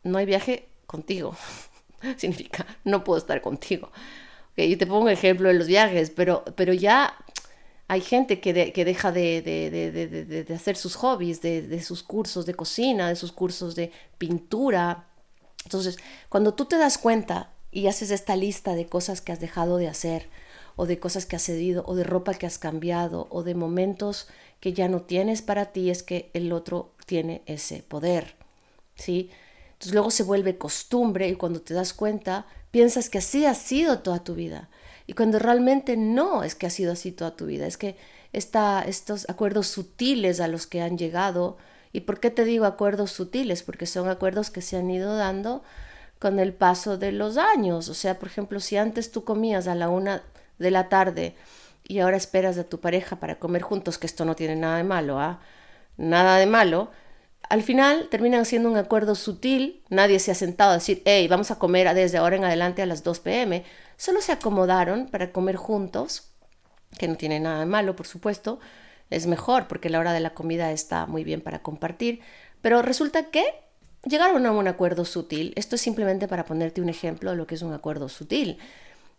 no 0.07 0.17
hay 0.17 0.25
viaje 0.25 0.69
contigo. 0.85 1.35
Significa 2.17 2.65
no 2.83 3.03
puedo 3.03 3.19
estar 3.19 3.41
contigo. 3.41 3.91
Okay, 4.53 4.75
te 4.75 4.87
pongo 4.87 5.01
un 5.01 5.09
ejemplo 5.09 5.49
de 5.49 5.53
los 5.53 5.67
viajes, 5.67 6.09
pero, 6.09 6.43
pero 6.55 6.73
ya 6.73 7.15
Hay 7.89 8.01
gente 8.01 8.41
que, 8.41 8.53
deja 8.53 9.11
de, 9.13 10.45
hacer 10.53 10.75
sus 10.75 10.95
hobbies, 10.95 11.41
de, 11.41 11.81
sus 11.81 12.03
cursos 12.03 12.45
de 12.45 12.53
cocina, 12.53 13.07
de 13.07 13.15
sus 13.15 13.31
cursos 13.31 13.75
de 13.75 13.91
pintura. 14.17 15.07
Entonces, 15.63 15.97
cuando 16.27 16.53
tú 16.53 16.65
te 16.65 16.77
das 16.77 16.97
cuenta 16.97 17.53
y 17.71 17.87
haces 17.87 18.11
esta 18.11 18.35
lista 18.35 18.75
de 18.75 18.87
cosas 18.87 19.21
que 19.21 19.31
has 19.31 19.39
dejado 19.39 19.77
de 19.77 19.87
hacer, 19.87 20.27
o 20.75 20.85
de 20.85 20.99
cosas 20.99 21.25
que 21.25 21.37
has 21.37 21.43
cedido, 21.43 21.83
o 21.87 21.95
de 21.95 22.03
ropa 22.03 22.33
que 22.33 22.45
has 22.45 22.57
cambiado, 22.57 23.27
o 23.29 23.43
de 23.43 23.55
momentos 23.55 24.27
que 24.59 24.73
ya 24.73 24.89
no 24.89 25.03
tienes 25.03 25.41
para 25.41 25.67
ti, 25.67 25.89
es 25.89 26.03
que 26.03 26.29
el 26.33 26.51
otro 26.51 26.91
tiene 27.05 27.41
ese 27.45 27.83
poder. 27.83 28.35
¿Sí? 28.95 29.29
Entonces 29.77 29.93
luego 29.93 30.09
se 30.09 30.23
vuelve 30.23 30.57
costumbre 30.57 31.29
y 31.29 31.35
cuando 31.35 31.61
te 31.61 31.75
das 31.75 31.93
cuenta, 31.93 32.47
piensas 32.71 33.11
que 33.11 33.19
así 33.19 33.45
ha 33.45 33.53
sido 33.53 33.99
toda 33.99 34.23
tu 34.23 34.33
vida. 34.33 34.69
Y 35.05 35.13
cuando 35.13 35.37
realmente 35.37 35.97
no 35.97 36.43
es 36.43 36.55
que 36.55 36.65
ha 36.65 36.71
sido 36.71 36.93
así 36.93 37.11
toda 37.11 37.35
tu 37.35 37.45
vida, 37.45 37.67
es 37.67 37.77
que 37.77 37.95
está 38.33 38.81
estos 38.81 39.29
acuerdos 39.29 39.67
sutiles 39.67 40.39
a 40.39 40.47
los 40.47 40.65
que 40.65 40.81
han 40.81 40.97
llegado. 40.97 41.57
¿Y 41.93 42.01
por 42.01 42.19
qué 42.19 42.31
te 42.31 42.43
digo 42.43 42.65
acuerdos 42.65 43.11
sutiles? 43.11 43.61
Porque 43.61 43.85
son 43.85 44.09
acuerdos 44.09 44.49
que 44.49 44.61
se 44.61 44.77
han 44.77 44.89
ido 44.89 45.15
dando 45.15 45.63
con 46.17 46.39
el 46.39 46.53
paso 46.53 46.97
de 46.97 47.11
los 47.11 47.37
años. 47.37 47.87
O 47.87 47.93
sea, 47.93 48.17
por 48.17 48.29
ejemplo, 48.29 48.59
si 48.59 48.77
antes 48.77 49.11
tú 49.11 49.23
comías 49.23 49.67
a 49.67 49.75
la 49.75 49.89
una 49.89 50.23
de 50.57 50.71
la 50.71 50.89
tarde 50.89 51.35
y 51.87 51.99
ahora 51.99 52.17
esperas 52.17 52.57
a 52.57 52.63
tu 52.63 52.79
pareja 52.79 53.17
para 53.19 53.37
comer 53.37 53.61
juntos, 53.61 53.99
que 53.99 54.07
esto 54.07 54.25
no 54.25 54.35
tiene 54.35 54.55
nada 54.55 54.77
de 54.77 54.83
malo, 54.83 55.19
¿ah? 55.19 55.39
Nada 55.97 56.37
de 56.37 56.47
malo, 56.47 56.91
al 57.49 57.63
final 57.63 58.07
terminan 58.09 58.45
siendo 58.45 58.69
un 58.69 58.77
acuerdo 58.77 59.15
sutil, 59.15 59.81
nadie 59.89 60.19
se 60.19 60.31
ha 60.31 60.35
sentado 60.35 60.71
a 60.71 60.75
decir, 60.75 61.01
hey, 61.05 61.27
vamos 61.27 61.51
a 61.51 61.59
comer 61.59 61.93
desde 61.93 62.17
ahora 62.17 62.35
en 62.35 62.43
adelante 62.43 62.81
a 62.81 62.85
las 62.85 63.03
2 63.03 63.19
pm, 63.21 63.63
solo 63.95 64.21
se 64.21 64.33
acomodaron 64.33 65.07
para 65.07 65.31
comer 65.31 65.55
juntos, 65.55 66.29
que 66.97 67.07
no 67.07 67.15
tiene 67.15 67.39
nada 67.39 67.59
de 67.59 67.65
malo, 67.65 67.95
por 67.95 68.07
supuesto, 68.07 68.59
es 69.09 69.27
mejor 69.27 69.67
porque 69.67 69.89
la 69.89 69.99
hora 69.99 70.13
de 70.13 70.19
la 70.19 70.33
comida 70.33 70.71
está 70.71 71.05
muy 71.05 71.23
bien 71.23 71.41
para 71.41 71.61
compartir, 71.61 72.19
pero 72.61 72.81
resulta 72.81 73.29
que 73.29 73.45
llegaron 74.03 74.45
a 74.45 74.51
un 74.51 74.67
acuerdo 74.67 75.05
sutil, 75.05 75.53
esto 75.55 75.75
es 75.75 75.81
simplemente 75.81 76.27
para 76.27 76.45
ponerte 76.45 76.81
un 76.81 76.89
ejemplo 76.89 77.31
de 77.31 77.37
lo 77.37 77.47
que 77.47 77.55
es 77.55 77.61
un 77.61 77.73
acuerdo 77.73 78.09
sutil 78.09 78.57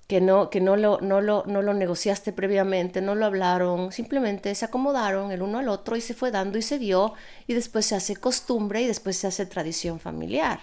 que 0.09 0.23
no, 0.23 0.49
que 0.49 0.63
no 0.63 0.77
lo, 0.77 1.03
no, 1.03 1.21
lo, 1.21 1.45
no 1.47 1.61
lo 1.61 1.75
negociaste 1.75 2.33
previamente, 2.33 3.03
no 3.03 3.15
lo 3.15 3.27
hablaron, 3.27 3.93
simplemente 3.93 4.55
se 4.55 4.65
acomodaron 4.65 5.31
el 5.31 5.43
uno 5.43 5.59
al 5.59 5.69
otro 5.69 5.97
y 5.97 6.01
se 6.01 6.15
fue 6.15 6.31
dando 6.31 6.57
y 6.57 6.63
se 6.63 6.79
dio 6.79 7.13
y 7.47 7.53
después 7.53 7.85
se 7.85 7.95
hace 7.95 8.17
costumbre 8.17 8.81
y 8.81 8.87
después 8.87 9.19
se 9.19 9.27
hace 9.27 9.45
tradición 9.45 10.01
familiar. 10.01 10.61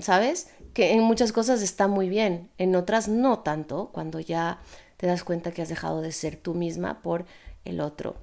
¿Sabes? 0.00 0.48
Que 0.72 0.92
en 0.92 1.02
muchas 1.02 1.32
cosas 1.32 1.60
está 1.60 1.88
muy 1.88 2.08
bien, 2.08 2.50
en 2.56 2.76
otras 2.76 3.08
no 3.08 3.40
tanto, 3.40 3.90
cuando 3.92 4.20
ya 4.20 4.60
te 4.96 5.08
das 5.08 5.24
cuenta 5.24 5.50
que 5.50 5.62
has 5.62 5.68
dejado 5.68 6.00
de 6.00 6.12
ser 6.12 6.36
tú 6.36 6.54
misma 6.54 7.02
por 7.02 7.26
el 7.64 7.80
otro. 7.80 8.14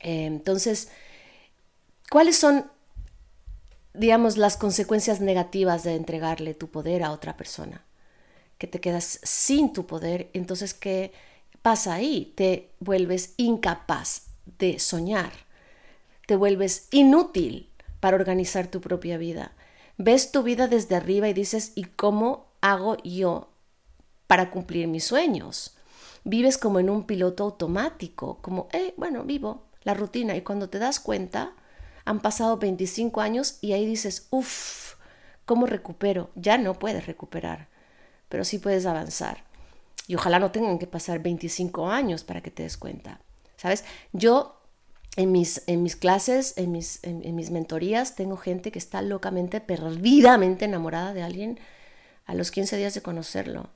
Eh, 0.00 0.26
entonces, 0.26 0.90
¿cuáles 2.10 2.36
son, 2.36 2.70
digamos, 3.94 4.36
las 4.36 4.58
consecuencias 4.58 5.22
negativas 5.22 5.84
de 5.84 5.94
entregarle 5.94 6.52
tu 6.52 6.70
poder 6.70 7.02
a 7.02 7.12
otra 7.12 7.38
persona? 7.38 7.86
Que 8.60 8.66
te 8.66 8.78
quedas 8.78 9.20
sin 9.22 9.72
tu 9.72 9.86
poder, 9.86 10.28
entonces 10.34 10.74
¿qué 10.74 11.12
pasa 11.62 11.94
ahí? 11.94 12.34
Te 12.36 12.72
vuelves 12.78 13.32
incapaz 13.38 14.26
de 14.58 14.78
soñar, 14.78 15.32
te 16.26 16.36
vuelves 16.36 16.86
inútil 16.90 17.70
para 18.00 18.16
organizar 18.16 18.66
tu 18.66 18.82
propia 18.82 19.16
vida. 19.16 19.52
Ves 19.96 20.30
tu 20.30 20.42
vida 20.42 20.68
desde 20.68 20.94
arriba 20.94 21.26
y 21.30 21.32
dices, 21.32 21.72
¿y 21.74 21.84
cómo 21.84 22.48
hago 22.60 22.98
yo 23.02 23.48
para 24.26 24.50
cumplir 24.50 24.88
mis 24.88 25.04
sueños? 25.04 25.74
Vives 26.24 26.58
como 26.58 26.80
en 26.80 26.90
un 26.90 27.04
piloto 27.04 27.44
automático, 27.44 28.42
como, 28.42 28.68
eh, 28.74 28.92
bueno, 28.98 29.24
vivo 29.24 29.68
la 29.84 29.94
rutina 29.94 30.36
y 30.36 30.42
cuando 30.42 30.68
te 30.68 30.78
das 30.78 31.00
cuenta, 31.00 31.54
han 32.04 32.20
pasado 32.20 32.58
25 32.58 33.22
años 33.22 33.56
y 33.62 33.72
ahí 33.72 33.86
dices, 33.86 34.28
uff, 34.28 34.96
¿cómo 35.46 35.64
recupero? 35.64 36.28
Ya 36.34 36.58
no 36.58 36.74
puedes 36.74 37.06
recuperar 37.06 37.69
pero 38.30 38.44
sí 38.44 38.58
puedes 38.58 38.86
avanzar. 38.86 39.44
Y 40.06 40.14
ojalá 40.14 40.38
no 40.38 40.50
tengan 40.50 40.78
que 40.78 40.86
pasar 40.86 41.20
25 41.20 41.90
años 41.90 42.24
para 42.24 42.40
que 42.40 42.50
te 42.50 42.62
des 42.62 42.78
cuenta. 42.78 43.20
¿Sabes? 43.58 43.84
Yo 44.12 44.60
en 45.16 45.32
mis, 45.32 45.62
en 45.66 45.82
mis 45.82 45.96
clases, 45.96 46.54
en 46.56 46.72
mis, 46.72 47.00
en, 47.02 47.34
mis 47.34 47.50
mentorías, 47.50 48.14
tengo 48.14 48.36
gente 48.36 48.72
que 48.72 48.78
está 48.78 49.02
locamente, 49.02 49.60
perdidamente 49.60 50.64
enamorada 50.64 51.12
de 51.12 51.22
alguien 51.22 51.58
a 52.24 52.34
los 52.34 52.50
15 52.50 52.76
días 52.76 52.94
de 52.94 53.02
conocerlo, 53.02 53.68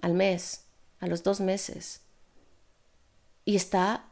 al 0.00 0.12
mes, 0.12 0.64
a 1.00 1.06
los 1.06 1.22
dos 1.22 1.40
meses. 1.40 2.02
Y 3.44 3.56
está 3.56 4.04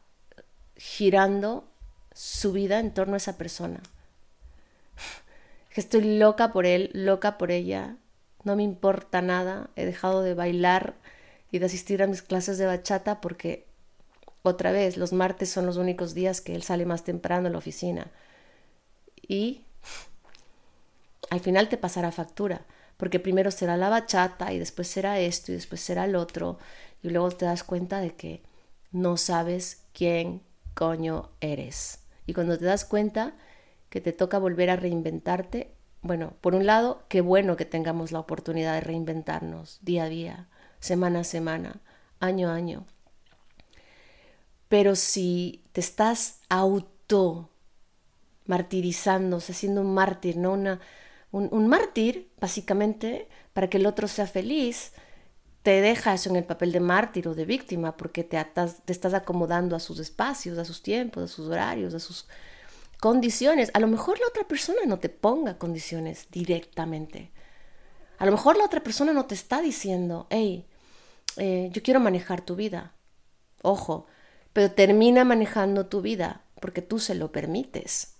girando 0.76 1.68
su 2.12 2.52
vida 2.52 2.80
en 2.80 2.92
torno 2.92 3.14
a 3.14 3.18
esa 3.18 3.36
persona. 3.36 3.80
Estoy 5.74 6.18
loca 6.18 6.52
por 6.52 6.66
él, 6.66 6.90
loca 6.94 7.36
por 7.38 7.50
ella, 7.50 7.96
no 8.44 8.56
me 8.56 8.62
importa 8.62 9.22
nada, 9.22 9.70
he 9.76 9.84
dejado 9.84 10.22
de 10.22 10.34
bailar 10.34 10.94
y 11.50 11.58
de 11.58 11.66
asistir 11.66 12.02
a 12.02 12.06
mis 12.06 12.22
clases 12.22 12.58
de 12.58 12.66
bachata 12.66 13.20
porque 13.20 13.66
otra 14.42 14.72
vez 14.72 14.96
los 14.96 15.12
martes 15.12 15.50
son 15.50 15.66
los 15.66 15.76
únicos 15.76 16.14
días 16.14 16.40
que 16.40 16.54
él 16.54 16.62
sale 16.62 16.86
más 16.86 17.04
temprano 17.04 17.48
a 17.48 17.50
la 17.50 17.58
oficina. 17.58 18.10
Y 19.26 19.64
al 21.30 21.40
final 21.40 21.68
te 21.68 21.76
pasará 21.76 22.10
factura, 22.10 22.64
porque 22.96 23.20
primero 23.20 23.50
será 23.50 23.76
la 23.76 23.88
bachata 23.88 24.52
y 24.52 24.58
después 24.58 24.88
será 24.88 25.18
esto 25.20 25.52
y 25.52 25.54
después 25.54 25.80
será 25.80 26.04
el 26.04 26.16
otro 26.16 26.58
y 27.02 27.10
luego 27.10 27.30
te 27.30 27.44
das 27.44 27.64
cuenta 27.64 28.00
de 28.00 28.14
que 28.14 28.42
no 28.92 29.16
sabes 29.16 29.82
quién 29.92 30.42
coño 30.74 31.30
eres. 31.40 32.00
Y 32.26 32.34
cuando 32.34 32.58
te 32.58 32.64
das 32.64 32.84
cuenta 32.84 33.34
que 33.88 34.00
te 34.00 34.12
toca 34.12 34.38
volver 34.38 34.70
a 34.70 34.76
reinventarte, 34.76 35.72
bueno, 36.02 36.34
por 36.40 36.54
un 36.54 36.66
lado, 36.66 37.04
qué 37.08 37.20
bueno 37.20 37.56
que 37.56 37.64
tengamos 37.64 38.12
la 38.12 38.20
oportunidad 38.20 38.74
de 38.74 38.80
reinventarnos 38.80 39.78
día 39.82 40.04
a 40.04 40.08
día, 40.08 40.48
semana 40.78 41.20
a 41.20 41.24
semana, 41.24 41.80
año 42.20 42.48
a 42.48 42.54
año. 42.54 42.86
Pero 44.68 44.96
si 44.96 45.64
te 45.72 45.80
estás 45.80 46.40
auto 46.48 47.50
martirizando, 48.46 49.38
haciendo 49.38 49.82
un 49.82 49.92
mártir, 49.92 50.36
¿no? 50.36 50.52
Una, 50.52 50.80
un, 51.32 51.68
mártir, 51.68 52.30
básicamente, 52.40 53.28
para 53.52 53.68
que 53.68 53.78
el 53.78 53.86
otro 53.86 54.08
sea 54.08 54.26
feliz, 54.26 54.92
te 55.62 55.82
dejas 55.82 56.26
en 56.26 56.36
el 56.36 56.44
papel 56.44 56.72
de 56.72 56.80
mártir 56.80 57.28
o 57.28 57.34
de 57.34 57.44
víctima 57.44 57.96
porque 57.96 58.24
te, 58.24 58.42
te 58.84 58.92
estás 58.92 59.12
acomodando 59.12 59.76
a 59.76 59.80
sus 59.80 59.98
espacios, 59.98 60.56
a 60.56 60.64
sus 60.64 60.82
tiempos, 60.82 61.24
a 61.24 61.28
sus 61.28 61.48
horarios, 61.48 61.92
a 61.92 62.00
sus 62.00 62.26
condiciones. 63.00 63.70
A 63.74 63.80
lo 63.80 63.86
mejor 63.86 64.18
la 64.18 64.26
otra 64.28 64.44
persona 64.44 64.80
no 64.86 64.98
te 64.98 65.08
ponga 65.08 65.58
condiciones 65.58 66.28
directamente. 66.30 67.32
A 68.18 68.26
lo 68.26 68.32
mejor 68.32 68.56
la 68.56 68.64
otra 68.64 68.82
persona 68.82 69.12
no 69.12 69.24
te 69.24 69.34
está 69.34 69.62
diciendo, 69.62 70.26
hey, 70.30 70.66
eh, 71.36 71.70
yo 71.72 71.82
quiero 71.82 72.00
manejar 72.00 72.42
tu 72.42 72.54
vida. 72.54 72.92
Ojo, 73.62 74.06
pero 74.52 74.70
termina 74.70 75.24
manejando 75.24 75.86
tu 75.86 76.02
vida 76.02 76.44
porque 76.60 76.82
tú 76.82 76.98
se 76.98 77.14
lo 77.14 77.32
permites. 77.32 78.14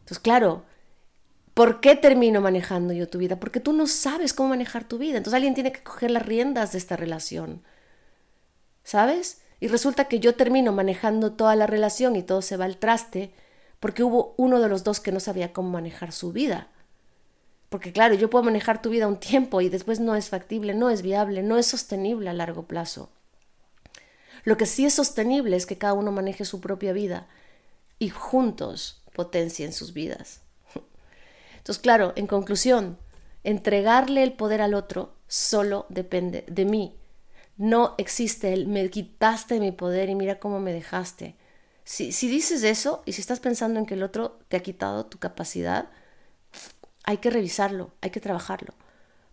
Entonces, 0.00 0.18
claro, 0.18 0.64
¿por 1.54 1.80
qué 1.80 1.94
termino 1.94 2.40
manejando 2.40 2.92
yo 2.92 3.08
tu 3.08 3.18
vida? 3.18 3.38
Porque 3.38 3.60
tú 3.60 3.72
no 3.72 3.86
sabes 3.86 4.34
cómo 4.34 4.50
manejar 4.50 4.84
tu 4.84 4.98
vida. 4.98 5.16
Entonces 5.16 5.36
alguien 5.36 5.54
tiene 5.54 5.72
que 5.72 5.82
coger 5.82 6.10
las 6.10 6.26
riendas 6.26 6.72
de 6.72 6.78
esta 6.78 6.96
relación. 6.96 7.62
¿Sabes? 8.82 9.42
Y 9.60 9.68
resulta 9.68 10.06
que 10.06 10.20
yo 10.20 10.34
termino 10.34 10.72
manejando 10.72 11.32
toda 11.32 11.54
la 11.56 11.66
relación 11.66 12.16
y 12.16 12.22
todo 12.22 12.42
se 12.42 12.56
va 12.56 12.64
al 12.64 12.78
traste 12.78 13.32
porque 13.84 14.02
hubo 14.02 14.32
uno 14.38 14.60
de 14.60 14.70
los 14.70 14.82
dos 14.82 14.98
que 14.98 15.12
no 15.12 15.20
sabía 15.20 15.52
cómo 15.52 15.68
manejar 15.68 16.10
su 16.10 16.32
vida. 16.32 16.68
Porque 17.68 17.92
claro, 17.92 18.14
yo 18.14 18.30
puedo 18.30 18.42
manejar 18.42 18.80
tu 18.80 18.88
vida 18.88 19.06
un 19.06 19.20
tiempo 19.20 19.60
y 19.60 19.68
después 19.68 20.00
no 20.00 20.16
es 20.16 20.30
factible, 20.30 20.72
no 20.72 20.88
es 20.88 21.02
viable, 21.02 21.42
no 21.42 21.58
es 21.58 21.66
sostenible 21.66 22.30
a 22.30 22.32
largo 22.32 22.62
plazo. 22.62 23.10
Lo 24.44 24.56
que 24.56 24.64
sí 24.64 24.86
es 24.86 24.94
sostenible 24.94 25.54
es 25.54 25.66
que 25.66 25.76
cada 25.76 25.92
uno 25.92 26.12
maneje 26.12 26.46
su 26.46 26.62
propia 26.62 26.94
vida 26.94 27.26
y 27.98 28.08
juntos 28.08 29.02
potencien 29.12 29.74
sus 29.74 29.92
vidas. 29.92 30.40
Entonces, 31.58 31.82
claro, 31.82 32.14
en 32.16 32.26
conclusión, 32.26 32.96
entregarle 33.42 34.22
el 34.22 34.32
poder 34.32 34.62
al 34.62 34.72
otro 34.72 35.12
solo 35.28 35.84
depende 35.90 36.46
de 36.48 36.64
mí. 36.64 36.96
No 37.58 37.96
existe 37.98 38.54
el 38.54 38.66
me 38.66 38.88
quitaste 38.88 39.60
mi 39.60 39.72
poder 39.72 40.08
y 40.08 40.14
mira 40.14 40.38
cómo 40.38 40.58
me 40.58 40.72
dejaste. 40.72 41.36
Si, 41.84 42.28
dices 42.28 42.62
eso 42.64 43.02
y 43.04 43.12
si 43.12 43.20
estás 43.20 43.40
pensando 43.40 43.78
en 43.78 43.86
que 43.86 43.94
el 43.94 44.02
otro 44.02 44.38
te 44.48 44.56
ha 44.56 44.62
quitado 44.62 45.06
tu 45.06 45.18
capacidad, 45.18 45.90
hay 47.04 47.18
que 47.18 47.30
revisarlo, 47.30 47.90
hay 48.00 48.10
que 48.10 48.20
trabajarlo, 48.20 48.72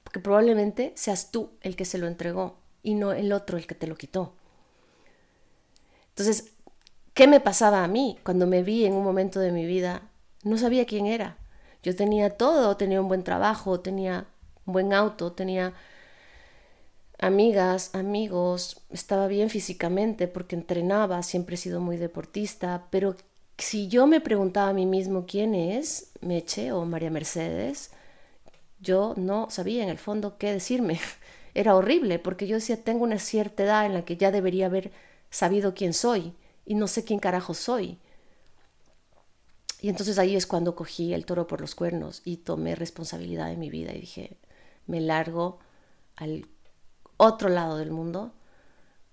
porque 0.03 0.19
probablemente 0.19 0.91
seas 0.95 1.31
tú 1.31 1.51
el 1.61 1.77
que 1.77 1.85
se 1.85 1.97
lo 1.97 2.07
entregó 2.07 2.57
y 2.83 2.95
no 2.95 3.13
el 3.13 3.31
otro 3.31 3.57
el 3.57 3.67
que 3.67 3.75
te 3.75 3.87
lo 3.87 3.95
quitó. 3.95 4.33
Entonces, 6.09 6.51
¿qué 7.13 7.25
me 7.27 7.39
pasaba 7.39 7.85
a 7.85 7.87
mí 7.87 8.19
cuando 8.23 8.45
me 8.47 8.63
vi 8.63 8.85
en 8.85 8.93
un 8.93 9.03
momento 9.03 9.39
de 9.39 9.53
mi 9.53 9.65
vida? 9.65 10.09
No 10.43 10.57
sabía 10.57 10.85
quién 10.85 11.05
era. 11.05 11.37
Yo 11.83 11.95
tenía 11.95 12.31
todo, 12.31 12.75
tenía 12.75 12.99
un 12.99 13.07
buen 13.07 13.23
trabajo, 13.23 13.79
tenía 13.79 14.27
un 14.65 14.73
buen 14.73 14.93
auto, 14.93 15.31
tenía 15.31 15.73
amigas, 17.21 17.91
amigos, 17.93 18.81
estaba 18.89 19.27
bien 19.27 19.49
físicamente 19.49 20.27
porque 20.27 20.55
entrenaba, 20.55 21.23
siempre 21.23 21.55
he 21.55 21.57
sido 21.57 21.79
muy 21.79 21.97
deportista, 21.97 22.87
pero 22.89 23.15
si 23.57 23.87
yo 23.87 24.07
me 24.07 24.21
preguntaba 24.21 24.69
a 24.69 24.73
mí 24.73 24.85
mismo 24.85 25.25
quién 25.27 25.55
es 25.55 26.11
Meche 26.19 26.71
o 26.71 26.83
María 26.85 27.11
Mercedes, 27.11 27.91
yo 28.79 29.13
no 29.17 29.49
sabía 29.51 29.83
en 29.83 29.89
el 29.89 29.99
fondo 29.99 30.37
qué 30.37 30.51
decirme. 30.51 30.99
Era 31.53 31.75
horrible 31.75 32.17
porque 32.17 32.47
yo 32.47 32.55
decía, 32.55 32.83
tengo 32.83 33.03
una 33.03 33.19
cierta 33.19 33.63
edad 33.63 33.85
en 33.85 33.93
la 33.93 34.03
que 34.03 34.17
ya 34.17 34.31
debería 34.31 34.65
haber 34.65 34.91
sabido 35.29 35.73
quién 35.75 35.93
soy 35.93 36.33
y 36.65 36.73
no 36.75 36.87
sé 36.87 37.03
quién 37.03 37.19
carajo 37.19 37.53
soy. 37.53 37.99
Y 39.79 39.89
entonces 39.89 40.17
ahí 40.17 40.35
es 40.35 40.47
cuando 40.47 40.75
cogí 40.75 41.13
el 41.13 41.25
toro 41.25 41.47
por 41.47 41.61
los 41.61 41.75
cuernos 41.75 42.21
y 42.25 42.37
tomé 42.37 42.75
responsabilidad 42.75 43.47
de 43.47 43.57
mi 43.57 43.69
vida 43.69 43.93
y 43.93 43.99
dije, 43.99 44.37
me 44.87 45.01
largo 45.01 45.59
al 46.15 46.47
otro 47.23 47.49
lado 47.49 47.77
del 47.77 47.91
mundo 47.91 48.33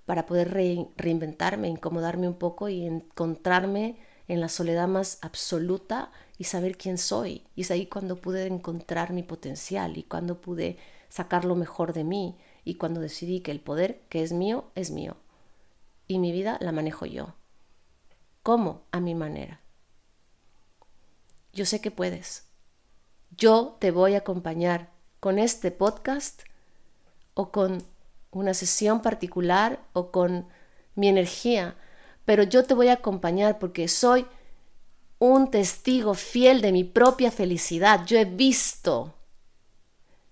para 0.06 0.24
poder 0.24 0.50
reinventarme, 0.96 1.68
incomodarme 1.68 2.26
un 2.26 2.38
poco 2.38 2.70
y 2.70 2.86
encontrarme 2.86 3.98
en 4.28 4.40
la 4.40 4.48
soledad 4.48 4.88
más 4.88 5.18
absoluta 5.20 6.10
y 6.38 6.44
saber 6.44 6.78
quién 6.78 6.96
soy. 6.96 7.44
Y 7.54 7.62
es 7.62 7.70
ahí 7.70 7.84
cuando 7.84 8.16
pude 8.16 8.46
encontrar 8.46 9.12
mi 9.12 9.22
potencial 9.22 9.98
y 9.98 10.04
cuando 10.04 10.40
pude 10.40 10.78
sacar 11.10 11.44
lo 11.44 11.54
mejor 11.54 11.92
de 11.92 12.04
mí 12.04 12.38
y 12.64 12.76
cuando 12.76 13.00
decidí 13.00 13.40
que 13.40 13.50
el 13.50 13.60
poder 13.60 14.00
que 14.08 14.22
es 14.22 14.32
mío 14.32 14.64
es 14.74 14.90
mío 14.90 15.18
y 16.06 16.18
mi 16.18 16.32
vida 16.32 16.56
la 16.62 16.72
manejo 16.72 17.04
yo. 17.04 17.34
¿Cómo? 18.42 18.84
A 18.90 19.00
mi 19.00 19.14
manera. 19.14 19.60
Yo 21.52 21.66
sé 21.66 21.82
que 21.82 21.90
puedes. 21.90 22.46
Yo 23.36 23.76
te 23.78 23.90
voy 23.90 24.14
a 24.14 24.18
acompañar 24.18 24.88
con 25.20 25.38
este 25.38 25.70
podcast 25.70 26.44
o 27.34 27.52
con 27.52 27.84
una 28.30 28.54
sesión 28.54 29.00
particular 29.02 29.80
o 29.92 30.10
con 30.10 30.46
mi 30.94 31.08
energía, 31.08 31.76
pero 32.24 32.42
yo 32.42 32.64
te 32.64 32.74
voy 32.74 32.88
a 32.88 32.94
acompañar 32.94 33.58
porque 33.58 33.88
soy 33.88 34.26
un 35.18 35.50
testigo 35.50 36.14
fiel 36.14 36.60
de 36.60 36.72
mi 36.72 36.84
propia 36.84 37.30
felicidad. 37.30 38.04
Yo 38.06 38.18
he 38.18 38.24
visto 38.24 39.14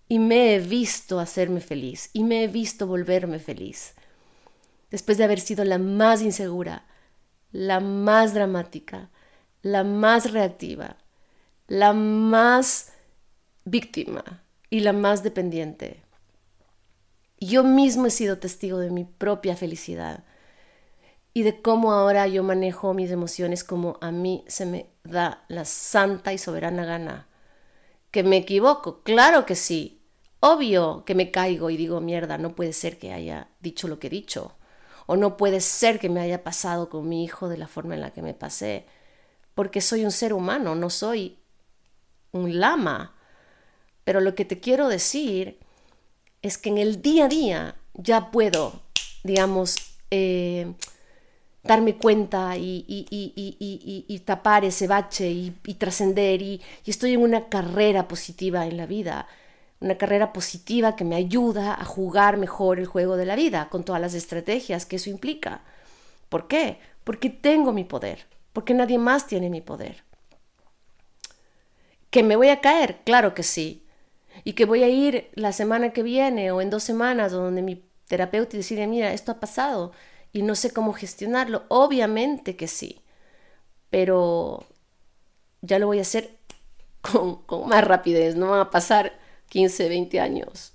y 0.09 0.19
me 0.19 0.55
he 0.55 0.61
visto 0.61 1.19
hacerme 1.19 1.61
feliz 1.61 2.11
y 2.13 2.25
me 2.25 2.45
he 2.45 2.49
visto 2.49 2.87
volverme 2.87 3.39
feliz. 3.39 3.95
Después 4.91 5.19
de 5.19 5.25
haber 5.25 5.41
sido 5.41 5.65
la 5.65 5.79
más 5.79 6.23
insegura, 6.23 6.85
la 7.51 7.81
más 7.81 8.35
dramática, 8.35 9.11
la 9.63 9.83
más 9.83 10.31
reactiva, 10.31 10.97
la 11.67 11.93
más 11.93 12.93
víctima 13.65 14.45
y 14.71 14.81
la 14.81 14.93
más 14.93 15.23
dependiente. 15.23 16.06
Yo 17.39 17.65
mismo 17.65 18.07
he 18.07 18.11
sido 18.11 18.39
testigo 18.39 18.79
de 18.79 18.91
mi 18.91 19.05
propia 19.05 19.57
felicidad 19.57 20.25
y 21.35 21.43
de 21.43 21.61
cómo 21.61 21.93
ahora 21.93 22.27
yo 22.27 22.43
manejo 22.43 22.95
mis 22.95 23.11
emociones 23.11 23.63
como 23.63 23.99
a 24.01 24.11
mí 24.11 24.43
se 24.49 24.65
me 24.65 24.89
da 25.05 25.45
la 25.49 25.67
santa 25.67 26.33
y 26.33 26.39
soberana 26.39 26.87
gana. 26.87 27.29
¿Que 28.11 28.23
me 28.23 28.39
equivoco? 28.39 29.03
Claro 29.03 29.45
que 29.45 29.55
sí. 29.55 30.01
Obvio 30.41 31.05
que 31.05 31.15
me 31.15 31.31
caigo 31.31 31.69
y 31.69 31.77
digo, 31.77 32.01
mierda, 32.01 32.39
no 32.39 32.55
puede 32.55 32.73
ser 32.73 32.99
que 32.99 33.13
haya 33.13 33.51
dicho 33.61 33.87
lo 33.87 33.99
que 33.99 34.07
he 34.07 34.11
dicho. 34.11 34.57
O 35.05 35.17
no 35.17 35.37
puede 35.37 35.61
ser 35.61 35.99
que 35.99 36.09
me 36.09 36.21
haya 36.21 36.43
pasado 36.43 36.89
con 36.89 37.07
mi 37.07 37.23
hijo 37.23 37.51
de 37.51 37.59
la 37.59 37.69
forma 37.69 37.95
en 37.95 38.01
la 38.01 38.13
que 38.15 38.23
me 38.23 38.33
pasé. 38.33 38.87
Porque 39.55 39.83
soy 39.83 40.07
un 40.07 40.13
ser 40.13 40.33
humano, 40.33 40.75
no 40.75 40.89
soy 40.89 41.39
un 42.33 42.59
lama. 42.59 43.15
Pero 44.05 44.23
lo 44.23 44.35
que 44.35 44.47
te 44.47 44.59
quiero 44.59 44.89
decir 44.89 45.59
es 46.47 46.59
que 46.59 46.69
en 46.69 46.79
el 46.79 47.03
día 47.03 47.27
a 47.27 47.29
día 47.29 47.77
ya 47.95 48.31
puedo, 48.31 48.81
digamos, 49.23 49.77
eh, 50.11 50.73
darme 51.63 51.97
cuenta 51.97 52.57
y, 52.57 52.85
y, 52.89 54.19
tapar 54.21 54.65
ese 54.65 54.87
bache 54.87 55.31
y, 55.31 55.51
trascender 55.75 56.43
y, 56.43 56.63
estoy 56.87 57.15
en 57.15 57.23
una 57.23 57.49
carrera 57.49 58.09
positiva 58.09 58.67
en 58.67 58.77
la 58.77 58.87
vida, 58.87 59.27
una 59.81 59.99
carrera 59.99 60.33
positiva 60.33 60.97
que 60.97 61.05
me 61.05 61.17
ayuda 61.17 61.75
a 61.75 61.85
jugar 61.85 62.37
mejor 62.37 62.79
el 62.79 62.87
juego 62.87 63.17
de 63.17 63.27
la 63.27 63.37
vida 63.37 63.69
con 63.69 63.85
todas 63.85 64.01
las 64.01 64.15
estrategias 64.15 64.87
que 64.87 64.97
eso 64.97 65.11
implica. 65.11 65.63
¿Por 66.29 66.49
qué? 66.49 66.79
Porque 67.05 67.31
tengo 67.31 67.73
mi 67.73 67.85
poder, 67.85 68.27
porque 68.53 68.75
nadie 68.75 68.99
más 68.99 69.27
tiene 69.27 69.51
mi 69.51 69.61
poder. 69.61 70.05
¿Que 72.11 72.23
me 72.23 72.37
voy 72.37 72.49
a 72.49 72.61
caer? 72.61 73.01
Claro 73.05 73.35
que 73.35 73.43
sí. 73.43 73.86
Y 74.45 74.53
que 74.53 74.65
voy 74.65 74.83
a 74.83 74.89
ir 74.89 75.31
la 75.35 75.53
semana 75.53 75.93
que 75.93 76.03
viene 76.03 76.51
o 76.53 76.61
en 76.61 76.71
dos 76.71 76.83
semanas 76.83 77.33
donde 77.33 77.63
mi 77.63 77.85
terapeuta 78.07 78.57
decide, 78.57 78.87
mira, 78.87 79.13
esto 79.13 79.33
ha 79.33 79.41
pasado 79.41 79.93
y 80.33 80.43
no 80.43 80.55
sé 80.55 80.73
cómo 80.73 80.93
gestionarlo. 80.93 81.65
Obviamente 81.69 82.57
que 82.57 82.69
sí, 82.69 83.03
pero 83.91 84.67
ya 85.63 85.79
lo 85.79 85.87
voy 85.87 85.99
a 85.99 86.03
hacer 86.03 86.37
con, 87.01 87.69
más 87.69 87.85
rapidez, 87.85 88.37
no 88.37 88.51
van 88.51 88.61
a 88.61 88.71
pasar 88.71 89.19
15, 89.49 89.89
20 89.89 90.21
años 90.21 90.73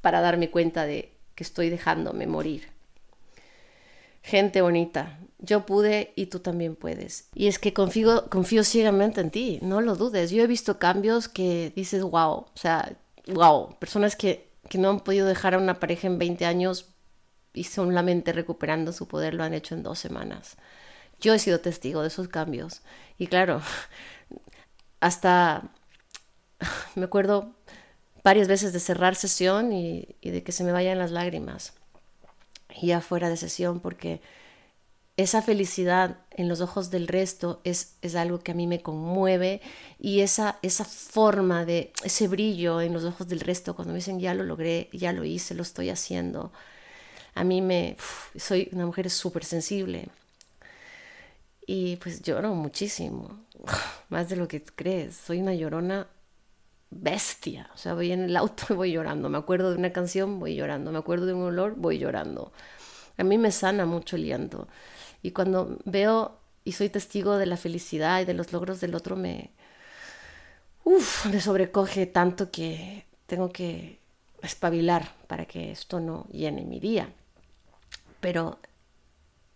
para 0.00 0.20
darme 0.20 0.50
cuenta 0.50 0.84
de 0.84 1.12
que 1.34 1.44
estoy 1.44 1.70
dejándome 1.70 2.26
morir. 2.26 2.70
Gente 4.22 4.62
bonita, 4.62 5.18
yo 5.42 5.66
pude 5.66 6.12
y 6.14 6.26
tú 6.26 6.38
también 6.38 6.76
puedes. 6.76 7.28
Y 7.34 7.48
es 7.48 7.58
que 7.58 7.72
confío, 7.72 8.30
confío 8.30 8.62
ciegamente 8.62 9.20
en 9.20 9.30
ti, 9.30 9.58
no 9.60 9.80
lo 9.80 9.96
dudes. 9.96 10.30
Yo 10.30 10.42
he 10.42 10.46
visto 10.46 10.78
cambios 10.78 11.28
que 11.28 11.72
dices, 11.74 12.02
wow, 12.02 12.30
o 12.32 12.52
sea, 12.54 12.96
wow, 13.26 13.76
personas 13.78 14.14
que, 14.14 14.48
que 14.68 14.78
no 14.78 14.90
han 14.90 15.00
podido 15.00 15.26
dejar 15.26 15.54
a 15.54 15.58
una 15.58 15.80
pareja 15.80 16.06
en 16.06 16.18
20 16.18 16.46
años 16.46 16.86
y 17.52 17.64
solamente 17.64 18.32
recuperando 18.32 18.92
su 18.92 19.08
poder 19.08 19.34
lo 19.34 19.42
han 19.42 19.52
hecho 19.52 19.74
en 19.74 19.82
dos 19.82 19.98
semanas. 19.98 20.56
Yo 21.20 21.34
he 21.34 21.38
sido 21.40 21.60
testigo 21.60 22.02
de 22.02 22.08
esos 22.08 22.28
cambios. 22.28 22.82
Y 23.18 23.26
claro, 23.26 23.60
hasta 25.00 25.72
me 26.94 27.04
acuerdo 27.04 27.56
varias 28.22 28.46
veces 28.46 28.72
de 28.72 28.78
cerrar 28.78 29.16
sesión 29.16 29.72
y, 29.72 30.16
y 30.20 30.30
de 30.30 30.44
que 30.44 30.52
se 30.52 30.62
me 30.62 30.70
vayan 30.70 30.98
las 30.98 31.10
lágrimas. 31.10 31.74
Ya 32.80 33.00
fuera 33.00 33.28
de 33.28 33.36
sesión 33.36 33.80
porque 33.80 34.20
esa 35.16 35.42
felicidad 35.42 36.18
en 36.30 36.48
los 36.48 36.60
ojos 36.60 36.90
del 36.90 37.06
resto 37.06 37.60
es, 37.64 37.96
es, 38.00 38.14
algo 38.14 38.40
que 38.40 38.52
a 38.52 38.54
mí 38.54 38.66
me 38.66 38.80
conmueve 38.80 39.60
y 39.98 40.20
esa, 40.20 40.58
esa 40.62 40.84
forma 40.84 41.64
de 41.66 41.92
ese 42.02 42.28
brillo 42.28 42.80
en 42.80 42.94
los 42.94 43.04
ojos 43.04 43.28
del 43.28 43.40
resto 43.40 43.76
cuando 43.76 43.92
me 43.92 43.98
dicen 43.98 44.20
ya 44.20 44.34
lo 44.34 44.44
logré, 44.44 44.88
ya 44.92 45.12
lo 45.12 45.24
hice, 45.24 45.54
lo 45.54 45.62
estoy 45.62 45.90
haciendo. 45.90 46.52
A 47.34 47.44
mí 47.44 47.60
me... 47.62 47.96
soy 48.36 48.68
una 48.72 48.86
mujer 48.86 49.10
súper 49.10 49.44
sensible 49.44 50.08
y 51.66 51.96
pues 51.96 52.22
lloro 52.22 52.54
muchísimo, 52.54 53.38
más 54.08 54.28
de 54.28 54.36
lo 54.36 54.48
que 54.48 54.62
crees. 54.62 55.16
Soy 55.16 55.40
una 55.40 55.54
llorona 55.54 56.08
bestia. 56.92 57.70
O 57.74 57.76
sea, 57.78 57.94
voy 57.94 58.12
en 58.12 58.24
el 58.24 58.36
auto 58.36 58.64
y 58.70 58.74
voy 58.74 58.92
llorando. 58.92 59.28
Me 59.28 59.38
acuerdo 59.38 59.70
de 59.70 59.78
una 59.78 59.92
canción, 59.92 60.38
voy 60.38 60.54
llorando. 60.54 60.92
Me 60.92 60.98
acuerdo 60.98 61.26
de 61.26 61.34
un 61.34 61.42
olor, 61.42 61.74
voy 61.76 61.98
llorando. 61.98 62.52
A 63.16 63.24
mí 63.24 63.38
me 63.38 63.50
sana 63.50 63.86
mucho 63.86 64.16
el 64.16 64.26
llanto. 64.26 64.68
Y 65.22 65.32
cuando 65.32 65.78
veo 65.84 66.38
y 66.64 66.72
soy 66.72 66.88
testigo 66.88 67.36
de 67.36 67.46
la 67.46 67.56
felicidad 67.56 68.20
y 68.20 68.24
de 68.24 68.34
los 68.34 68.52
logros 68.52 68.80
del 68.80 68.94
otro, 68.94 69.16
me, 69.16 69.50
uf, 70.84 71.26
me 71.26 71.40
sobrecoge 71.40 72.06
tanto 72.06 72.50
que 72.50 73.06
tengo 73.26 73.50
que 73.50 73.98
espabilar 74.42 75.14
para 75.26 75.46
que 75.46 75.70
esto 75.72 76.00
no 76.00 76.26
llene 76.30 76.64
mi 76.64 76.80
día. 76.80 77.08
Pero 78.20 78.58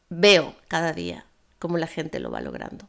veo 0.08 0.54
cada 0.68 0.92
día 0.92 1.26
cómo 1.58 1.78
la 1.78 1.86
gente 1.86 2.20
lo 2.20 2.30
va 2.30 2.40
logrando, 2.40 2.88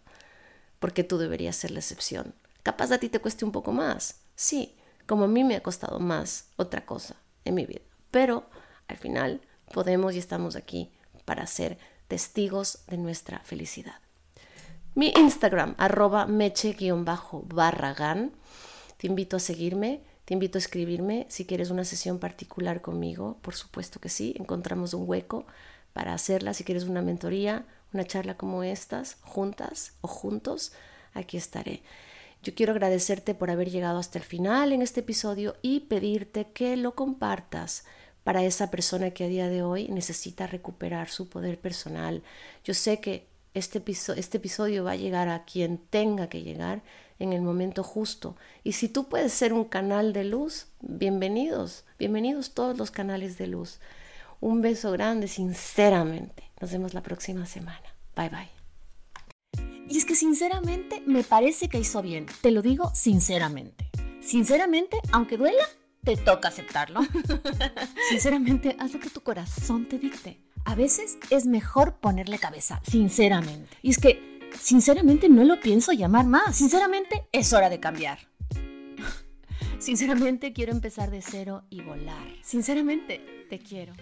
porque 0.80 1.04
tú 1.04 1.18
deberías 1.18 1.56
ser 1.56 1.72
la 1.72 1.80
excepción. 1.80 2.34
Capaz 2.64 2.92
a 2.92 2.98
ti 2.98 3.10
te 3.10 3.20
cueste 3.20 3.46
un 3.46 3.52
poco 3.52 3.72
más, 3.72 4.20
sí, 4.38 4.78
como 5.06 5.26
a 5.26 5.28
mí 5.28 5.44
me 5.44 5.58
ha 5.58 5.62
costado 5.62 6.00
más 6.00 6.48
otra 6.56 6.86
cosa 6.86 7.18
en 7.44 7.56
mi 7.56 7.66
vida, 7.66 7.82
pero 8.10 8.46
al 8.88 8.96
final 8.96 9.42
podemos 9.74 10.16
y 10.16 10.20
estamos 10.20 10.56
aquí 10.56 10.90
para 11.26 11.46
ser 11.48 11.78
testigos 12.08 12.80
de 12.88 12.98
nuestra 12.98 13.40
felicidad. 13.40 13.96
Mi 14.96 15.12
Instagram, 15.16 15.76
arroba 15.78 16.26
meche-barragán. 16.26 18.32
Te 18.98 19.08
invito 19.08 19.38
a 19.38 19.40
seguirme, 19.40 20.02
te 20.26 20.34
invito 20.34 20.58
a 20.58 20.62
escribirme 20.62 21.28
si 21.30 21.46
quieres 21.46 21.70
una 21.70 21.84
sesión 21.84 22.18
particular 22.18 22.82
conmigo, 22.82 23.38
por 23.42 23.54
supuesto 23.54 24.00
que 24.00 24.10
sí, 24.10 24.34
encontramos 24.40 24.96
un 24.96 25.08
hueco 25.08 25.46
para 25.94 26.14
hacerla. 26.14 26.54
Si 26.54 26.64
quieres 26.64 26.86
una 26.86 27.02
mentoría, 27.02 27.66
una 27.94 28.06
charla 28.06 28.38
como 28.38 28.64
estas, 28.64 29.18
juntas 29.22 29.94
o 30.02 30.08
juntos, 30.08 30.72
aquí 31.14 31.38
estaré. 31.38 31.84
Yo 32.44 32.54
quiero 32.56 32.74
agradecerte 32.74 33.36
por 33.36 33.50
haber 33.50 33.70
llegado 33.70 34.00
hasta 34.00 34.20
el 34.20 34.24
final 34.24 34.72
en 34.72 34.82
este 34.82 35.02
episodio 35.02 35.56
y 35.62 35.82
pedirte 35.82 36.52
que 36.52 36.78
lo 36.78 36.96
compartas 36.96 37.86
para 38.24 38.44
esa 38.44 38.70
persona 38.70 39.12
que 39.12 39.24
a 39.24 39.28
día 39.28 39.48
de 39.48 39.64
hoy 39.64 39.88
necesita 39.88 40.48
recuperar 40.48 41.10
su 41.10 41.30
poder 41.30 41.60
personal. 41.60 42.24
Yo 42.64 42.74
sé 42.74 43.00
que 43.00 43.28
este, 43.54 43.82
este 44.18 44.38
episodio 44.38 44.84
va 44.84 44.92
a 44.92 44.98
llegar 44.98 45.30
a 45.30 45.46
quien 45.46 45.78
tenga 45.78 46.28
que 46.28 46.44
llegar 46.44 46.84
en 47.20 47.34
el 47.34 47.42
momento 47.42 47.84
justo. 47.84 48.36
Y 48.64 48.74
si 48.74 48.90
tú 48.90 49.10
puedes 49.10 49.34
ser 49.34 49.54
un 49.54 49.66
canal 49.66 50.14
de 50.14 50.26
luz, 50.26 50.68
bienvenidos, 50.82 51.86
bienvenidos 51.98 52.54
todos 52.54 52.78
los 52.78 52.92
canales 52.92 53.38
de 53.38 53.48
luz. 53.48 53.80
Un 54.40 54.62
beso 54.62 54.92
grande, 54.92 55.28
sinceramente. 55.28 56.52
Nos 56.62 56.72
vemos 56.72 56.94
la 56.94 57.02
próxima 57.02 57.46
semana. 57.46 57.96
Bye 58.16 58.30
bye. 58.30 58.57
Y 59.90 59.98
es 59.98 60.06
que 60.06 60.16
sinceramente 60.16 61.02
me 61.06 61.24
parece 61.24 61.70
que 61.70 61.80
hizo 61.80 62.02
bien. 62.02 62.26
Te 62.42 62.52
lo 62.52 62.62
digo 62.62 62.92
sinceramente. 62.94 63.90
Sinceramente, 64.22 64.98
aunque 65.12 65.38
duela, 65.38 65.64
te 66.04 66.18
toca 66.18 66.50
aceptarlo. 66.50 67.02
sinceramente, 68.10 68.76
haz 68.80 68.94
lo 68.94 69.00
que 69.00 69.10
tu 69.10 69.22
corazón 69.22 69.88
te 69.88 69.98
dicte. 69.98 70.42
A 70.66 70.76
veces 70.76 71.18
es 71.30 71.46
mejor 71.46 71.96
ponerle 71.98 72.40
cabeza, 72.40 72.82
sinceramente. 72.86 73.78
Y 73.82 73.92
es 73.92 73.98
que, 73.98 74.52
sinceramente, 74.60 75.30
no 75.30 75.46
lo 75.46 75.60
pienso 75.60 75.94
llamar 75.94 76.26
más. 76.26 76.58
Sinceramente, 76.58 77.28
es 77.32 77.54
hora 77.54 77.70
de 77.70 77.80
cambiar. 77.80 78.20
Sinceramente, 79.80 80.52
quiero 80.52 80.74
empezar 80.74 81.12
de 81.12 81.22
cero 81.22 81.64
y 81.70 81.82
volar. 81.82 82.28
Sinceramente, 82.42 83.46
te 83.50 83.60
quiero. 83.60 83.94